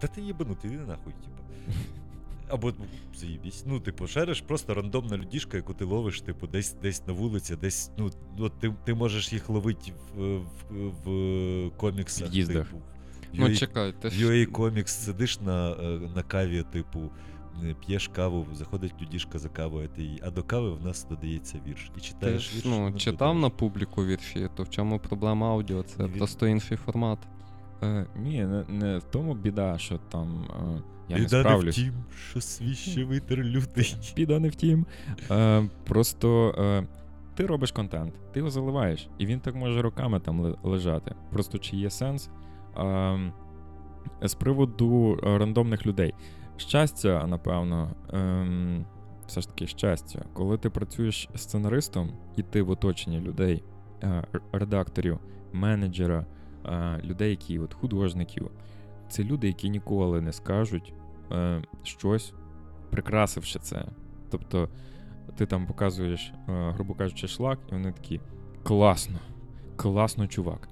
[0.00, 1.42] Та ти єбанутий, іди нахуй, типу.
[2.48, 2.84] Або ну,
[3.14, 3.64] заїбісь.
[3.66, 7.90] Ну, типу, шериш просто рандомна людішка, яку ти ловиш, типу, десь десь на вулиці, десь.
[7.98, 10.38] Ну, от ти, ти можеш їх ловити в,
[10.70, 12.30] в, в коміксах.
[12.30, 12.66] В їздах.
[12.66, 12.82] Типу,
[13.32, 17.10] Ну, UA чекай, ти в ж UA Comics сидиш на, е, на каві, типу,
[17.64, 21.06] е, п'єш каву, заходить людішка за кавою, а ти їй- а до кави в нас
[21.10, 21.90] додається вірш.
[21.90, 22.64] І Ти читаєш ж вірш.
[22.64, 25.82] ну, ну, читав на публіку вірші, то в чому проблема аудіо?
[25.82, 27.18] Це Він- просто інший формат.
[27.82, 31.78] Е, ні, не, не в тому біда, що там е, я не Біда не справлюсь.
[31.78, 31.92] втім,
[32.30, 33.96] що свіще вітер лютий.
[34.16, 34.86] Біда не втім.
[35.30, 36.86] Е, просто е,
[37.34, 41.14] ти робиш контент, ти його заливаєш, і він так може роками там лежати.
[41.30, 42.30] Просто чи є сенс?
[42.78, 43.32] Е,
[44.22, 46.14] з приводу е, рандомних людей.
[46.56, 48.86] Щастя, напевно, ем,
[49.26, 50.24] все ж таки щастя.
[50.32, 53.62] Коли ти працюєш сценаристом, і ти в оточенні людей,
[54.02, 55.18] е, редакторів,
[55.52, 56.26] менеджера,
[56.66, 58.50] е, людей, які от художників,
[59.08, 60.94] це люди, які ніколи не скажуть
[61.82, 62.34] щось,
[62.90, 63.84] прикрасивши це.
[64.30, 64.68] Тобто
[65.36, 68.20] ти там показуєш, грубо кажучи, шлак, і вони такі
[68.62, 69.18] класно,
[69.76, 70.68] класно, чувак.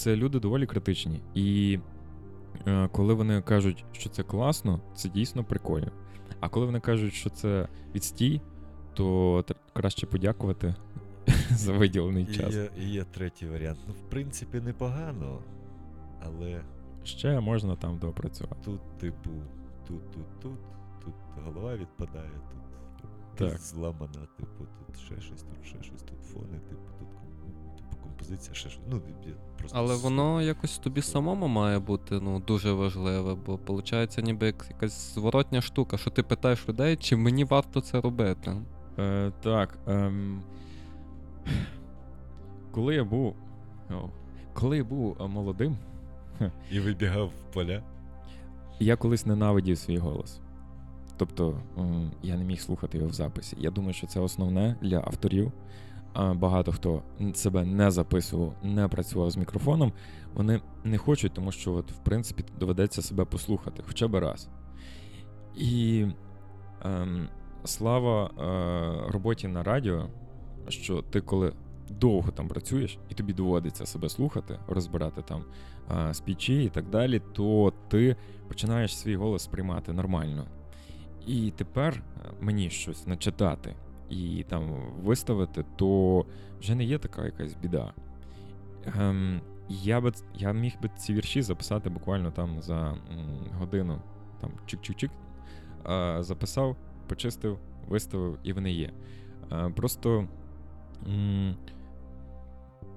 [0.00, 1.20] Це люди доволі критичні.
[1.34, 1.78] І
[2.66, 5.90] е, коли вони кажуть, що це класно, це дійсно прикольно.
[6.40, 8.40] А коли вони кажуть, що це відстій,
[8.94, 10.74] то краще подякувати
[11.50, 12.54] за виділений І час.
[12.54, 13.78] є, і є третій варіант.
[13.88, 15.38] Ну, в принципі, непогано,
[16.26, 16.62] але
[17.04, 18.56] Ще можна там допрацювати.
[18.64, 19.30] тут, типу,
[19.88, 20.58] тут, тут, тут,
[21.04, 21.14] тут
[21.44, 22.30] голова відпадає,
[23.00, 23.58] тут Так.
[23.58, 26.99] зламана, типу, тут ще щось, тут ще щось, тут фони, тут типу,
[28.20, 28.82] композиція, ще щось.
[28.90, 34.18] Ну, я просто Але воно якось тобі самому має бути ну, дуже важливе, бо виходить
[34.22, 38.56] ніби як якась зворотня штука, що ти питаєш людей, чи мені варто це робити.
[38.98, 39.78] Е, так.
[39.86, 40.42] Ем...
[42.70, 43.36] Коли я був.
[44.52, 45.76] Коли я був е, молодим,
[46.70, 47.82] І вибігав в поля.
[48.80, 50.40] я колись ненавидів свій голос.
[51.16, 51.62] Тобто
[52.22, 53.56] я не міг слухати його в записі.
[53.60, 55.52] Я думаю, що це основне для авторів.
[56.14, 57.02] Багато хто
[57.34, 59.92] себе не записував, не працював з мікрофоном,
[60.34, 64.48] вони не хочуть, тому що, от, в принципі, доведеться себе послухати хоча б раз.
[65.56, 66.06] І
[66.84, 67.28] ем,
[67.64, 70.08] слава е, роботі на радіо,
[70.68, 71.52] що ти коли
[71.90, 75.44] довго там працюєш, і тобі доводиться себе слухати, розбирати там
[75.90, 78.16] е, спічі і так далі, то ти
[78.48, 80.44] починаєш свій голос сприймати нормально.
[81.26, 83.74] І тепер е, мені щось начитати
[84.10, 86.24] і там виставити, то
[86.60, 87.92] вже не є така якась біда.
[88.98, 92.96] Ем, я, би, я міг би ці вірші записати буквально там за
[93.58, 94.02] годину.
[94.40, 95.10] Там чик-чик-чик.
[95.90, 96.76] Е, записав,
[97.08, 97.58] почистив,
[97.88, 98.92] виставив, і вони є.
[99.52, 100.28] Е, просто
[101.06, 101.56] м,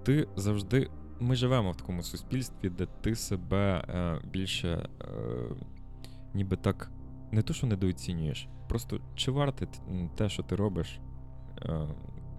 [0.03, 0.90] ти завжди.
[1.19, 5.07] Ми живемо в такому суспільстві, де ти себе е, більше е,
[6.34, 6.91] ніби так
[7.34, 9.68] не то, що недооцінюєш, просто чи варте
[10.15, 10.99] те, що ти робиш,
[11.61, 11.88] е,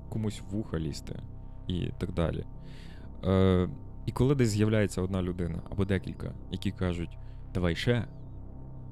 [0.09, 1.23] комусь в вуха лізти
[1.67, 2.45] і так далі.
[3.25, 3.69] Е,
[4.07, 7.19] і коли десь з'являється одна людина або декілька, які кажуть,
[7.55, 8.05] давай ще,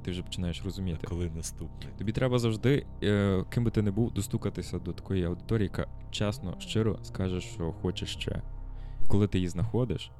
[0.02, 1.06] ти вже починаєш розуміти.
[1.06, 1.88] Коли наступний?
[1.98, 6.54] Тобі треба завжди, е, ким би ти не був, достукатися до такої аудиторії, яка чесно,
[6.58, 8.42] щиро скаже, що хоче ще.
[9.08, 10.10] Коли ти її знаходиш,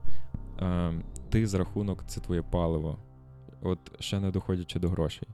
[0.60, 0.92] е,
[1.30, 2.98] ти з рахунок це твоє паливо,
[3.62, 5.28] от ще не доходячи до грошей.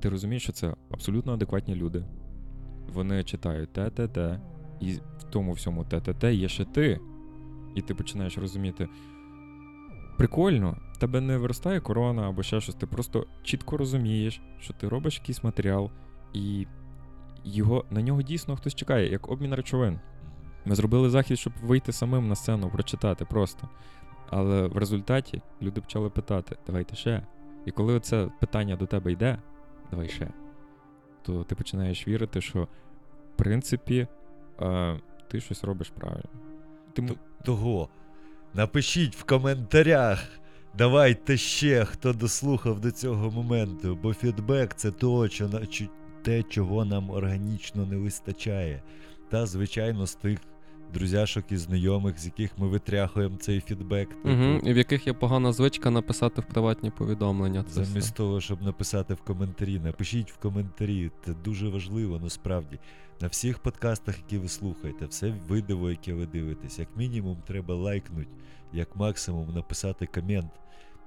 [0.00, 2.04] Ти розумієш, що це абсолютно адекватні люди.
[2.92, 4.40] Вони читають те-те-те,
[4.80, 7.00] і в тому всьому те-те-те є ще ти.
[7.74, 8.88] І ти починаєш розуміти.
[10.18, 15.18] Прикольно, тебе не виростає корона або ще щось, ти просто чітко розумієш, що ти робиш
[15.18, 15.90] якийсь матеріал,
[16.32, 16.66] і
[17.44, 20.00] його, на нього дійсно хтось чекає, як обмін речовин.
[20.64, 23.68] Ми зробили захід, щоб вийти самим на сцену, прочитати просто.
[24.30, 27.26] Але в результаті люди почали питати: давайте ще.
[27.66, 29.38] І коли це питання до тебе йде,
[29.90, 30.28] давай ще,
[31.22, 32.62] то ти починаєш вірити, що
[33.34, 34.06] в принципі
[34.60, 36.28] е, ти щось робиш правильно.
[36.92, 37.08] Ти,
[37.44, 37.88] Того.
[38.54, 40.28] Напишіть в коментарях.
[40.78, 45.28] Давайте ще, хто дослухав до цього моменту, бо фідбек це то,
[46.22, 48.82] те, чого нам органічно не вистачає.
[49.30, 50.38] Та, звичайно, з тих
[50.92, 54.08] друзяшок і знайомих, з яких ми витряхуємо цей фідбек.
[54.08, 54.60] типу, Угу.
[54.64, 57.64] І в яких є погана звичка написати в приватні повідомлення.
[57.68, 58.16] Це Замість все.
[58.16, 61.10] того, щоб написати в коментарі, напишіть в коментарі.
[61.24, 62.78] Це дуже важливо, насправді.
[63.20, 68.28] На всіх подкастах, які ви слухаєте, все відео, яке ви дивитесь, як мінімум треба лайкнуть,
[68.72, 70.50] як максимум написати комент.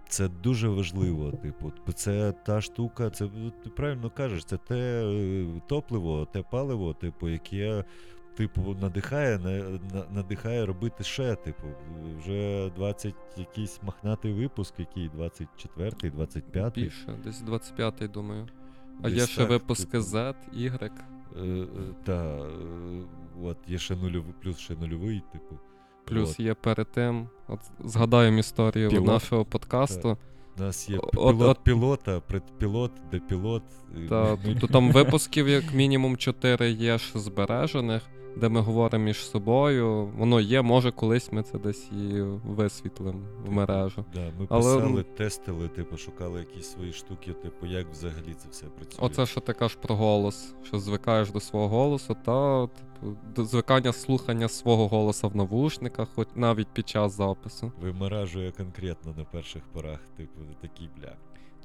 [0.10, 3.27] Це дуже важливо, типу, це та штука, це
[3.64, 7.84] ти правильно кажеш, це те е, топливо, те паливо, типу, яке
[8.35, 9.51] типу, надихає, на,
[9.97, 11.35] на- надихає робити ще.
[11.35, 11.68] Типу,
[12.19, 16.81] вже 20 якийсь махнатий випуск, який 24-й, 25-й.
[16.84, 18.47] Більше, десь 25-й, думаю.
[19.01, 20.03] А Десь є ще так, випуски типу.
[20.03, 20.89] Z, Y.
[21.38, 21.65] Е, е,
[22.03, 22.47] Та, е,
[23.43, 25.60] от є ще нульовий, плюс ще нульовий, типу.
[26.05, 26.39] Плюс От.
[26.39, 27.27] є перед тим.
[27.47, 29.07] От згадаємо історію Пілот.
[29.07, 30.18] нашого подкасту.
[30.57, 33.64] У нас є пілот от- пілота, предпілот, депілот.
[34.10, 38.03] Та, ну, то там випусків, як мінімум, 4 є ж збережених,
[38.38, 40.05] де ми говоримо між собою.
[40.18, 44.05] Воно є, може, колись ми це десь і висвітлимо в мережу.
[44.14, 48.65] Да, ми Але, писали, тестили, типу, шукали якісь свої штуки, типу, як взагалі це все
[48.65, 48.99] працює.
[49.05, 53.93] Оце що ти кажеш про голос, що звикаєш до свого голосу, та типу, до звикання
[53.93, 57.72] слухання свого голосу в навушниках, хоч навіть під час запису.
[57.81, 61.15] Вимаражує конкретно на перших порах, типу, такий бля.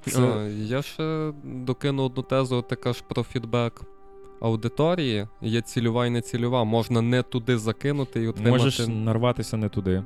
[0.05, 3.83] Це- А, я ще докину одну тезу, ти кажеш про фідбек
[4.41, 5.27] аудиторії.
[5.43, 6.65] Є цільова і нецільова.
[6.65, 8.51] Можна не туди закинути і отримати.
[8.65, 10.05] Можеш нарватися не туди.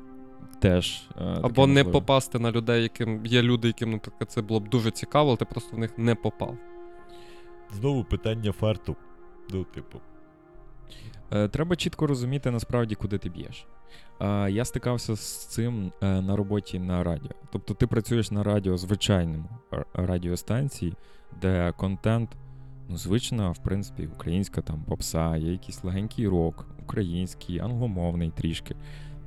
[0.61, 1.09] Теж.
[1.21, 1.91] е, Або не можливо.
[1.91, 5.45] попасти на людей, яким є люди, яким, наприклад, це було б дуже цікаво, але ти
[5.45, 6.57] просто в них не попав.
[7.73, 8.97] Знову питання фарту.
[9.51, 9.99] Ну, типу,
[11.33, 13.67] Е, Треба чітко розуміти насправді, куди ти б'єш.
[14.21, 17.31] Е, Я стикався з цим е, на роботі на радіо.
[17.53, 19.49] Тобто ти працюєш на радіо звичайному
[19.95, 20.95] радіостанції,
[21.41, 22.31] де контент,
[22.89, 28.77] ну, звична, в принципі, українська там попса, є якийсь легенький рок, український, англомовний трішки.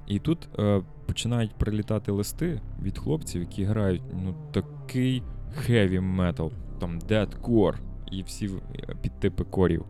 [0.08, 5.24] І тут е, починають прилітати листи від хлопців, які грають ну, такий
[5.70, 7.76] heavy metal, там deathcore
[8.12, 9.86] і всі е, підтипи корів.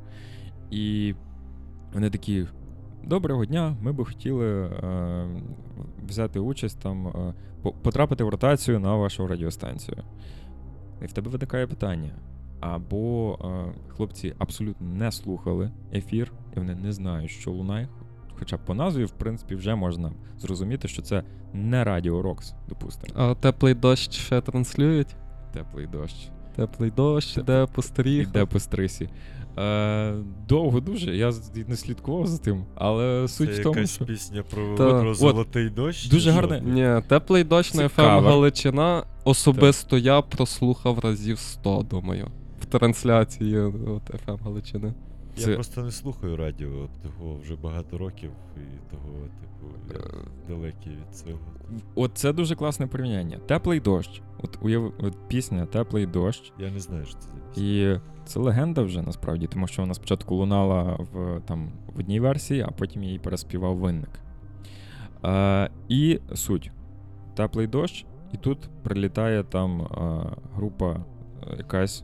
[0.72, 1.16] І
[1.94, 2.48] вони такі:
[3.04, 5.28] Доброго дня, ми би хотіли е,
[6.08, 7.34] взяти участь там, е,
[7.82, 9.98] потрапити в ротацію на вашу радіостанцію.
[11.02, 12.12] І в тебе виникає питання.
[12.74, 17.90] Або е, хлопці абсолютно не слухали ефір, і вони не знають, що лунає.
[18.40, 21.24] Хоча по назві, в принципі, вже можна зрозуміти, що це
[21.54, 23.14] не Радіо Рокс, допустимо.
[23.16, 25.16] А теплий дощ ще транслюють.
[25.54, 26.16] Теплий дощ.
[26.56, 28.28] Теплий дощ, Теп- іде по стріх.
[28.28, 29.10] Іде по стрисі.
[29.58, 30.14] Е,
[30.48, 31.32] довго дуже, я
[31.68, 35.00] не слідкував за тим, але суть Це в тому, якась що пісня про, Та.
[35.00, 36.10] про От, золотий дощ.
[36.10, 38.24] дуже гарне- Ні, теплий дощ на Це FM.
[38.24, 42.28] Галичина особисто я прослухав разів 100, думаю.
[42.68, 44.94] В трансляції от FM Галичини.
[45.38, 49.10] Я Це- просто не слухаю радіо, того вже багато років, і того,
[49.42, 50.00] типу, я
[50.56, 51.40] далекий від цього.
[51.96, 53.38] от це дуже класне порівняння.
[53.38, 54.22] Теплий дощ.
[54.44, 56.54] От уяв, от пісня Теплий дощ.
[56.60, 57.64] Я не знаю, що це за пісня.
[57.64, 62.62] І це легенда вже насправді, тому що вона спочатку лунала в, там, в одній версії,
[62.62, 64.10] а потім її переспівав винник.
[65.26, 66.72] Е, і суть:
[67.36, 69.88] теплий дощ, і тут прилітає там е,
[70.56, 72.04] група е, якась,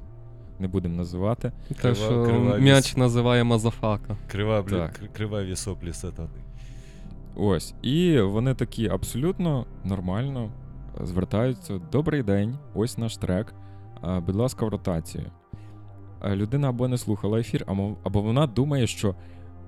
[0.62, 1.52] не будемо називати.
[1.82, 4.18] Те, що крива м'яч віс- називає Мазафака.
[4.28, 5.02] Крива, блін, Так.
[5.14, 6.30] криваві соплі сатани.
[7.36, 7.74] Ось.
[7.82, 10.50] І вони такі абсолютно нормально
[11.04, 11.80] звертаються.
[11.92, 13.54] Добрий день, ось наш трек.
[14.02, 15.24] а, Будь ласка, в ротацію.
[16.20, 19.16] А Людина або не слухала ефір, або, або вона думає, що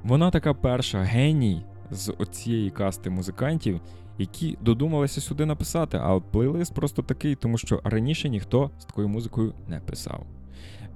[0.04, 3.82] вона така перша геній з оцієї касти музикантів,
[4.18, 5.98] які додумалися сюди написати.
[6.04, 10.26] А плейлист просто такий, тому що раніше ніхто з такою музикою не писав.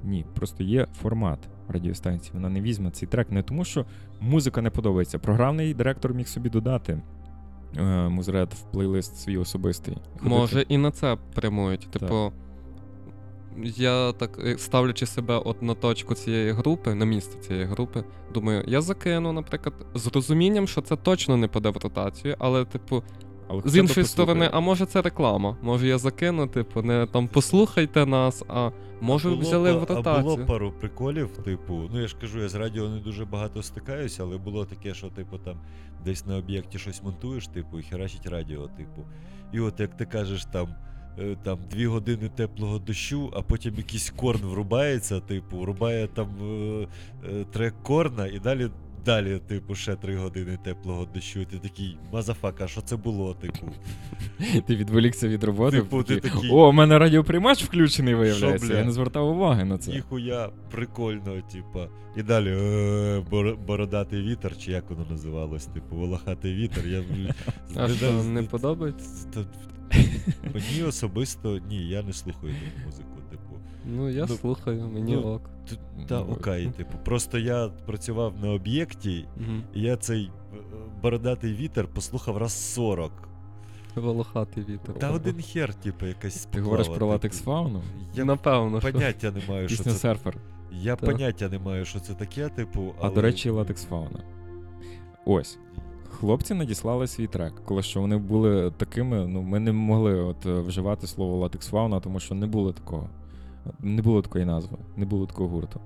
[0.03, 2.31] Ні, просто є формат радіостанції.
[2.33, 3.85] Вона не візьме цей трек не тому, що
[4.19, 5.19] музика не подобається.
[5.19, 7.01] Програмний директор міг собі додати
[7.77, 9.97] е, музред в плейлист свій особистий.
[10.13, 10.29] Ходити.
[10.29, 11.87] Може, і на це прямують.
[11.91, 12.31] Типу,
[13.63, 18.03] я так е, ставлячи себе от на точку цієї групи, на місце цієї групи,
[18.33, 23.03] думаю, я закину, наприклад, з розумінням, що це точно не паде в ротацію, але, типу,
[23.49, 25.57] Але з іншої сторони, а може це реклама?
[25.61, 28.69] Може я закину, типу, не там послухайте нас, а
[29.01, 30.23] може Було взяли в А ротацію.
[30.23, 34.23] було пару приколів, типу, ну я ж кажу, я з радіо не дуже багато стикаюся,
[34.23, 35.57] але було таке, що, типу, там
[36.05, 39.01] десь на об'єкті щось монтуєш, типу, і херачить радіо, типу.
[39.53, 40.67] І от як ти кажеш, там.
[41.19, 46.87] е, Там дві години теплого дощу, а потім якийсь корн врубається, типу, врубає там е,
[47.29, 48.69] е, трек корна, і далі,
[49.07, 51.39] далі, типу, ще три години теплого дощу.
[51.39, 53.69] І ти такий, мазафака, що це було, типу.
[54.67, 55.77] Ти відволікся від роботи.
[55.77, 58.65] Типу, ти такий- О, у мене радіоприймач включений, виявляється.
[58.65, 58.79] Що, бля?
[58.79, 59.91] Я не звертав уваги на це.
[59.91, 61.87] Ніхуя прикольно, типа.
[62.17, 66.87] І далі е, бор- бородатий вітер, чи як воно називалось, типу, волохатий вітер.
[66.87, 67.03] Я,
[67.75, 69.27] А що, не подобається?
[69.33, 69.45] та-
[70.53, 73.16] Мені особисто ні, я не слухаю таку музику.
[73.89, 75.41] Ну, я Ну, слухаю, мені ну, ок.
[75.69, 75.75] Т-
[76.07, 76.97] та Ну, окей, типу.
[77.05, 79.63] Просто я працював на об'єкті, Мгм.
[79.73, 80.57] і я цей е,
[81.01, 83.11] бородатий вітер послухав раз 40.
[83.95, 84.99] Волохатий вітер.
[84.99, 87.05] Та один хер, типу, якась Ти говориш про типу.
[87.07, 87.81] латекс фауну?
[88.15, 88.91] Я Напевно, що.
[88.91, 89.91] поняття не маю, що це.
[89.91, 90.37] серфер.
[90.71, 91.09] Я Так.
[91.11, 92.93] поняття не маю, що це таке, типу.
[93.01, 94.19] А до речі, латекс фауна.
[95.25, 95.59] Ось.
[96.09, 101.07] Хлопці надіслали свій трек, коли що вони були такими, ну ми не могли от вживати
[101.07, 103.09] слово латекс фауна, тому що не було такого.
[103.79, 105.81] Не було такої назви, не було такого гурту.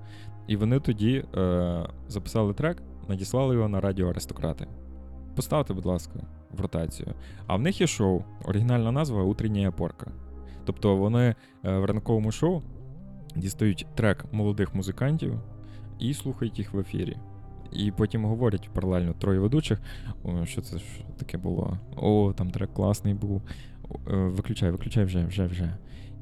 [0.46, 4.66] І вони тоді е, записали трек, надіслали його на радіо Аристократи.
[5.36, 7.14] Поставте, будь ласка, в ротацію.
[7.46, 10.10] А в них є шоу, оригінальна назва Утріння порка.
[10.64, 11.34] Тобто вони
[11.64, 12.62] е, в ранковому шоу
[13.36, 15.40] дістають трек молодих музикантів
[15.98, 17.16] і слухають їх в ефірі.
[17.72, 19.80] І потім говорять паралельно троє ведучих,
[20.44, 20.84] що це ж
[21.18, 21.78] таке було.
[21.96, 23.42] О, там трек класний був.
[24.10, 25.76] Е, Виключай, виключай вже, вже, вже.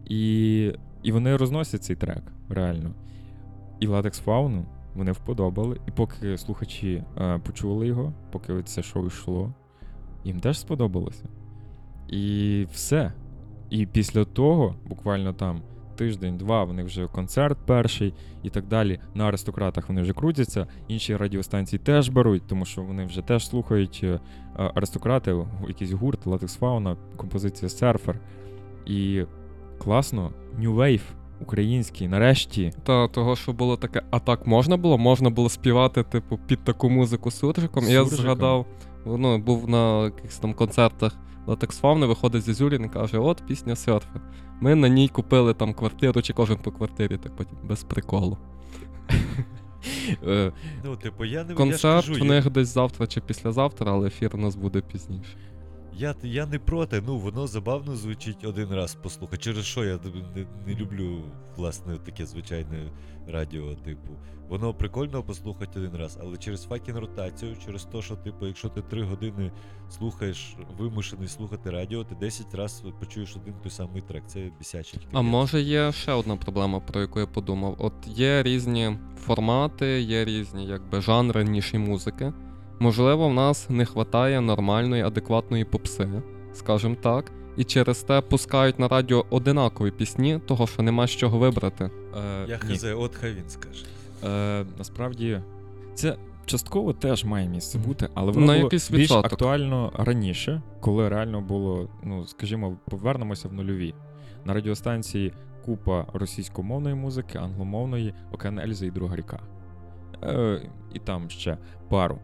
[0.04, 2.90] І, і вони розносять цей трек, реально.
[3.80, 5.80] І латекс фауну вони вподобали.
[5.88, 9.54] І поки слухачі е, почули його, поки це шоу йшло,
[10.24, 11.24] їм теж сподобалося.
[12.08, 13.12] І все.
[13.70, 15.62] І після того, буквально там
[15.96, 19.00] тиждень-два, вони вже концерт перший і так далі.
[19.14, 20.66] На аристократах вони вже крутяться.
[20.88, 24.20] Інші радіостанції теж беруть, тому що вони вже теж слухають е,
[24.54, 25.36] аристократи,
[25.68, 28.20] якийсь гурт, латекс фауна, композиція серфер.
[28.86, 29.24] І
[29.84, 30.30] класно,
[30.60, 31.00] New Wave
[31.40, 32.72] український, нарешті.
[32.84, 34.98] Та того, що було таке, а так можна було?
[34.98, 37.84] Можна було співати, типу, під таку музику суржиком.
[37.88, 38.66] І я згадав,
[39.06, 41.16] ну, був на якихось там концертах
[41.46, 44.20] Латекс Фауни, виходить Зізюрін і каже: от пісня серфер.
[44.60, 48.38] Ми на ній купили там квартиру, чи кожен по квартирі, так потім без приколу.
[50.26, 50.52] Е,
[50.84, 54.06] Ну, типу, я не я ж кажу, в я- них десь завтра чи післязавтра, але
[54.06, 55.36] ефір у нас буде пізніше.
[55.92, 59.42] Я, я не проти, ну воно забавно звучить один раз послухати.
[59.42, 59.98] Через що я
[60.36, 61.22] не, не люблю
[61.56, 62.90] власне таке звичайне
[63.28, 64.16] радіо, типу.
[64.48, 68.82] Воно прикольно послухати один раз, але через факін ротацію, через те, що, типу, якщо ти
[68.82, 69.52] три години
[69.88, 74.22] слухаєш, вимушений слухати радіо, ти 10 разів почуєш один той самий трек.
[74.26, 75.06] Це бісячить.
[75.12, 77.76] А може є ще одна проблема, про яку я подумав.
[77.78, 82.32] От є різні формати, є різні якби жанри ніші музики.
[82.80, 86.08] Можливо, в нас не вистачає нормальної, адекватної попси,
[86.54, 87.32] скажімо так.
[87.56, 91.84] І через те пускають на радіо одинакові пісні, того що нема з чого вибрати.
[91.84, 92.74] е, Я ні.
[92.76, 93.84] хз, от хай він скаже.
[94.24, 95.40] Е, насправді,
[95.94, 96.16] це
[96.46, 99.32] частково теж має місце бути, але На воно було якийсь більш відсоток.
[99.32, 103.94] актуально раніше, коли реально було, ну скажімо, повернемося в нульові.
[104.44, 105.32] На радіостанції
[105.64, 109.40] купа російськомовної музики, англомовної, Океан Ельзи і Друга ріка.
[110.22, 110.62] Е,
[110.94, 111.58] і там ще
[111.88, 112.18] пару.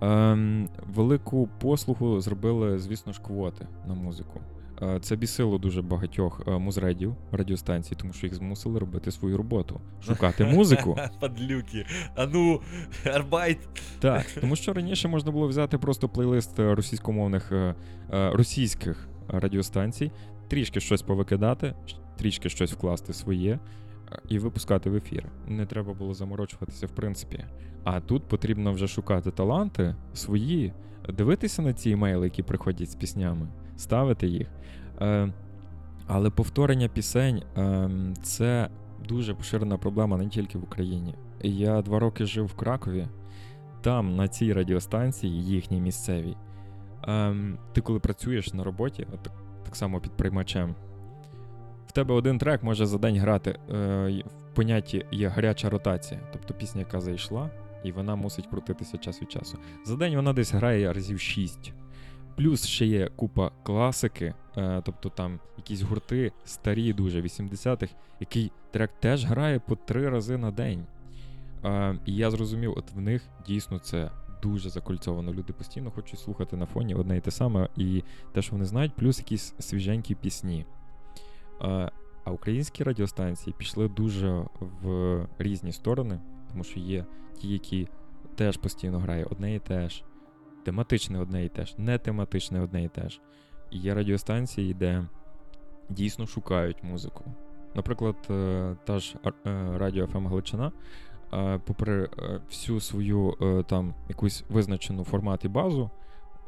[0.00, 4.40] Ем, велику послугу зробили, звісно ж, квоти на музику.
[4.82, 9.80] Е, Це бісило дуже багатьох е, музредів радіостанцій, тому що їх змусили робити свою роботу,
[10.06, 10.96] шукати музику.
[11.20, 11.86] Падлюки.
[12.14, 12.60] А ну,
[13.14, 13.58] Arbeit.
[14.00, 17.74] Так, тому що раніше можна було взяти просто плейлист російськомовних е,
[18.12, 20.12] е, російських радіостанцій,
[20.48, 21.74] трішки щось повикидати,
[22.16, 23.58] трішки щось вкласти своє
[24.28, 25.24] і випускати в ефір.
[25.46, 27.44] Не треба було заморочуватися, в принципі.
[27.84, 30.72] А тут потрібно вже шукати таланти свої,
[31.08, 34.48] дивитися на ці емейли, які приходять з піснями, ставити їх.
[35.00, 35.32] Е,
[36.06, 38.68] але повторення пісень ем, це
[39.08, 41.14] дуже поширена проблема не тільки в Україні.
[41.42, 43.08] Я два роки жив в Кракові.
[43.80, 46.36] Там, на цій радіостанції, їхній місцевій,
[47.02, 49.06] ем, ти коли працюєш на роботі,
[49.64, 50.87] так, само під приймачем, в
[51.98, 53.50] тебе один трек може за день грати.
[53.50, 57.50] Е, в понятті є гаряча ротація, тобто пісня, яка зайшла,
[57.84, 59.58] і вона мусить крутитися час від часу.
[59.84, 61.72] За день вона десь грає разів 6.
[62.36, 68.90] Плюс ще є купа класики, е, тобто там якісь гурти старі, дуже 80-х, який трек
[69.00, 70.86] теж грає по три рази на день.
[71.64, 74.10] Е, і я зрозумів, от в них дійсно це
[74.42, 75.32] дуже закольцовано.
[75.32, 78.02] Люди постійно хочуть слухати на фоні одне і те саме, і
[78.32, 80.66] те, що вони знають, плюс якісь свіженькі пісні.
[81.60, 86.20] А українські радіостанції пішли дуже в різні сторони,
[86.50, 87.04] тому що є
[87.38, 87.88] ті, які
[88.34, 90.04] теж постійно грає одне і те ж,
[90.64, 93.20] тематичне одне і те ж, не тематичне одне і те ж.
[93.70, 95.06] І є радіостанції, де
[95.88, 97.24] дійсно шукають музику.
[97.74, 99.30] Наприклад, е, та ж е,
[99.74, 100.72] Радіо ФМ Галичина,
[101.32, 102.08] е, попри
[102.48, 103.34] всю свою
[103.68, 105.90] там якусь визначену формат і базу,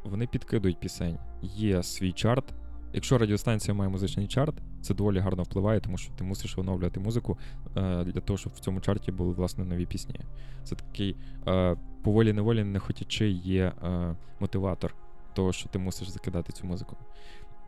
[0.05, 1.19] вони підкидують пісень.
[1.43, 2.55] Є свій чарт.
[2.93, 7.39] Якщо радіостанція має музичний чарт, це доволі гарно впливає, тому що ти мусиш оновлювати музику
[7.77, 10.21] е, для того, щоб в цьому чарті були власне нові пісні.
[10.65, 11.17] Це такий
[11.49, 14.95] е, поволі неволі не хотячи є е, мотиватор
[15.35, 16.97] того, що ти мусиш закидати цю музику.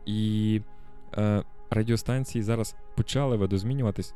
[0.05, 0.61] І
[1.69, 4.13] радіостанції зараз почали видозмінюватись.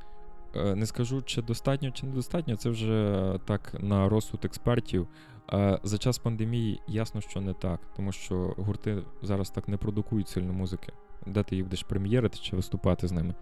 [0.56, 5.08] Не скажу, чи достатньо, чи недостатньо, це вже так на розсуд експертів.
[5.84, 10.54] За час пандемії ясно, що не так, тому що гурти зараз так не продукують сильно
[10.54, 10.94] музики.
[11.26, 13.36] Де ти їх будеш прем'єрити чи виступати з ними?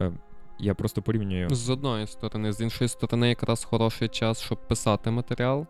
[0.00, 0.12] Е,
[0.58, 1.48] я просто порівнюю.
[1.50, 5.66] З одної сторони, з іншої сторони, якраз хороший час, щоб писати матеріал.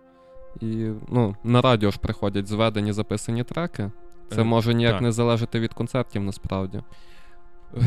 [0.61, 3.91] І ну, на радіо ж приходять зведені записані треки.
[4.31, 5.03] Це Е, може ніяк так.
[5.03, 6.83] не залежати від концертів насправді.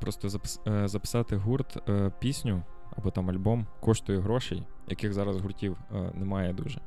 [0.00, 2.62] Просто запис, е, записати гурт, пісню
[2.96, 5.76] або там альбом коштує грошей, яких зараз гуртів
[6.14, 6.80] немає дуже.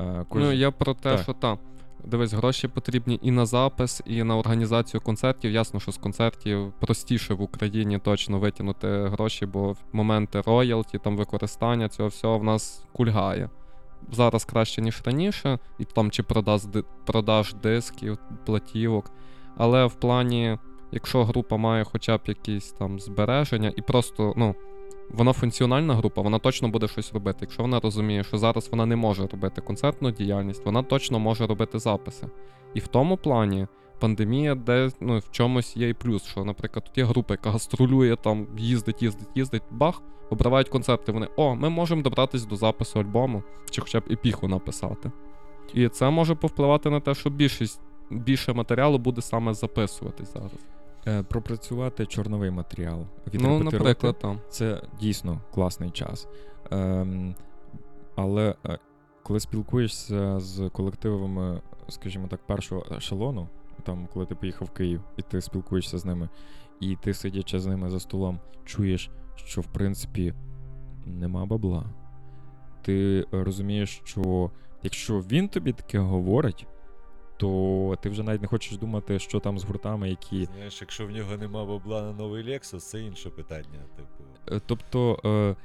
[0.00, 1.22] Е, кож- Ну, я про те, Так.
[1.22, 1.58] що так.
[2.04, 5.50] Дивись, гроші потрібні і на запис, і на організацію концертів.
[5.52, 11.16] Ясно, що з концертів простіше в Україні точно витягнути гроші, бо в моменти роялті, там
[11.16, 13.50] використання цього всього в нас кульгає.
[14.12, 16.62] Зараз краще, ніж раніше, і там чи продаж,
[17.06, 19.10] продаж дисків, платівок.
[19.56, 20.58] Але в плані,
[20.92, 24.54] якщо група має хоча б якісь там збереження, і просто, ну,
[25.12, 27.38] вона функціональна група, вона точно буде щось робити.
[27.40, 31.78] Якщо вона розуміє, що зараз вона не може робити концертну діяльність, вона точно може робити
[31.78, 32.26] записи.
[32.74, 33.66] І в тому плані
[34.00, 38.16] пандемія, де ну, в чомусь є і плюс, що, наприклад, тут є група, яка гастролює,
[38.16, 41.12] там їздить, їздить, їздить, бах, обривають концерти.
[41.12, 45.10] Вони о, ми можемо добратися до запису альбому, чи хоча б епіху написати.
[45.74, 47.80] І це може повпливати на те, що більшість
[48.10, 50.66] більше матеріалу буде саме записуватись зараз.
[51.06, 53.06] Е, пропрацювати чорновий матеріал.
[53.32, 54.40] Ну, наприклад, там.
[54.48, 56.28] Це дійсно класний час.
[56.70, 57.34] Ем,
[58.16, 58.78] але е,
[59.22, 63.48] коли спілкуєшся з колективами, скажімо так, першого ешелону,
[63.82, 66.28] там, коли ти поїхав в Київ, і ти спілкуєшся з ними,
[66.80, 70.34] і ти, сидячи з ними за столом, чуєш, що в принципі
[71.06, 71.84] нема бабла.
[72.82, 74.50] Ти розумієш, що
[74.82, 76.66] якщо він тобі таке говорить,
[77.42, 81.10] то ти вже навіть не хочеш думати, що там з гуртами, які Знаєш, якщо в
[81.10, 83.78] нього нема бабла на новий Lexus, це інше питання.
[83.96, 84.24] Типу.
[84.56, 85.56] Е, Тобто, е,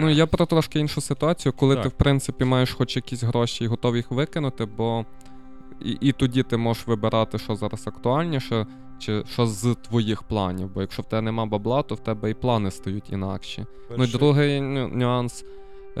[0.00, 1.82] Ну, я про трошки іншу ситуацію, коли Так.
[1.82, 5.04] ти, в принципі, маєш хоч якісь гроші і готовий їх викинути, бо
[5.80, 8.66] і, і тоді ти можеш вибирати, що зараз актуальніше,
[8.98, 10.70] чи що з твоїх планів.
[10.74, 13.66] Бо якщо в тебе нема бабла, то в тебе і плани стають інакші.
[13.96, 15.44] Ну і другий нюанс.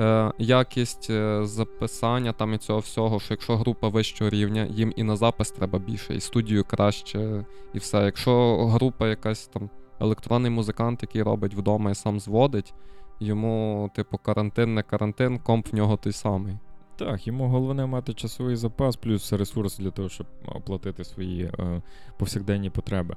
[0.00, 5.02] Е, якість е, записання там і цього всього, що якщо група вищого рівня, їм і
[5.02, 7.44] на запис треба більше, і студію краще,
[7.74, 8.04] і все.
[8.04, 9.70] Якщо група якась там
[10.00, 12.74] електронний музикант, який робить вдома і сам зводить,
[13.20, 16.58] йому, типу, карантин, не карантин, комп в нього той самий.
[16.96, 21.82] Так, йому головне мати часовий запас, плюс ресурс для того, щоб оплатити свої е,
[22.18, 23.16] повсякденні потреби.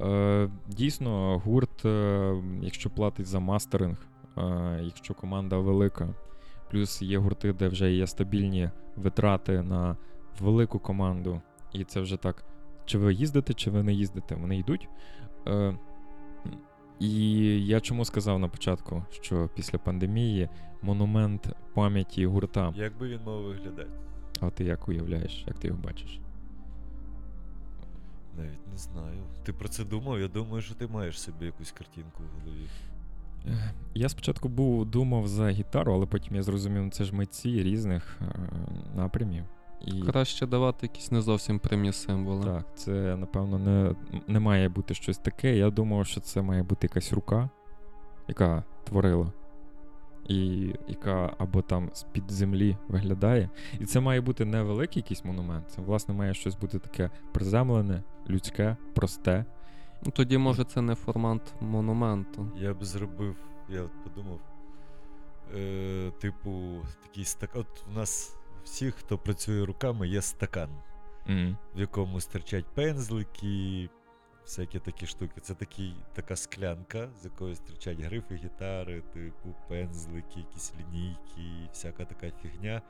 [0.00, 3.96] Е, дійсно, гурт, е, якщо платить за мастеринг,
[4.82, 6.14] якщо команда велика,
[6.70, 9.96] плюс є гурти, де вже є стабільні витрати на
[10.40, 11.42] велику команду,
[11.72, 12.44] і це вже так,
[12.84, 14.88] чи ви їздите, чи ви не їздите, вони йдуть.
[15.46, 15.78] Е,
[16.98, 20.48] і я чому сказав на початку, що після пандемії
[20.82, 22.72] монумент пам'яті гурта.
[22.76, 23.90] Як би він мав виглядати?
[24.40, 26.20] А ти як уявляєш, як ти його бачиш?
[28.36, 29.22] Навіть не знаю.
[29.44, 30.20] Ти про це думав?
[30.20, 32.68] Я думаю, що ти маєш собі якусь картинку в голові.
[33.46, 37.62] Е, Я спочатку був думав за гітару, але потім я зрозумів, ну, це ж митці
[37.62, 38.34] різних е,
[38.96, 39.44] напрямів.
[39.86, 42.44] І Краще давати якісь не зовсім прямі символи.
[42.44, 43.94] так, це напевно не,
[44.26, 45.56] не має бути щось таке.
[45.56, 47.50] Я думав, що це має бути якась рука,
[48.28, 49.32] яка творила,
[50.28, 53.50] і яка або там з-під землі виглядає.
[53.80, 55.70] І це має бути не великий якийсь монумент.
[55.70, 59.44] Це, власне, має щось бути таке приземлене, людське, просте.
[60.04, 62.52] Ну, тоді, може, це не формат монументу.
[62.56, 63.36] Я б зробив,
[63.68, 64.40] я от подумав,
[65.54, 67.60] е, типу, такий стакан.
[67.60, 70.70] От у нас всіх, хто працює руками, є стакан,
[71.26, 71.56] Мгм.
[71.76, 73.90] в якому стирчать пензлики,
[74.42, 75.40] всякі такі штуки.
[75.40, 82.30] Це такий, така склянка, з якої стирчать грифи гітари, типу, пензлики, якісь лінійки, всяка така
[82.42, 82.82] фігня.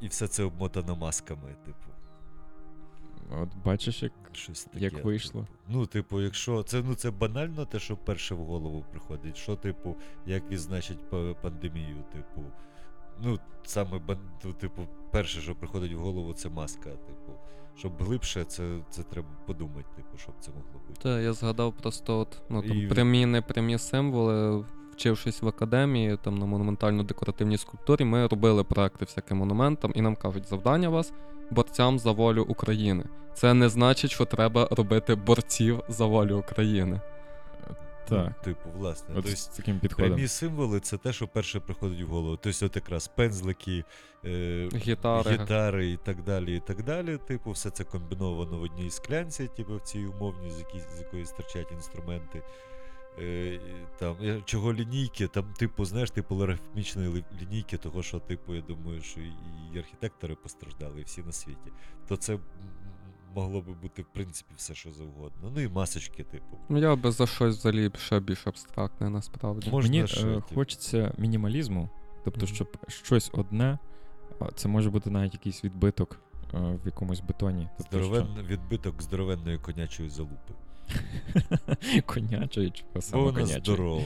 [0.00, 1.88] І все це обмотано масками, типу.
[3.30, 4.84] От бачиш, як Щось таке.
[4.84, 5.40] Як вийшло?
[5.40, 5.52] Типу.
[5.68, 9.36] Ну, типу, якщо це, ну, це банально те, що перше в голову приходить.
[9.36, 9.96] Що, типу,
[10.26, 12.42] як відзначить па- пандемію, типу.
[13.22, 14.00] Ну, саме
[14.44, 16.90] ну, типу, перше, що приходить в голову, це маска.
[16.90, 17.32] Типу.
[17.76, 21.00] Щоб глибше, це, це треба подумати, типу, щоб це могло бути.
[21.02, 24.64] Та я згадав просто от, ну, там, І- прямі, непрямі символи.
[24.92, 30.48] Вчившись в академії, там на монументально-декоративній скульптурі, ми робили проекти всяким монументам, і нам кажуть,
[30.48, 31.12] завдання вас
[31.50, 33.04] борцям за волю України.
[33.34, 37.00] Це не значить, що треба робити борців за волю України.
[38.08, 38.26] так.
[38.28, 39.14] Ну, типу, власне.
[39.14, 40.12] От Тобто, з таким підходом.
[40.12, 42.38] Прямі символи це те, що перше приходить в голову.
[42.42, 43.84] Тобто, от якраз пензлики,
[44.24, 45.30] е, Гітари.
[45.30, 46.56] гітари і так далі.
[46.56, 47.18] і так далі.
[47.18, 50.50] Типу, все це комбіновано в одній склянці, типу, в цій умовній,
[50.96, 52.42] з якої стирчать інструменти.
[53.18, 53.60] Е,
[53.98, 59.20] там, чого лінійки, там, типу, знаєш, типу логарифмічної лінійки, того, що, типу, я думаю, що
[59.20, 61.72] і, архітектори постраждали, і всі на світі.
[62.08, 62.38] То це
[63.34, 65.52] могло би бути, в принципі, все, що завгодно.
[65.54, 66.58] Ну і масочки, типу.
[66.68, 69.70] Ну, я би за щось взагалі ще більш абстрактне, насправді.
[69.70, 70.54] Можна Мені ще, е, типу.
[70.54, 71.90] хочеться мінімалізму,
[72.24, 73.78] тобто, щоб щось одне,
[74.40, 76.20] а це може бути навіть якийсь відбиток
[76.54, 77.68] е, в якомусь бетоні.
[77.78, 80.54] Тобто, Здоровен, відбиток здоровенної конячої залупи.
[82.06, 82.70] що...
[82.70, 84.00] Чого Бо саме вона конячої.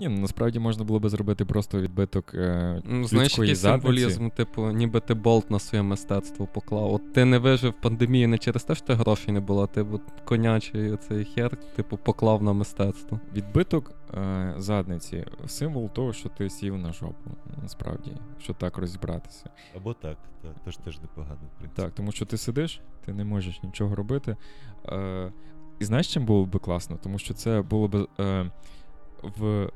[0.00, 4.72] Ні, ну насправді можна було би зробити просто відбиток е, Ну, знаєш, який символізм, типу,
[4.72, 6.92] ніби ти болт на своє мистецтво поклав.
[6.92, 9.82] От ти не вижив в пандемії не через те, що ти грошей не було, ти
[9.82, 13.20] от конячий цей хер, типу, поклав на мистецтво.
[13.34, 17.30] Відбиток е, задниці символ того, що ти сів на жопу,
[17.62, 19.50] насправді, якщо так розібратися.
[19.76, 21.82] Або так, так, теж теж непогано, в принципі.
[21.82, 24.36] Так, тому що ти сидиш, ти не можеш нічого робити.
[24.88, 25.32] Е,
[25.78, 26.98] і знаєш, чим було б класно?
[27.02, 28.50] Тому що це було б е,
[29.22, 29.70] в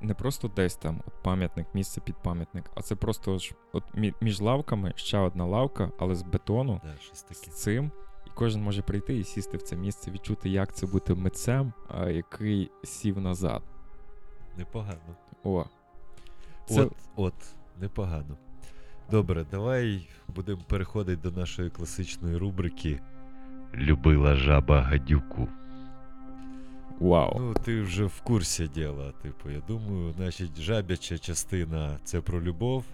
[0.00, 3.84] не просто десь там от пам'ятник, місце під пам'ятник, а це просто ж от
[4.20, 7.34] між лавками ще одна лавка, але з бетону, Да, щось таке.
[7.34, 7.90] з цим.
[8.26, 11.72] І кожен може прийти і сісти в це місце, відчути, як це бути митцем,
[12.08, 13.62] який сів назад.
[14.56, 15.16] Непогано.
[15.44, 15.64] О.
[16.66, 17.34] Це, От, от,
[17.80, 18.36] непогано.
[19.10, 23.00] Добре, давай будемо переходити до нашої класичної рубрики
[23.74, 25.48] Любила жаба гадюку.
[27.00, 27.36] Вау.
[27.38, 32.84] Ну, ти вже в курсі діла, типу, я думаю, значить, жабяча частина це про любов.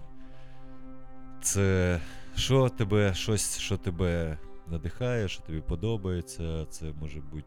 [1.41, 1.99] Це
[2.35, 4.37] що тебе, щось, що тебе
[4.67, 6.65] надихає, що тобі подобається.
[6.69, 7.45] Це може бути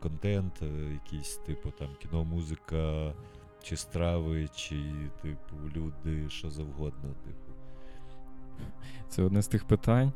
[0.00, 3.14] контент, е, якийсь, типу, там кіно, музика,
[3.62, 4.82] чи страви, чи,
[5.22, 7.52] типу, люди, що завгодно, типу.
[9.08, 10.12] Це одне з тих питань,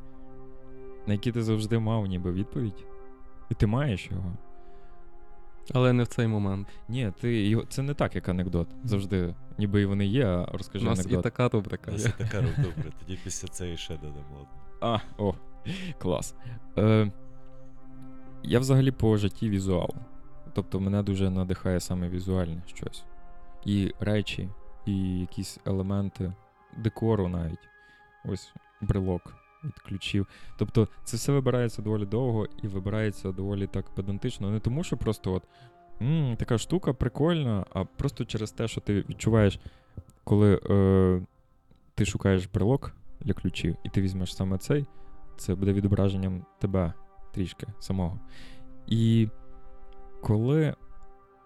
[1.06, 2.86] на які ти завжди мав ніби відповідь.
[3.50, 4.32] І ти маєш його.
[5.74, 6.68] Але не в цей момент.
[6.88, 7.56] Ні, ти.
[7.68, 8.68] Це не так, як анекдот.
[8.84, 11.22] Завжди, ніби і вони є, а розкажи, У розкажи нас і анекдот.
[11.22, 11.48] така
[11.88, 12.12] У нас є.
[12.18, 14.48] і така ру- добре, тоді після цієї ще додамо.
[14.80, 15.34] А, о,
[15.98, 16.34] клас.
[16.78, 17.12] Е,
[18.42, 19.90] я взагалі по житті візуал.
[20.52, 23.04] Тобто мене дуже надихає саме візуальне щось.
[23.64, 24.48] І речі,
[24.86, 26.32] і якісь елементи
[26.78, 27.68] декору навіть.
[28.24, 30.26] Ось брелок від ключів.
[30.56, 34.50] Тобто це все вибирається доволі довго і вибирається доволі так педантично.
[34.50, 35.42] Не тому, що просто от
[36.02, 39.60] м, така штука прикольна, а просто через те, що ти відчуваєш,
[40.24, 41.20] коли е,
[41.94, 44.86] ти шукаєш брелок для ключів, і ти візьмеш саме цей,
[45.36, 46.92] це буде відображенням тебе
[47.32, 48.20] трішки самого.
[48.86, 49.28] І
[50.22, 50.74] коли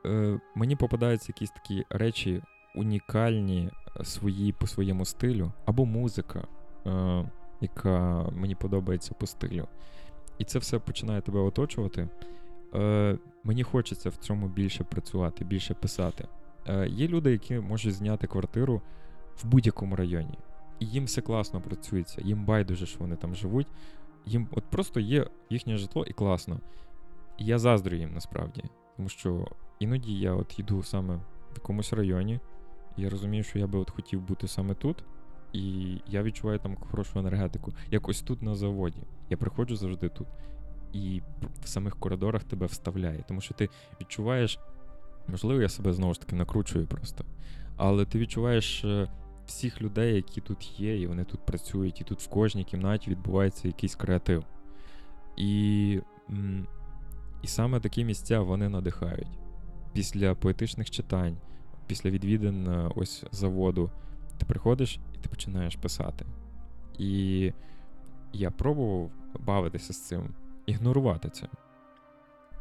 [0.07, 2.43] е, мені попадаються якісь такі речі
[2.75, 3.71] унікальні
[4.01, 6.47] е, свої по своєму стилю, або музика,
[6.87, 7.31] е,
[7.61, 9.69] яка мені подобається по стилю,
[10.39, 12.09] і це все починає тебе оточувати.
[12.75, 16.29] Е, мені хочеться в цьому більше працювати, більше писати.
[16.69, 18.83] Е, є люди, які можуть зняти квартиру
[19.43, 20.39] в будь-якому районі.
[20.79, 23.67] І їм все класно працюється, їм байдуже, що вони там живуть.
[24.27, 26.61] Їм от просто є їхнє житло і класно.
[27.39, 28.63] І я заздрю їм насправді.
[28.97, 29.47] Тому що
[29.79, 31.23] іноді я от йду саме в
[31.55, 32.41] якомусь районі,
[32.97, 35.05] і я розумію, що я би от хотів бути саме тут,
[35.53, 37.73] і я відчуваю там хорошу енергетику.
[37.91, 39.03] Як ось тут на заводі.
[39.31, 40.27] Я приходжу завжди тут.
[40.93, 41.23] І
[41.63, 43.69] в самих коридорах тебе вставляє, тому що ти
[44.01, 44.59] відчуваєш,
[45.29, 47.25] можливо, я себе знову ж таки накручую просто.
[47.77, 49.09] Але ти відчуваєш е,
[49.47, 53.69] всіх людей, які тут є, і вони тут працюють, і тут в кожній кімнаті відбувається
[53.69, 54.45] якийсь креатив.
[55.37, 56.01] І,
[57.43, 59.39] і саме такі місця вони надихають.
[59.93, 61.37] Після поетичних читань,
[61.87, 63.91] після відвідин е, ось заводу,
[64.39, 66.25] ти приходиш і ти починаєш писати.
[66.99, 67.53] І
[68.33, 70.35] я пробував бавитися з цим,
[70.67, 71.49] ігнорувати це.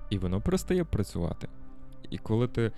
[0.10, 1.48] І воно перестає працювати.
[2.10, 2.72] І коли ти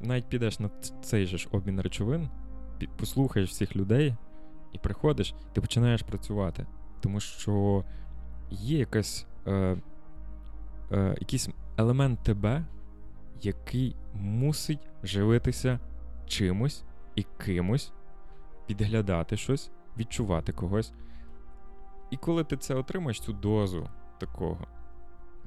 [0.00, 0.70] навіть підеш на
[1.02, 2.28] цей же ж обмін речовин,
[2.96, 4.14] послухаєш всіх людей
[4.72, 6.66] і приходиш, ти починаєш працювати.
[7.00, 7.84] Тому що
[8.50, 9.76] є якась, е,
[10.92, 12.64] е, якийсь елемент тебе,
[13.42, 15.80] який мусить живитися
[16.26, 16.84] чимось
[17.14, 17.92] і кимось,
[18.74, 20.92] підглядати щось, відчувати когось.
[22.10, 23.88] І коли ти це отримаєш, цю дозу
[24.18, 24.66] такого,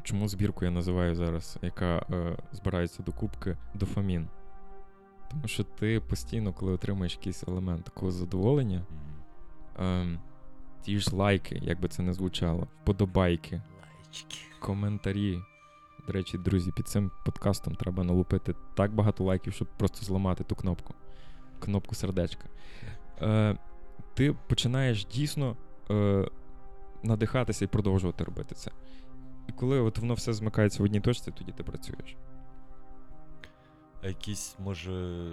[0.04, 4.28] чому збірку я називаю зараз, яка е, збирається до кубки дофамін.
[5.32, 8.86] Тому що ти постійно, коли отримаєш якийсь елемент такого задоволення,
[9.80, 10.20] ем,
[10.82, 14.38] ті ж лайки, як би це не звучало, вподобайки, Лайчики.
[14.60, 15.40] коментарі.
[16.08, 20.56] До речі, друзі, під цим подкастом треба налупити так багато лайків, щоб просто зламати ту
[20.56, 20.94] кнопку.
[21.60, 22.50] Кнопку сердечка.
[23.22, 23.58] Е,
[24.14, 25.58] ти починаєш дійсно
[25.92, 26.28] е,
[27.04, 28.72] надихатися і продовжувати робити це.
[29.48, 32.18] І коли от воно все змикається в одній точці, тоді ти працюєш.
[34.04, 35.30] А якийсь, може,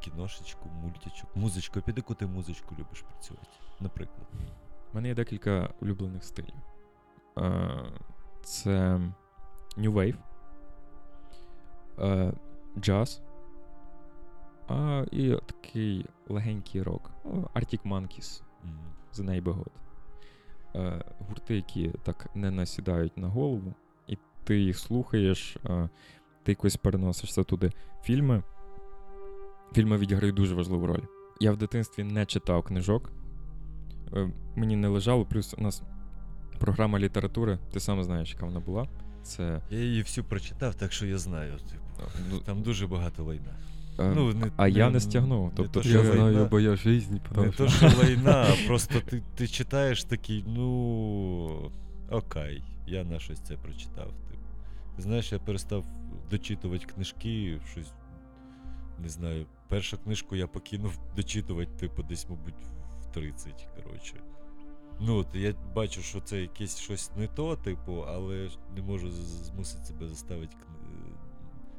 [0.00, 1.80] кіношечку, мультичок, музичку.
[1.80, 3.48] Під яку ти музичку любиш працювати,
[3.80, 4.26] наприклад.
[4.92, 6.54] У мене є декілька улюблених стилів.
[7.38, 7.84] Е,
[8.42, 9.00] це
[9.76, 10.16] New Wave,
[11.98, 12.32] е,
[12.78, 13.22] джаз.
[14.68, 17.10] А, і такий легенький рок.
[17.24, 18.78] Ну, Arctic Monkeys, Мгм.
[19.14, 19.70] The Neighborhood.
[20.74, 23.74] Е, гурти, які так не насідають на голову,
[24.06, 25.88] і ти їх слухаєш, е,
[26.42, 27.72] ти якось переносишся туди.
[28.02, 28.42] Фільми.
[29.72, 31.02] Фільми відіграють дуже важливу роль.
[31.40, 33.10] Я в дитинстві не читав книжок.
[34.14, 35.82] Е, мені не лежало, плюс у нас
[36.58, 38.88] програма літератури, ти сам знаєш, яка вона була.
[39.22, 39.62] Це.
[39.70, 41.52] Я її всю прочитав, так що я знаю.
[41.52, 43.56] Типу, ну, там дуже багато лайна.
[43.98, 45.44] Е, ну, не- а я не- не стягнув.
[45.44, 46.12] не Тобто, то, Я лайна.
[46.14, 51.70] знаю, бо я жизнь Не то, що лайна, а просто ти, ти читаєш такий, ну.
[52.10, 54.06] Окей, я на щось це прочитав.
[54.30, 54.42] Типу.
[54.96, 55.84] Ти знаєш, я перестав
[56.30, 57.92] дочитувати книжки, щось.
[59.02, 62.54] Не знаю, першу книжку я покинув дочитувати, типу, десь, мабуть,
[63.00, 64.14] в 30, коротше.
[65.00, 69.84] Ну, от я бачу, що це якесь щось не то, типу, але не можу змусити
[69.84, 70.56] себе заставити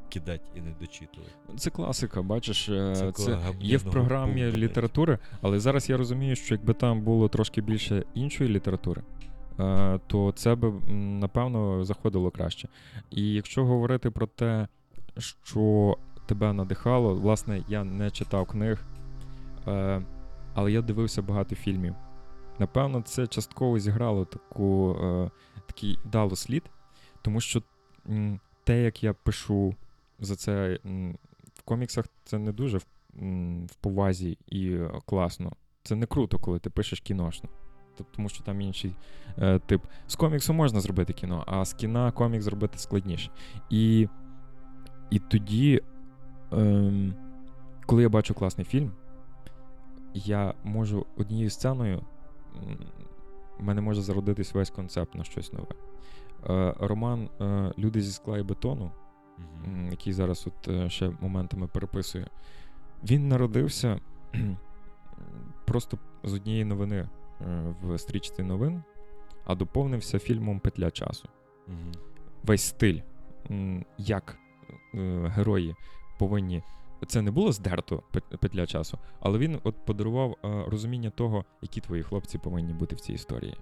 [0.10, 1.32] кидати і не дочитувати.
[1.58, 6.36] Це класика, бачиш, е, Це це, є в програмі пункту, літератури, але зараз я розумію,
[6.36, 9.02] що якби там було трошки більше іншої літератури,
[9.60, 12.68] е, то це би, напевно, заходило краще.
[13.10, 14.68] І якщо говорити про те,
[15.18, 18.84] що тебе надихало, власне, я не читав книг,
[19.68, 20.02] е,
[20.54, 21.96] але я дивився багато фільмів.
[22.60, 24.98] Напевно, це частково зіграло таку,
[25.68, 26.64] такий дало слід,
[27.22, 27.62] тому що
[28.64, 29.76] те, як я пишу
[30.20, 30.80] за це
[31.54, 32.86] в коміксах, це не дуже в,
[33.82, 35.52] повазі і е, класно.
[35.84, 37.50] Це не круто, коли ти пишеш кіношно.
[38.12, 38.96] Тому що там інший
[39.38, 39.84] е, тип.
[40.08, 43.32] З коміксу можна зробити кіно, а з кіна комік зробити складніше.
[43.70, 44.08] І,
[45.10, 45.82] і тоді,
[46.52, 47.16] ем,
[47.86, 48.92] коли я бачу класний фільм,
[50.14, 52.02] я можу однією сценою.
[53.60, 55.76] в мене може зародитись весь концепт на щось нове.
[56.50, 58.92] Е, роман е, Люди зі скла і бетону,
[59.90, 62.28] який зараз от е, ще моментами переписує,
[63.04, 64.00] він народився
[65.66, 68.84] просто з однієї новини е, в стрічці новин,
[69.46, 71.30] а доповнився фільмом Петля часу.
[71.68, 71.92] Мгм.
[72.44, 73.00] Весь стиль,
[73.98, 74.38] як
[74.94, 75.76] е, герої
[76.20, 76.64] повинні.
[77.08, 78.04] Це не було здерто
[78.40, 80.36] петля часу, але він от подарував
[80.68, 83.56] розуміння того, які твої хлопці повинні бути в цій історії.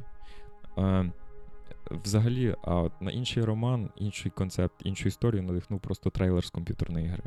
[1.91, 7.07] Взагалі, а от на інший роман, інший концепт, іншу історію надихнув просто трейлер з комп'ютерної
[7.07, 7.23] гри.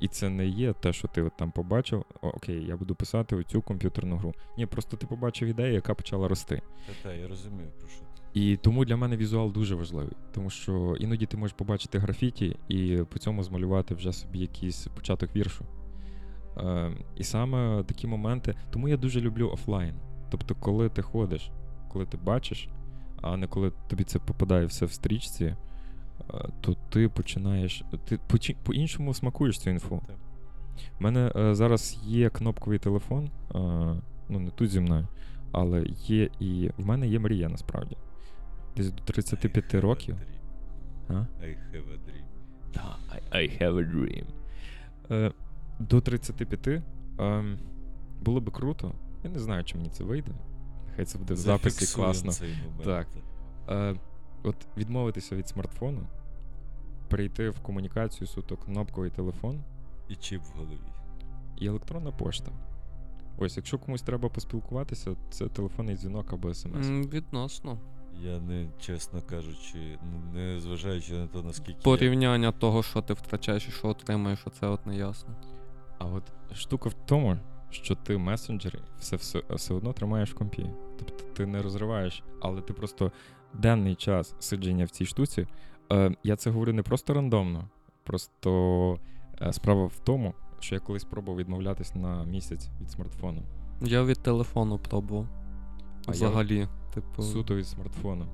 [0.00, 3.36] І це не є те, що ти от там побачив, «О, окей, я буду писати
[3.36, 4.34] оцю комп'ютерну гру.
[4.58, 6.62] Ні, просто ти побачив ідею, яка почала рости.
[6.86, 8.02] Та-та, я розумію, про що.
[8.34, 12.98] І тому для мене візуал дуже важливий, тому що іноді ти можеш побачити графіті і
[13.10, 15.64] по цьому змалювати вже собі якийсь початок віршу.
[16.56, 19.94] Е, і саме такі моменти, тому я дуже люблю офлайн.
[20.30, 21.50] Тобто, коли ти ходиш,
[21.88, 22.68] коли ти бачиш,
[23.20, 25.56] а не коли тобі це попадає все в стрічці, е,
[26.60, 27.84] то ти починаєш.
[28.04, 28.18] Ти
[28.62, 30.02] по-іншому смакуєш цю інфу.
[31.00, 33.30] У мене е, зараз є кнопковий телефон, е,
[34.28, 35.08] ну не тут зі мною,
[35.52, 37.96] але є і в мене є мрія насправді.
[38.76, 40.16] Десь до 35 I років.
[41.10, 42.26] I have a dream.
[43.14, 44.24] I, I have a dream.
[45.10, 45.32] Е,
[45.78, 46.82] до 35
[47.18, 47.58] ем,
[48.20, 48.92] було би круто.
[49.24, 50.32] Я не знаю, чи мені це вийде.
[51.00, 52.32] Нехай це буде в записі класно.
[52.32, 52.84] цей момент.
[52.84, 53.06] Так.
[53.68, 53.96] Е,
[54.42, 56.06] от відмовитися від смартфону,
[57.08, 59.60] перейти в комунікацію суто кнопковий телефон
[60.08, 60.78] І чіп в голові.
[61.56, 62.52] і електронна пошта.
[63.38, 66.88] Ось, якщо комусь треба поспілкуватися, це телефонний дзвінок або смс.
[66.88, 67.78] Відносно.
[68.22, 69.98] Я не, чесно кажучи,
[70.34, 71.72] не зважаючи на те, наскільки.
[71.78, 75.34] я- Порівняння того, що ти втрачаєш і що отримаєш, оце от не ясно.
[75.98, 76.22] А от
[76.54, 77.36] штука в тому,
[77.70, 80.66] що ти месенджери все, все, все одно тримаєш в компі.
[81.06, 83.12] Тобто ти не розриваєш, але ти просто
[83.54, 85.46] денний час сидження в цій штуці.
[85.92, 87.68] Е, я це говорю не просто рандомно.
[88.04, 88.98] Просто
[89.42, 93.42] е, справа в тому, що я колись пробував відмовлятись на місяць від смартфону.
[93.82, 95.26] Я від телефону пробував.
[96.06, 97.22] А я Взагалі, типу.
[97.22, 98.26] Суто від смартфону.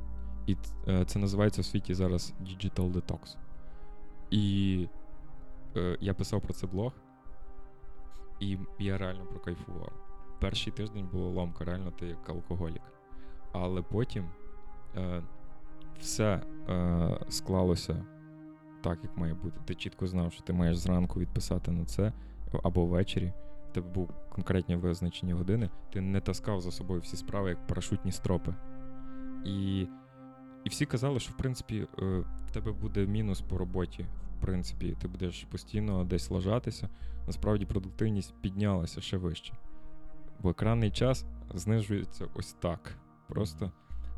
[0.47, 0.57] І
[0.89, 3.37] е, це називається в світі зараз Digital Detox.
[4.31, 4.89] І
[5.77, 6.93] е, я писав про це блог,
[8.41, 9.93] і я реально прокайфував.
[10.41, 12.83] Перший тиждень було ломка, реально ти як алкоголік.
[13.53, 14.29] Але потім
[14.97, 15.23] е,
[16.01, 18.05] все е, склалося
[18.81, 19.61] так, як має бути.
[19.65, 22.13] Ти чітко знав, що ти маєш зранку відписати на це
[22.63, 23.33] або ввечері.
[23.71, 28.13] В тебе був конкретні визначені години, ти не таскав за собою всі справи як парашутні
[28.13, 28.55] стропи.
[29.45, 29.81] І,
[30.65, 32.05] і всі казали, що в принципі е,
[32.47, 34.07] в тебе буде мінус по роботі.
[34.39, 36.89] В принципі, ти будеш постійно десь лажатися.
[37.27, 39.55] Насправді продуктивність піднялася ще вище.
[40.43, 42.99] Бо екранний час знижується ось так.
[43.29, 43.71] Просто.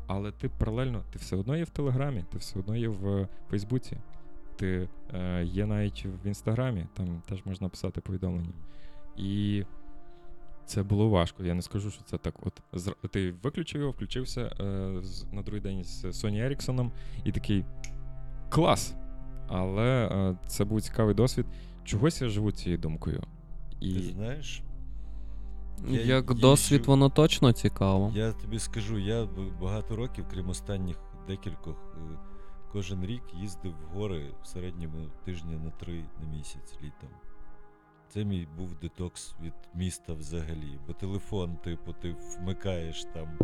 [0.07, 3.97] Але ти паралельно, ти все одно є в Телеграмі, ти все одно є в Фейсбуці,
[4.55, 8.53] ти е, є навіть в Інстаграмі, там теж можна писати повідомлення.
[9.17, 9.63] І
[10.65, 11.43] це було важко.
[11.43, 12.35] Я не скажу, що це так.
[12.41, 12.61] От
[13.11, 14.63] ти виключив його, включився е,
[15.31, 16.91] на другий день з Соні Еріксоном
[17.23, 17.65] і такий
[18.49, 18.95] клас.
[19.47, 21.45] Але е, це був цікавий досвід.
[21.83, 23.23] Чогось я живу цією думкою.
[23.81, 24.63] Ти знаєш,
[25.87, 28.11] Я Як їжджу- досвід, воно точно цікаво.
[28.15, 30.97] я тобі скажу, я б- багато років, крім останніх
[31.27, 32.17] декількох, е,
[32.71, 37.09] кожен рік їздив в гори в середньому тижня на три на місяць літом.
[38.09, 40.79] Це мій був детокс від міста взагалі.
[40.87, 43.39] Бо телефон, типу, ти вмикаєш там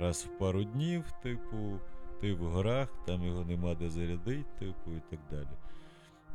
[0.00, 1.80] раз в пару днів, типу,
[2.20, 5.48] ти в горах, там його нема де зарядити, типу, і так далі.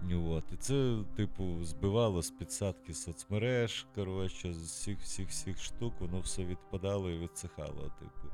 [0.10, 0.44] І От.
[0.53, 6.45] І це, типу, збивало з підсадки соцмереж, коротше, з всіх всіх всіх штук, воно все
[6.45, 8.28] відпадало і відсихало, типу.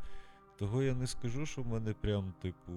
[0.60, 2.72] Того я не скажу, що в мене прям, типу.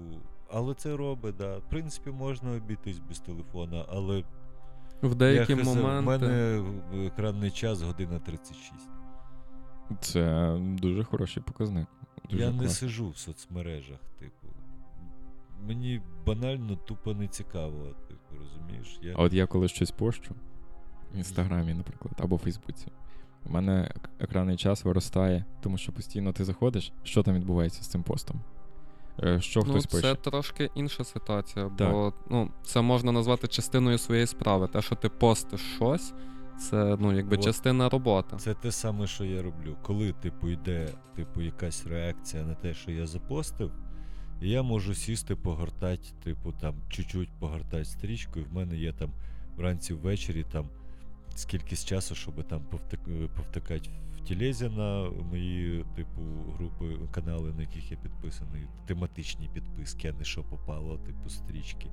[0.49, 1.57] Але це робить, да.
[1.57, 4.23] В принципі, можна обійтись без телефона, але
[5.01, 5.99] В деякі я моменти.
[5.99, 6.63] в мене
[7.07, 8.89] екранний час година 36.
[9.99, 11.87] це дуже хороший показник.
[12.29, 12.69] Дуже я не класно.
[12.75, 14.47] сижу в соцмережах, типу.
[15.67, 17.95] Мені банально тупо не цікаво,
[18.39, 18.99] розумієш?
[19.01, 19.13] Я...
[19.17, 20.35] А от я коли щось пощу
[21.13, 22.87] в інстаграмі, наприклад, або в Фейсбуці.
[23.45, 27.87] У мене ек- екранний час виростає, тому що постійно ти заходиш, що там відбувається з
[27.87, 28.41] цим постом.
[29.23, 30.15] Е, Що Ну, хтось це пише.
[30.15, 31.91] трошки інша ситуація, Так.
[31.91, 34.67] бо ну, це можна назвати частиною своєї справи.
[34.67, 36.13] Те, що ти постиш щось,
[36.69, 37.43] це ну, якби От.
[37.43, 38.35] частина роботи.
[38.37, 39.75] Це те саме, що я роблю.
[39.81, 43.71] Коли, типу, йде типу, якась реакція на те, що я запостив,
[44.41, 49.11] я можу сісти, погортати, типу, там, чуть-чуть погортати стрічку, і в мене є там
[49.57, 50.69] вранці ввечері там
[51.35, 52.99] скільки часу, щоб там повтик,
[53.35, 56.21] повтикати в тілезі на мої, типу,
[56.57, 61.87] групи, канали, на яких я підписаний, тематичні підписки, а не що попало, типу, стрічки.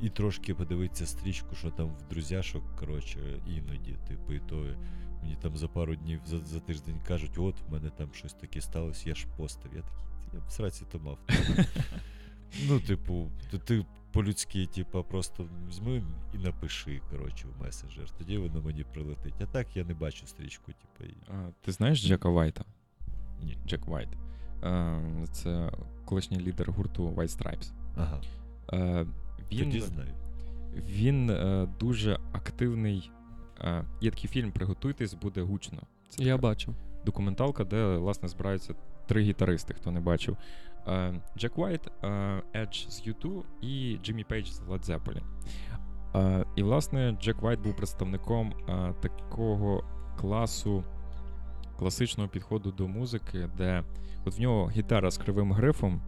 [0.00, 4.66] І трошки подивитися стрічку, що там в друзяшок, коротше, іноді, типу, і то
[5.22, 8.60] мені там за пару днів за, за тиждень кажуть, от в мене там щось таке
[8.60, 9.70] сталося, я ж постив.
[9.74, 11.18] Я такий, я б сраці то мав.
[12.68, 16.02] Ну, типу, ти, ти по-людськи, типа, просто візьми
[16.34, 18.10] і напиши, коротше, в месенджер.
[18.10, 19.34] Тоді воно мені прилетить.
[19.40, 21.16] А так я не бачу стрічку, типа, і...
[21.32, 22.64] А, ти знаєш Джека Вайта?
[23.42, 23.58] Ні.
[23.66, 24.08] Джек Вайт.
[25.32, 25.72] Це
[26.04, 27.72] колишній лідер гурту White Stripes.
[27.96, 28.20] Ага.
[28.72, 29.06] Е,
[29.52, 30.14] Він, Тоді знаю.
[30.74, 33.10] він е, дуже активний.
[33.60, 35.78] Е, Є такий фільм Приготуйтесь, буде гучно.
[36.08, 36.74] Це Я бачив.
[37.06, 38.74] документалка, де власне збираються
[39.06, 40.36] три гітаристи, хто не бачив.
[40.86, 42.08] Е, Джек Уайт, е,
[42.54, 45.22] Edge з U2 і Джиммі Пейдж з Led Zeppelin.
[46.14, 48.52] Е, І, власне, Джек Уайт був представником
[49.02, 49.84] такого
[50.16, 50.84] класу
[51.78, 53.84] класичного підходу до музики, де
[54.24, 56.02] от в нього гітара з кривим грифом,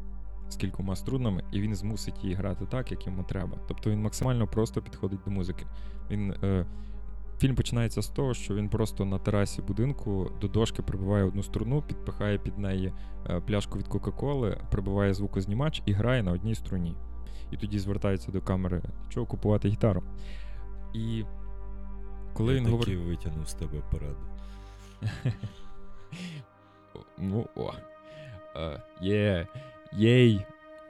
[0.49, 3.59] з кількома струнами, і він змусить її грати так, як йому треба.
[3.69, 5.66] Тобто він максимально просто підходить до музики.
[6.11, 6.66] Він, е,
[7.39, 11.82] фільм починається з того, що він просто на терасі будинку до дошки прибиває одну струну,
[11.82, 12.93] підпихає під неї
[13.31, 16.97] е, пляшку від Кока-Коли, прибиває звукознімач і грає на одній струні.
[17.51, 20.02] І тоді звертається до камери, чого купувати гітару.
[20.94, 21.24] І
[22.35, 22.98] коли я він говорить.
[22.98, 24.27] витягнув з тебе пораду.
[27.19, 27.73] Ну, о.
[28.56, 29.47] Е, Є.
[29.93, 30.47] Єй.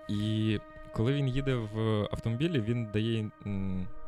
[0.08, 0.58] І
[0.92, 1.78] коли він їде в
[2.12, 3.30] автомобілі, він дає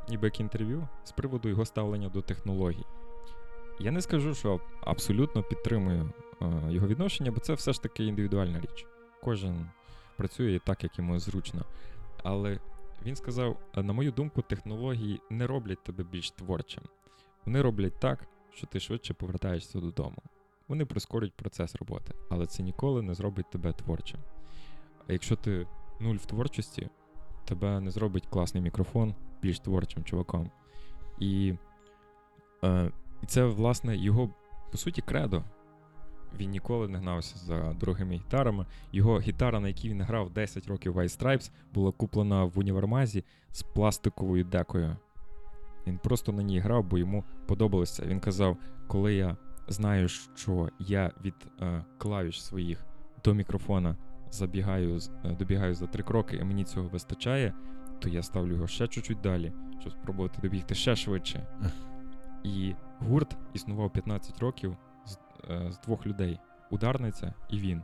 [0.06, 2.84] м, ніби як інтерв'ю з приводу його ставлення до технологій.
[3.80, 6.12] Я не скажу, що абсолютно підтримую
[6.42, 8.86] е, його відношення, бо це все ж таки індивідуальна річ.
[9.22, 9.70] Кожен
[10.16, 11.64] працює так, як йому зручно.
[12.22, 12.58] Але
[13.06, 16.82] він сказав: «Е, на мою думку, технології не роблять тебе більш творчим.
[17.46, 20.16] Вони роблять так, що ти швидше повертаєшся додому.
[20.68, 24.20] Вони прискорюють процес роботи, але це ніколи не зробить тебе творчим.
[25.08, 25.66] А якщо ти
[26.00, 26.88] нуль в творчості,
[27.46, 30.50] тебе не зробить класний мікрофон більш творчим чуваком.
[31.20, 31.54] І,
[32.64, 32.90] е,
[33.26, 34.30] це, власне, його,
[34.72, 35.44] по суті, кредо.
[36.38, 38.66] Він ніколи не гнався за дорогими гітарами.
[38.92, 43.62] Його гітара, на якій він грав 10 років White Stripes, була куплена в універмазі з
[43.62, 44.96] пластиковою декою.
[45.86, 48.02] Він просто на ній грав, бо йому подобалося.
[48.06, 48.56] Він казав,
[48.86, 49.36] коли я
[49.68, 52.84] знаю, що я від е, клавіш своїх
[53.24, 53.96] до мікрофона
[54.36, 57.54] забігаю, е, добігаю за три кроки, і мені цього вистачає,
[57.98, 61.46] то я ставлю його ще чуть-чуть далі, щоб спробувати добігти ще швидше.
[62.44, 65.18] І гурт існував 15 років з,
[65.50, 66.38] е, з двох людей:
[66.70, 67.82] ударниця і він,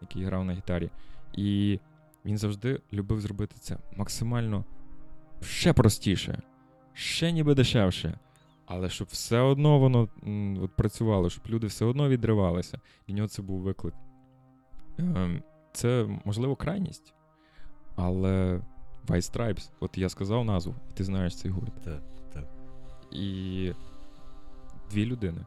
[0.00, 0.90] який грав на гітарі.
[1.32, 1.80] І
[2.24, 4.64] він завжди любив зробити це максимально
[5.40, 6.42] ще простіше,
[6.92, 8.18] ще ніби дешевше.
[8.66, 10.08] Але щоб все одно воно
[10.62, 12.80] от працювало, щоб люди все одно відривалися.
[13.08, 13.94] Для нього це був виклик.
[14.98, 15.42] Ем,
[15.72, 17.14] Це, можливо, крайність.
[17.96, 18.60] Але
[19.06, 21.82] White Stripes, от я сказав назву, і ти знаєш цей гурт.
[21.84, 22.48] Так, так.
[23.10, 23.72] І
[24.90, 25.46] дві людини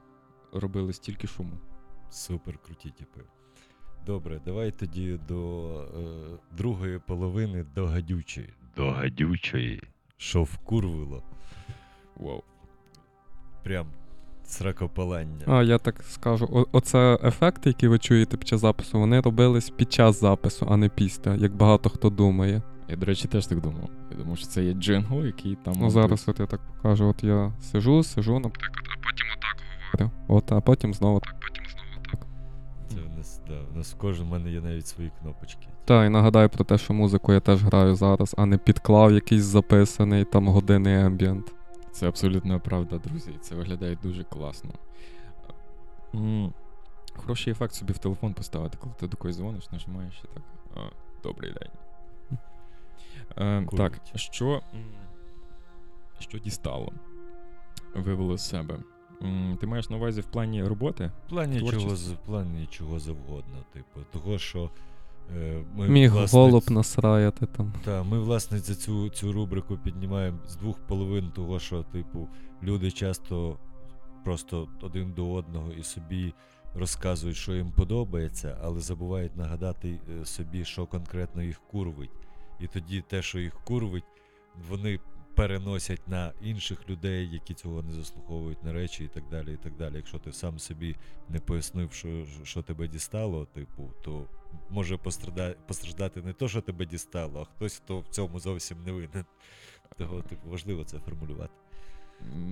[0.54, 1.58] робили стільки шуму.
[2.10, 3.22] Супер круті типи.
[4.06, 8.50] Добре, давай тоді до е, другої половини до гадючої.
[8.76, 9.84] До гадючої.
[10.18, 11.24] Що вкурвило.
[12.16, 12.44] Вау.
[13.64, 13.88] Прям
[14.48, 15.44] сракопалання.
[15.48, 19.70] А, я так скажу, о- оце ефекти, які ви чуєте під час запису, вони робились
[19.70, 22.62] під час запису, а не після, як багато хто думає.
[22.90, 23.90] Я, до речі, теж так думав.
[24.12, 25.74] Я думав, що це є джингл, який там.
[25.80, 29.58] Ну зараз от я так покажу, от я сижу, сижу, наприклад, а потім отак
[29.92, 30.12] говорю.
[30.28, 32.28] От, а потім знову так, потім знову так.
[32.90, 35.68] Це в нас, да, в нас кожен в мене є навіть свої кнопочки.
[35.86, 39.44] Та, і нагадаю про те, що музику я теж граю зараз, а не підклав якийсь
[39.44, 41.55] записаний там годинний ембієнт.
[41.96, 43.32] Це абсолютно правда, друзі.
[43.42, 44.72] Це виглядає дуже класно.
[47.16, 50.44] Хороший ефект собі в телефон поставити, коли ти до когось дзвониш, нажимаєш і так.
[50.76, 50.80] А,
[51.24, 51.70] добрий день.
[53.38, 54.62] Е, так, що,
[56.20, 56.94] що дістало?
[57.96, 58.80] Вивело з себе.
[59.60, 61.12] Ти маєш на увазі в плані роботи?
[61.26, 64.70] В плані, чого, в плані чого завгодно, типу, того, що
[65.76, 67.74] ми, Міг власне, голуб насраяти там.
[67.84, 72.28] Та, ми, власне, за цю, цю рубрику піднімаємо з двох половин того, що, типу,
[72.64, 73.58] люди часто
[74.24, 76.34] просто один до одного і собі
[76.76, 82.12] розказують, що їм подобається, але забувають нагадати е, собі, що конкретно їх курвить.
[82.60, 84.04] І тоді те, що їх курвить,
[84.70, 85.00] вони
[85.36, 89.54] переносять на інших людей, які цього не заслуховують на речі, і так далі.
[89.54, 89.96] і так далі.
[89.96, 90.96] Якщо ти сам собі
[91.30, 94.26] не пояснив, що, що тебе дістало, типу, то
[94.70, 98.92] може постраждати, постраждати не то, що тебе дістало, а хтось, хто в цьому зовсім не
[98.92, 99.26] винен.
[99.98, 101.54] Того, типу, важливо це формулювати.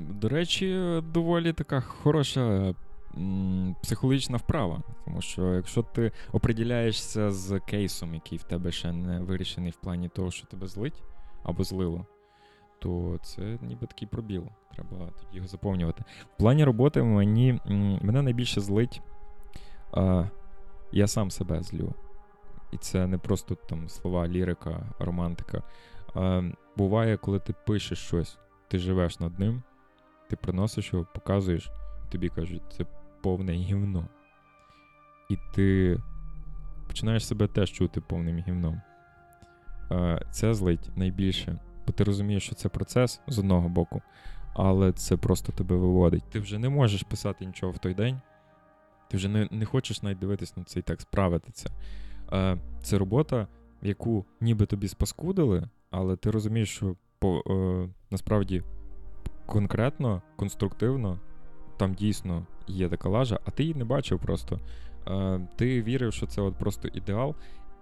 [0.09, 2.75] До речі, доволі така хороша
[3.81, 4.81] психологічна вправа.
[5.05, 10.09] Тому що якщо ти оприділяєшся з кейсом, який в тебе ще не вирішений в плані
[10.09, 11.03] того, що тебе злить
[11.43, 12.05] або злило,
[12.83, 14.47] то це ніби такий пробіл.
[14.75, 16.03] Треба тоді його заповнювати.
[16.35, 17.59] В плані роботи мені,
[18.01, 19.01] мене найбільше злить.
[19.93, 20.25] А,
[20.91, 21.93] я сам себе злю.
[22.71, 25.63] І це не просто там слова, лірика, романтика.
[26.15, 26.41] А,
[26.77, 28.37] буває, коли ти пишеш щось,
[28.67, 29.63] ти живеш над ним,
[30.29, 31.71] ти приносиш його, показуєш,
[32.07, 32.85] і тобі кажуть, це
[33.21, 34.07] повне гівно.
[35.29, 35.97] І ти
[36.87, 38.81] починаєш себе теж чути повним гівном.
[40.31, 44.01] Це злить найбільше, бо ти розумієш, що це процес з одного боку,
[44.53, 46.23] але це просто тебе виводить.
[46.23, 48.21] Ти вже не можеш писати нічого в той день.
[49.09, 51.69] Ти вже не, не хочеш навіть дивитись на цей текст, правити це.
[52.33, 53.47] Е, Це робота,
[53.81, 58.63] яку ніби тобі спаскудили, але ти розумієш, що по, е, насправді
[59.45, 61.19] конкретно, конструктивно,
[61.77, 64.59] там дійсно є така лажа, а ти її не бачив просто.
[65.07, 67.35] Е, Ти вірив, що це от просто ідеал,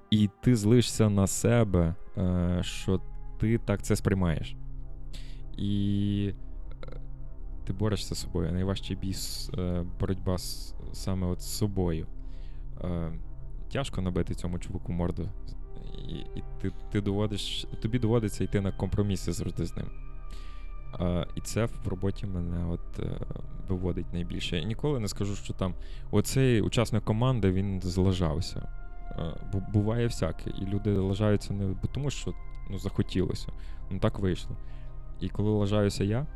[0.10, 3.02] і ти злишся на себе, е, що
[3.42, 4.56] ти так це сприймаєш.
[5.58, 6.34] І
[6.84, 7.02] е,
[7.66, 8.52] ти борешся з собою.
[8.52, 9.16] Найважчий бій
[9.58, 12.08] е, боротьба з, саме от з собою.
[12.84, 13.12] Е,
[13.72, 15.30] Тяжко набити цьому чуваку морду.
[16.10, 19.88] І, і ти, ти доводиш, тобі доводиться йти на компроміси завжди з ним.
[21.00, 23.00] Е, і це в роботі мене от,
[23.68, 24.58] виводить найбільше.
[24.58, 25.74] Я ніколи не скажу, що там
[26.12, 28.70] оцей учасник команди він злажався.
[29.74, 30.50] Буває всяке.
[30.62, 32.34] І люди лажаються не тому, що
[32.72, 33.48] ну, захотілося.
[33.90, 34.58] Ну так вийшло.
[35.20, 36.28] І коли лажаюся я,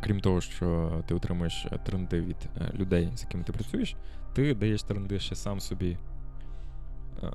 [0.00, 3.96] крім того, що ти отримуєш е, тренди від е, людей, з якими ти працюєш,
[4.34, 5.98] ти даєш тренди ще сам собі.
[7.22, 7.32] Е,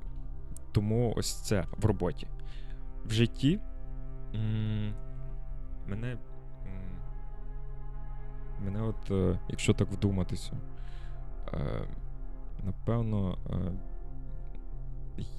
[0.72, 2.28] Тому ось це в роботі.
[3.04, 3.60] В житті
[5.86, 6.18] мене.
[8.64, 10.52] Мене от, якщо так вдуматися,
[12.64, 13.38] напевно,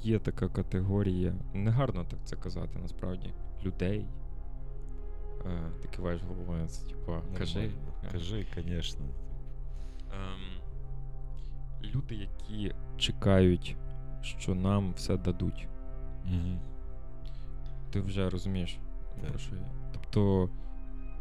[0.01, 1.33] є така категорія.
[1.53, 3.33] Негарно так це казати, насправді,
[3.65, 4.05] людей.
[5.45, 7.59] Е, Ти киваєш головою, це типа, кажи.
[7.59, 9.05] Е, Кажи, звісно.
[10.13, 10.61] Ем,
[11.95, 13.77] люди, які чекають,
[14.21, 15.67] що нам все дадуть.
[16.25, 16.59] Угу.
[17.91, 18.79] Ти вже розумієш,
[19.21, 19.29] Так.
[19.29, 19.71] про що я.
[19.93, 20.49] Тобто,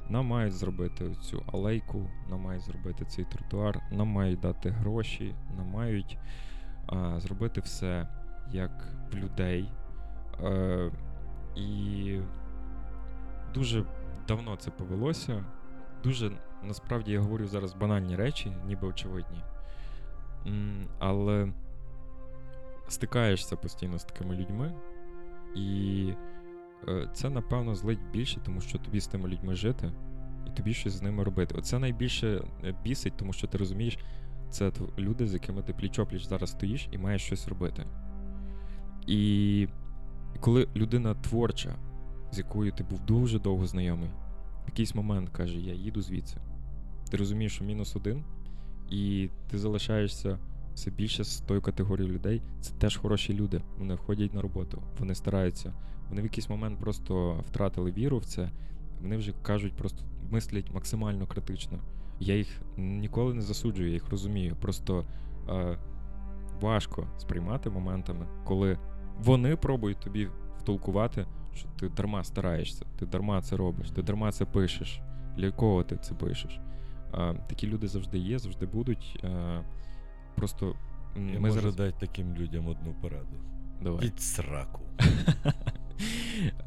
[0.08, 5.66] нам мають зробити цю алейку, нам мають зробити цей тротуар, нам мають дати гроші, нам
[5.66, 6.18] мають
[6.86, 8.08] а, зробити все
[8.52, 8.70] як
[9.12, 9.68] в людей.
[10.42, 10.90] Е,
[11.56, 12.20] і
[13.54, 13.84] дуже
[14.28, 15.44] давно це повелося.
[16.04, 16.32] Дуже
[16.62, 19.42] насправді я говорю зараз банальні речі, ніби очевидні.
[20.98, 21.52] Але
[22.88, 24.74] стикаєшся постійно з такими людьми,
[25.54, 26.12] і
[26.88, 29.92] е, це, напевно, злить більше, тому що тобі з тими людьми жити,
[30.46, 31.54] і тобі щось з ними робити.
[31.58, 33.98] Оце найбільше е, бісить, тому що ти розумієш,
[34.50, 37.86] це люди, з якими ти пліч-опліч зараз стоїш і маєш щось робити.
[39.06, 39.68] І
[40.40, 41.76] коли людина творча,
[42.32, 44.10] з якою ти був дуже довго знайомий,
[44.64, 46.36] в якийсь момент каже: Я їду звідси.
[47.10, 48.24] Ти розумієш, що мінус один,
[48.90, 50.38] і ти залишаєшся
[50.74, 52.42] все більше з тою категорією людей.
[52.60, 53.62] Це теж хороші люди.
[53.78, 55.74] Вони ходять на роботу, вони стараються.
[56.08, 58.50] Вони в якийсь момент просто втратили віру в це.
[59.02, 61.78] Вони вже кажуть, просто мислять максимально критично.
[62.20, 64.56] Я їх ніколи не засуджую, я їх розумію.
[64.60, 65.04] Просто
[65.48, 65.78] е,
[66.60, 68.78] важко сприймати моментами, коли
[69.18, 70.28] вони пробують тобі
[70.58, 75.00] втолкувати, що ти дарма стараєшся, ти дарма це робиш, ти дарма це пишеш.
[75.36, 76.60] Для кого ти це пишеш?
[77.14, 79.20] Е, такі люди завжди є, завжди будуть.
[79.24, 79.64] Е,
[80.34, 80.74] просто
[81.16, 81.76] Я ми можу зараз.
[81.76, 83.36] дати таким людям одну пораду.
[83.82, 84.06] Давай.
[84.06, 84.82] Від сраку.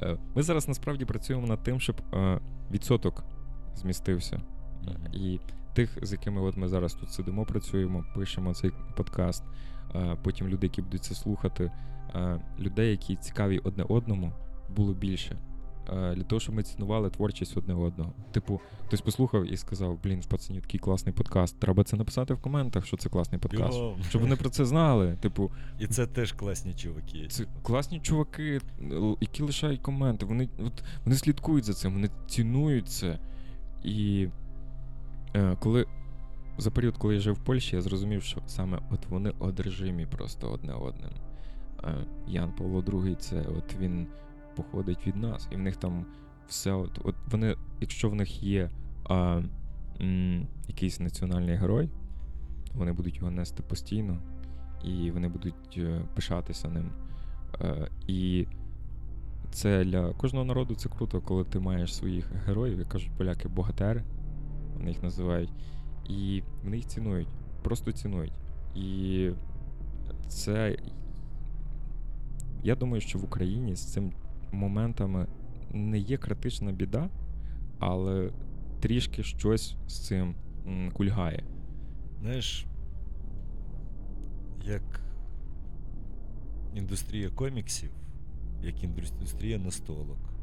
[0.02, 2.40] Е, Ми зараз насправді працюємо над тим, щоб е,
[2.72, 3.24] відсоток
[3.76, 4.42] змістився.
[4.84, 5.14] Мгм.
[5.14, 5.40] І
[5.74, 9.44] тих, з якими от ми зараз тут сидимо, працюємо, пишемо цей подкаст.
[9.96, 11.72] Е, Потім люди, які будуть це слухати,
[12.16, 14.32] е, людей, які цікаві одне одному,
[14.76, 15.38] було більше.
[15.94, 18.14] Е, Для того, щоб ми цінували творчість одне одного.
[18.32, 21.60] Типу, хтось послухав і сказав: блін, в пацанів такий класний подкаст.
[21.60, 23.78] Треба це написати в коментах, що це класний подкаст.
[23.78, 24.04] Бігом.
[24.10, 25.18] Щоб вони про це знали.
[25.22, 27.28] Типу, І це теж класні чуваки.
[27.30, 28.62] це класні чуваки,
[29.22, 30.26] які лишають коменти.
[30.26, 33.20] Вони, от, вони слідкують за цим, вони цінують це.
[33.84, 34.28] І
[35.36, 35.86] е, коли
[36.60, 40.52] за період, коли я жив в Польщі, я зрозумів, що саме от вони одержимі просто
[40.52, 41.12] одне одним.
[41.84, 44.08] Е, Ян Павло II, це от він
[44.56, 46.06] походить від нас, і в них там
[46.48, 46.72] все.
[46.72, 48.70] От, от вони, якщо в них є
[49.04, 49.42] а,
[50.02, 51.90] м, якийсь національний герой,
[52.74, 54.22] вони будуть його нести постійно,
[54.84, 56.92] і вони будуть е, пишатися ним.
[57.62, 58.48] Е, і
[59.52, 64.04] це для кожного народу це круто, коли ти маєш своїх героїв, як кажуть поляки, богатери,
[64.74, 65.52] вони їх називають.
[66.10, 67.28] І вони їх цінують,
[67.64, 68.34] просто цінують.
[68.76, 69.32] І
[70.28, 70.78] це.
[72.64, 74.14] Я думаю, що в Україні з цим
[74.52, 75.28] моментами
[75.72, 77.10] не є критична біда,
[77.80, 78.32] але
[78.80, 80.36] трішки щось з цим
[80.94, 81.44] кульгає.
[82.22, 82.66] Знаєш,
[84.66, 85.02] як
[86.76, 87.90] індустрія коміксів,
[88.64, 90.34] як індустрія настолок,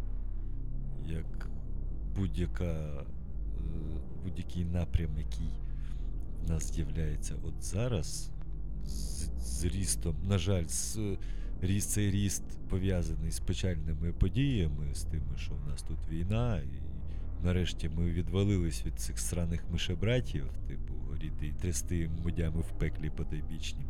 [1.06, 1.48] як
[2.16, 3.04] будь-яка, е,
[4.26, 5.50] будь-який напрям, який
[6.44, 8.30] в нас з'являється от зараз,
[8.84, 10.98] з, з рістом, на жаль, з,
[11.60, 16.82] ріст, цей ріст пов'язаний з печальними подіями, з тими, що в нас тут війна, і
[17.44, 23.86] нарешті ми відвалились від цих сраних мишебратів, типу, горіти і трясти мудями в пеклі потайбічнім.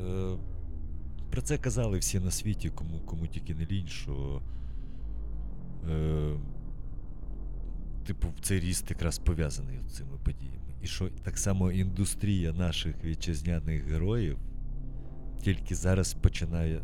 [0.00, 0.36] Е,
[1.30, 4.42] про це казали всі на світі, кому, кому тільки не лінь, що
[5.90, 6.34] е,
[8.06, 10.56] типу, цей ріст якраз пов'язаний з цими подіями.
[10.82, 14.38] І що так само індустрія наших вітчизняних героїв
[15.46, 16.82] тільки зараз починає е,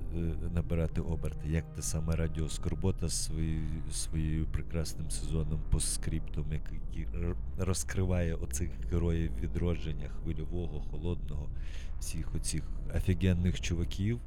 [0.54, 7.06] набирати оберти, як те саме Радіо Скорбота своєю, своєю прекрасним сезоном по постскриптом, який
[7.58, 11.48] розкриває оцих героїв відродження хвильового, холодного,
[12.00, 12.62] всіх оцих
[12.96, 14.20] офігенних чуваків.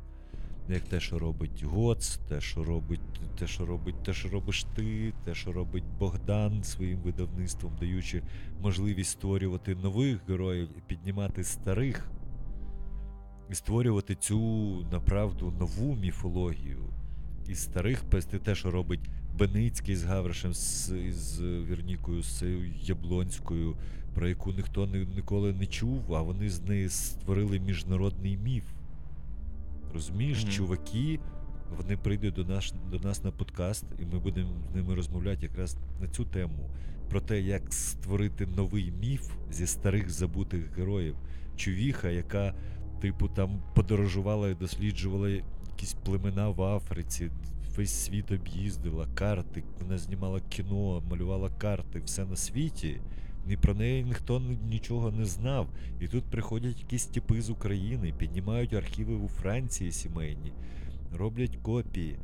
[0.70, 3.00] Як те, що робить Гоц, те, що робить,
[3.40, 8.22] те, що робить, те, що робиш ти, те, що робить Богдан своїм видавництвом, даючи
[8.62, 12.12] можливість створювати нових героїв і піднімати старих,
[13.52, 14.40] і створювати цю
[14.92, 16.80] направду нову міфологію.
[17.50, 22.44] Із старих пести те, що робить Беницький з Гавришем, з, з Вірнікою, з
[22.82, 23.78] Яблонською,
[24.14, 28.64] про яку ніхто ні- ніколи не чув, а вони з неї створили міжнародний міф.
[29.96, 30.52] Розумієш, Мгм.
[30.52, 31.20] чуваки,
[31.78, 35.78] вони прийдуть до нас, до нас на подкаст, і ми будемо з ними розмовляти якраз
[36.02, 36.70] на цю тему.
[37.10, 41.16] Про те, як створити новий міф зі старих забутих героїв.
[41.56, 42.54] Чувіха, яка,
[43.02, 45.30] типу, там подорожувала і досліджувала
[45.70, 47.32] якісь племена в Африці,
[47.76, 53.02] весь світ об'їздила, карти, вона знімала кіно, малювала карти, все на світі.
[53.50, 55.68] І про неї ніхто нічого не знав.
[56.00, 60.54] І тут приходять якісь типи з України, піднімають архіви у Франції сімейні,
[61.14, 62.16] роблять копії,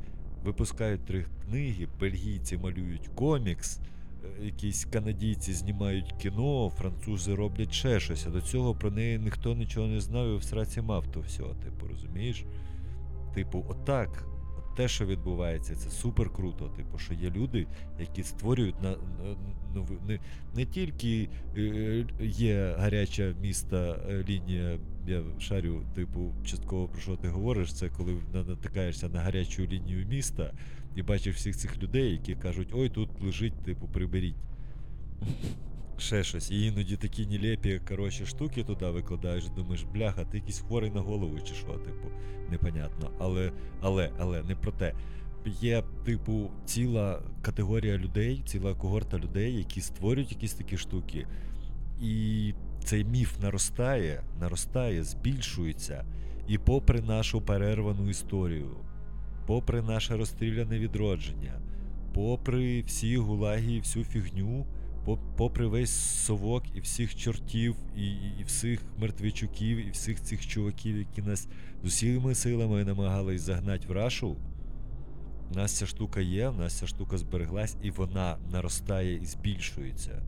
[0.44, 8.26] випускають три книги, бельгійці малюють комікс, е, якісь канадійці знімають кіно, французи роблять ще щось.
[8.26, 11.42] А до цього про неї ніхто нічого не знав і в сраці мав то все,
[11.42, 12.44] типу, розумієш?
[13.34, 14.31] Типу, отак.
[14.76, 16.68] Те, що відбувається, це супер круто.
[16.68, 17.66] Типу, що є люди,
[18.00, 18.94] які створюють на,
[19.74, 20.18] нови- не,
[20.54, 27.28] не тільки е, є гаряча міста е, лінія, я шарю, типу, частково про що ти
[27.28, 30.52] говориш, це коли натикаєшся на гарячу лінію міста
[30.96, 34.36] і бачиш всіх цих людей, які кажуть, ой, тут лежить, типу, приберіть.
[36.02, 36.50] Ще щось.
[36.50, 41.40] І іноді такі нелепі, коротше, штуки туди викладаєш, думаєш, бляха, ти якийсь хворий на голову
[41.40, 42.08] чи що, типу,
[42.50, 43.10] непонятно.
[43.18, 44.94] Але, але, але не про те.
[45.60, 51.26] Є, типу, ціла категорія людей, ціла когорта людей, які створюють якісь такі штуки.
[52.02, 52.54] І
[52.84, 56.04] цей міф наростає, наростає, збільшується.
[56.48, 58.70] І попри нашу перервану історію,
[59.46, 61.60] попри наше розстріляне відродження,
[62.14, 64.66] попри всі гулаги і всю фігню,
[65.36, 65.90] попри весь
[66.24, 68.06] совок і всіх чортів, і,
[68.40, 71.48] і, всіх мертвячуків, і всіх цих чуваків, які нас
[71.82, 74.36] з усіма силами намагались загнати в рашу,
[75.50, 80.22] в нас ця штука є, в нас ця штука збереглась, і вона наростає і збільшується.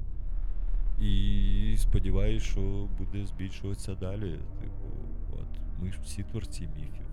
[1.00, 4.38] І сподіваюся, що буде збільшуватися далі.
[4.60, 4.84] Типу,
[5.32, 7.06] от, ми ж всі творці міфів,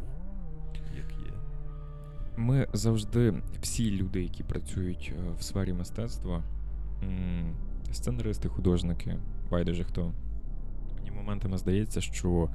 [0.97, 1.33] як є.
[2.37, 6.43] Ми завжди, всі люди, які працюють е, в сфері мистецтва,
[7.91, 9.17] сценаристи, художники,
[9.51, 10.13] байдуже хто.
[10.97, 12.49] Мені моментами здається, що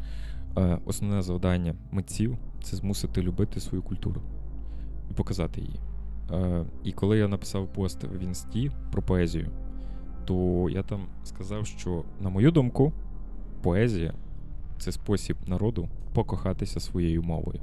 [0.58, 4.22] е, основне завдання митців це змусити любити свою культуру
[5.10, 5.80] і показати її.
[6.30, 9.50] Е, і коли я написав пост в інсті про поезію,
[10.24, 12.92] то я там сказав, що, на мою думку,
[13.62, 14.14] поезія
[14.78, 17.60] це спосіб народу покохатися своєю мовою.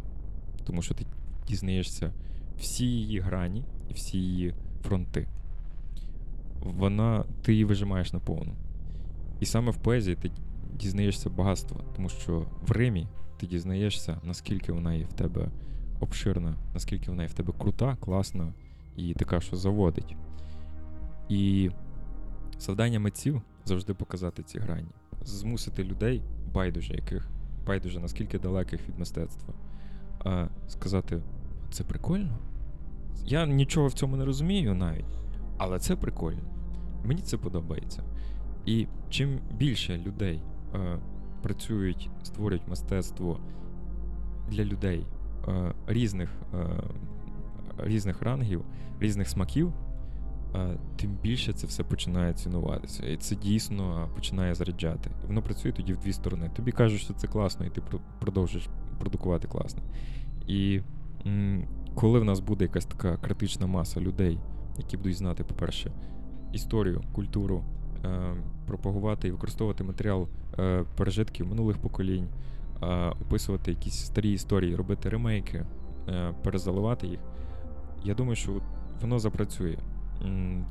[0.63, 1.05] Тому що ти
[1.47, 2.13] дізнаєшся
[2.57, 4.53] всі її грані і всі її
[4.83, 5.27] фронти.
[6.65, 8.53] Вона, ти її вижимаєш наповну.
[9.39, 10.31] І саме в поезії ти
[10.73, 13.07] дізнаєшся багатства, тому що в Римі
[13.37, 15.47] ти дізнаєшся, наскільки вона є в тебе
[15.99, 18.53] обширна, наскільки вона є в тебе крута, класна
[18.95, 20.15] і така, що заводить.
[21.29, 21.71] І
[22.59, 24.89] завдання митців завжди показати ці грані,
[25.21, 26.21] змусити людей,
[26.53, 27.29] байдуже яких,
[27.67, 29.53] байдуже наскільки далеких від мистецтва,
[30.67, 31.21] сказати:
[31.71, 32.37] це прикольно.
[33.25, 35.22] Я нічого в цьому не розумію навіть,
[35.57, 36.41] але це прикольно.
[37.05, 38.03] Мені це подобається.
[38.65, 40.41] І чим більше людей
[40.75, 40.97] е,
[41.41, 43.39] працюють, створюють мистецтво
[44.49, 45.05] для людей
[45.47, 46.83] е, різних, е,
[47.77, 48.63] різних рангів,
[48.99, 49.73] різних смаків,
[50.55, 53.05] е, тим більше це все починає цінуватися.
[53.05, 55.09] І це дійсно починає заряджати.
[55.27, 56.51] Воно працює тоді в дві сторони.
[56.55, 58.67] Тобі кажуть, що це класно, і ти про- продовжиш
[58.99, 59.83] продукувати класно.
[60.47, 60.81] І
[61.25, 64.39] м, коли в нас буде якась така критична маса людей,
[64.77, 65.91] які будуть знати, по-перше,
[66.53, 67.63] історію, культуру,
[68.05, 68.35] е,
[68.67, 70.27] пропагувати і використовувати матеріал
[70.59, 72.27] е, пережитків минулих поколінь,
[72.83, 75.65] е, описувати якісь старі історії, робити ремейки,
[76.43, 77.19] перезаливати їх.
[78.03, 78.61] Я думаю, що
[79.01, 79.77] воно запрацює.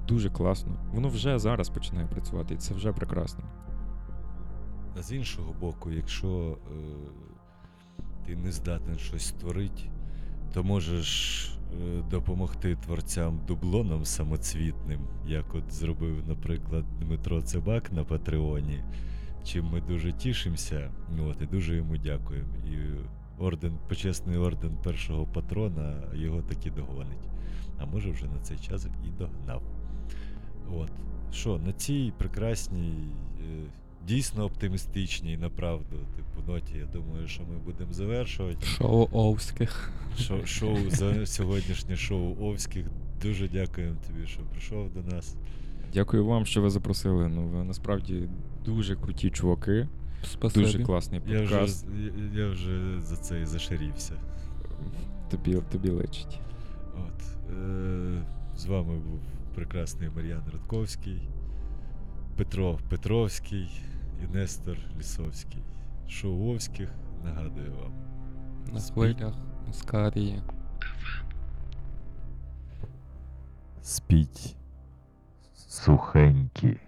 [0.09, 0.73] Дуже класно.
[0.93, 3.45] Воно вже зараз починає працювати, і це вже прекрасно.
[4.99, 6.75] А з іншого боку, якщо е,
[8.27, 9.83] ти не здатен щось створити,
[10.53, 18.85] то можеш е, допомогти творцям дублоном самоцвітним, як от зробив, наприклад, Дмитро Цибак на Патреоні,
[19.45, 20.91] чим ми дуже тішимося,
[21.29, 22.57] от, і дуже йому дякуємо.
[22.67, 22.77] І
[23.43, 27.29] орден, почесний орден першого патрона його таки догонить.
[27.79, 29.63] А може вже на цей час і догнав.
[30.73, 30.91] От.
[31.33, 33.65] Що, на цій прекрасній, е,
[34.07, 38.67] дійсно оптимістичній, направду, типу, ноті, я думаю, що ми будемо завершувати.
[38.67, 39.93] Шоу Овських.
[40.19, 42.87] Шоу, шоу за сьогоднішнє шоу Овських.
[43.23, 45.37] Дуже дякуємо тобі, що прийшов до нас.
[45.95, 47.29] Дякую вам, що ви запросили.
[47.29, 48.29] Ну, ви насправді
[48.65, 49.89] дуже круті чуваки,
[50.25, 50.65] Спасибі.
[50.65, 51.65] дуже класний Я вже, я,
[52.43, 54.13] я вже за це і зашарівся.
[55.31, 56.41] Тобі, тобі личить.
[56.95, 57.23] От.
[57.57, 58.23] Е,
[58.57, 59.21] з вами був
[59.55, 61.29] прекрасний Мар'ян Радковський,
[62.37, 63.69] Петро Петровський
[64.23, 65.63] і Нестор Лісовський.
[66.09, 66.89] Шоу Овських,
[67.25, 67.93] нагадую вам.
[68.73, 69.35] На хвилях
[69.67, 70.43] Маскарії.
[73.83, 74.57] Спіть
[75.55, 76.81] сухенькі.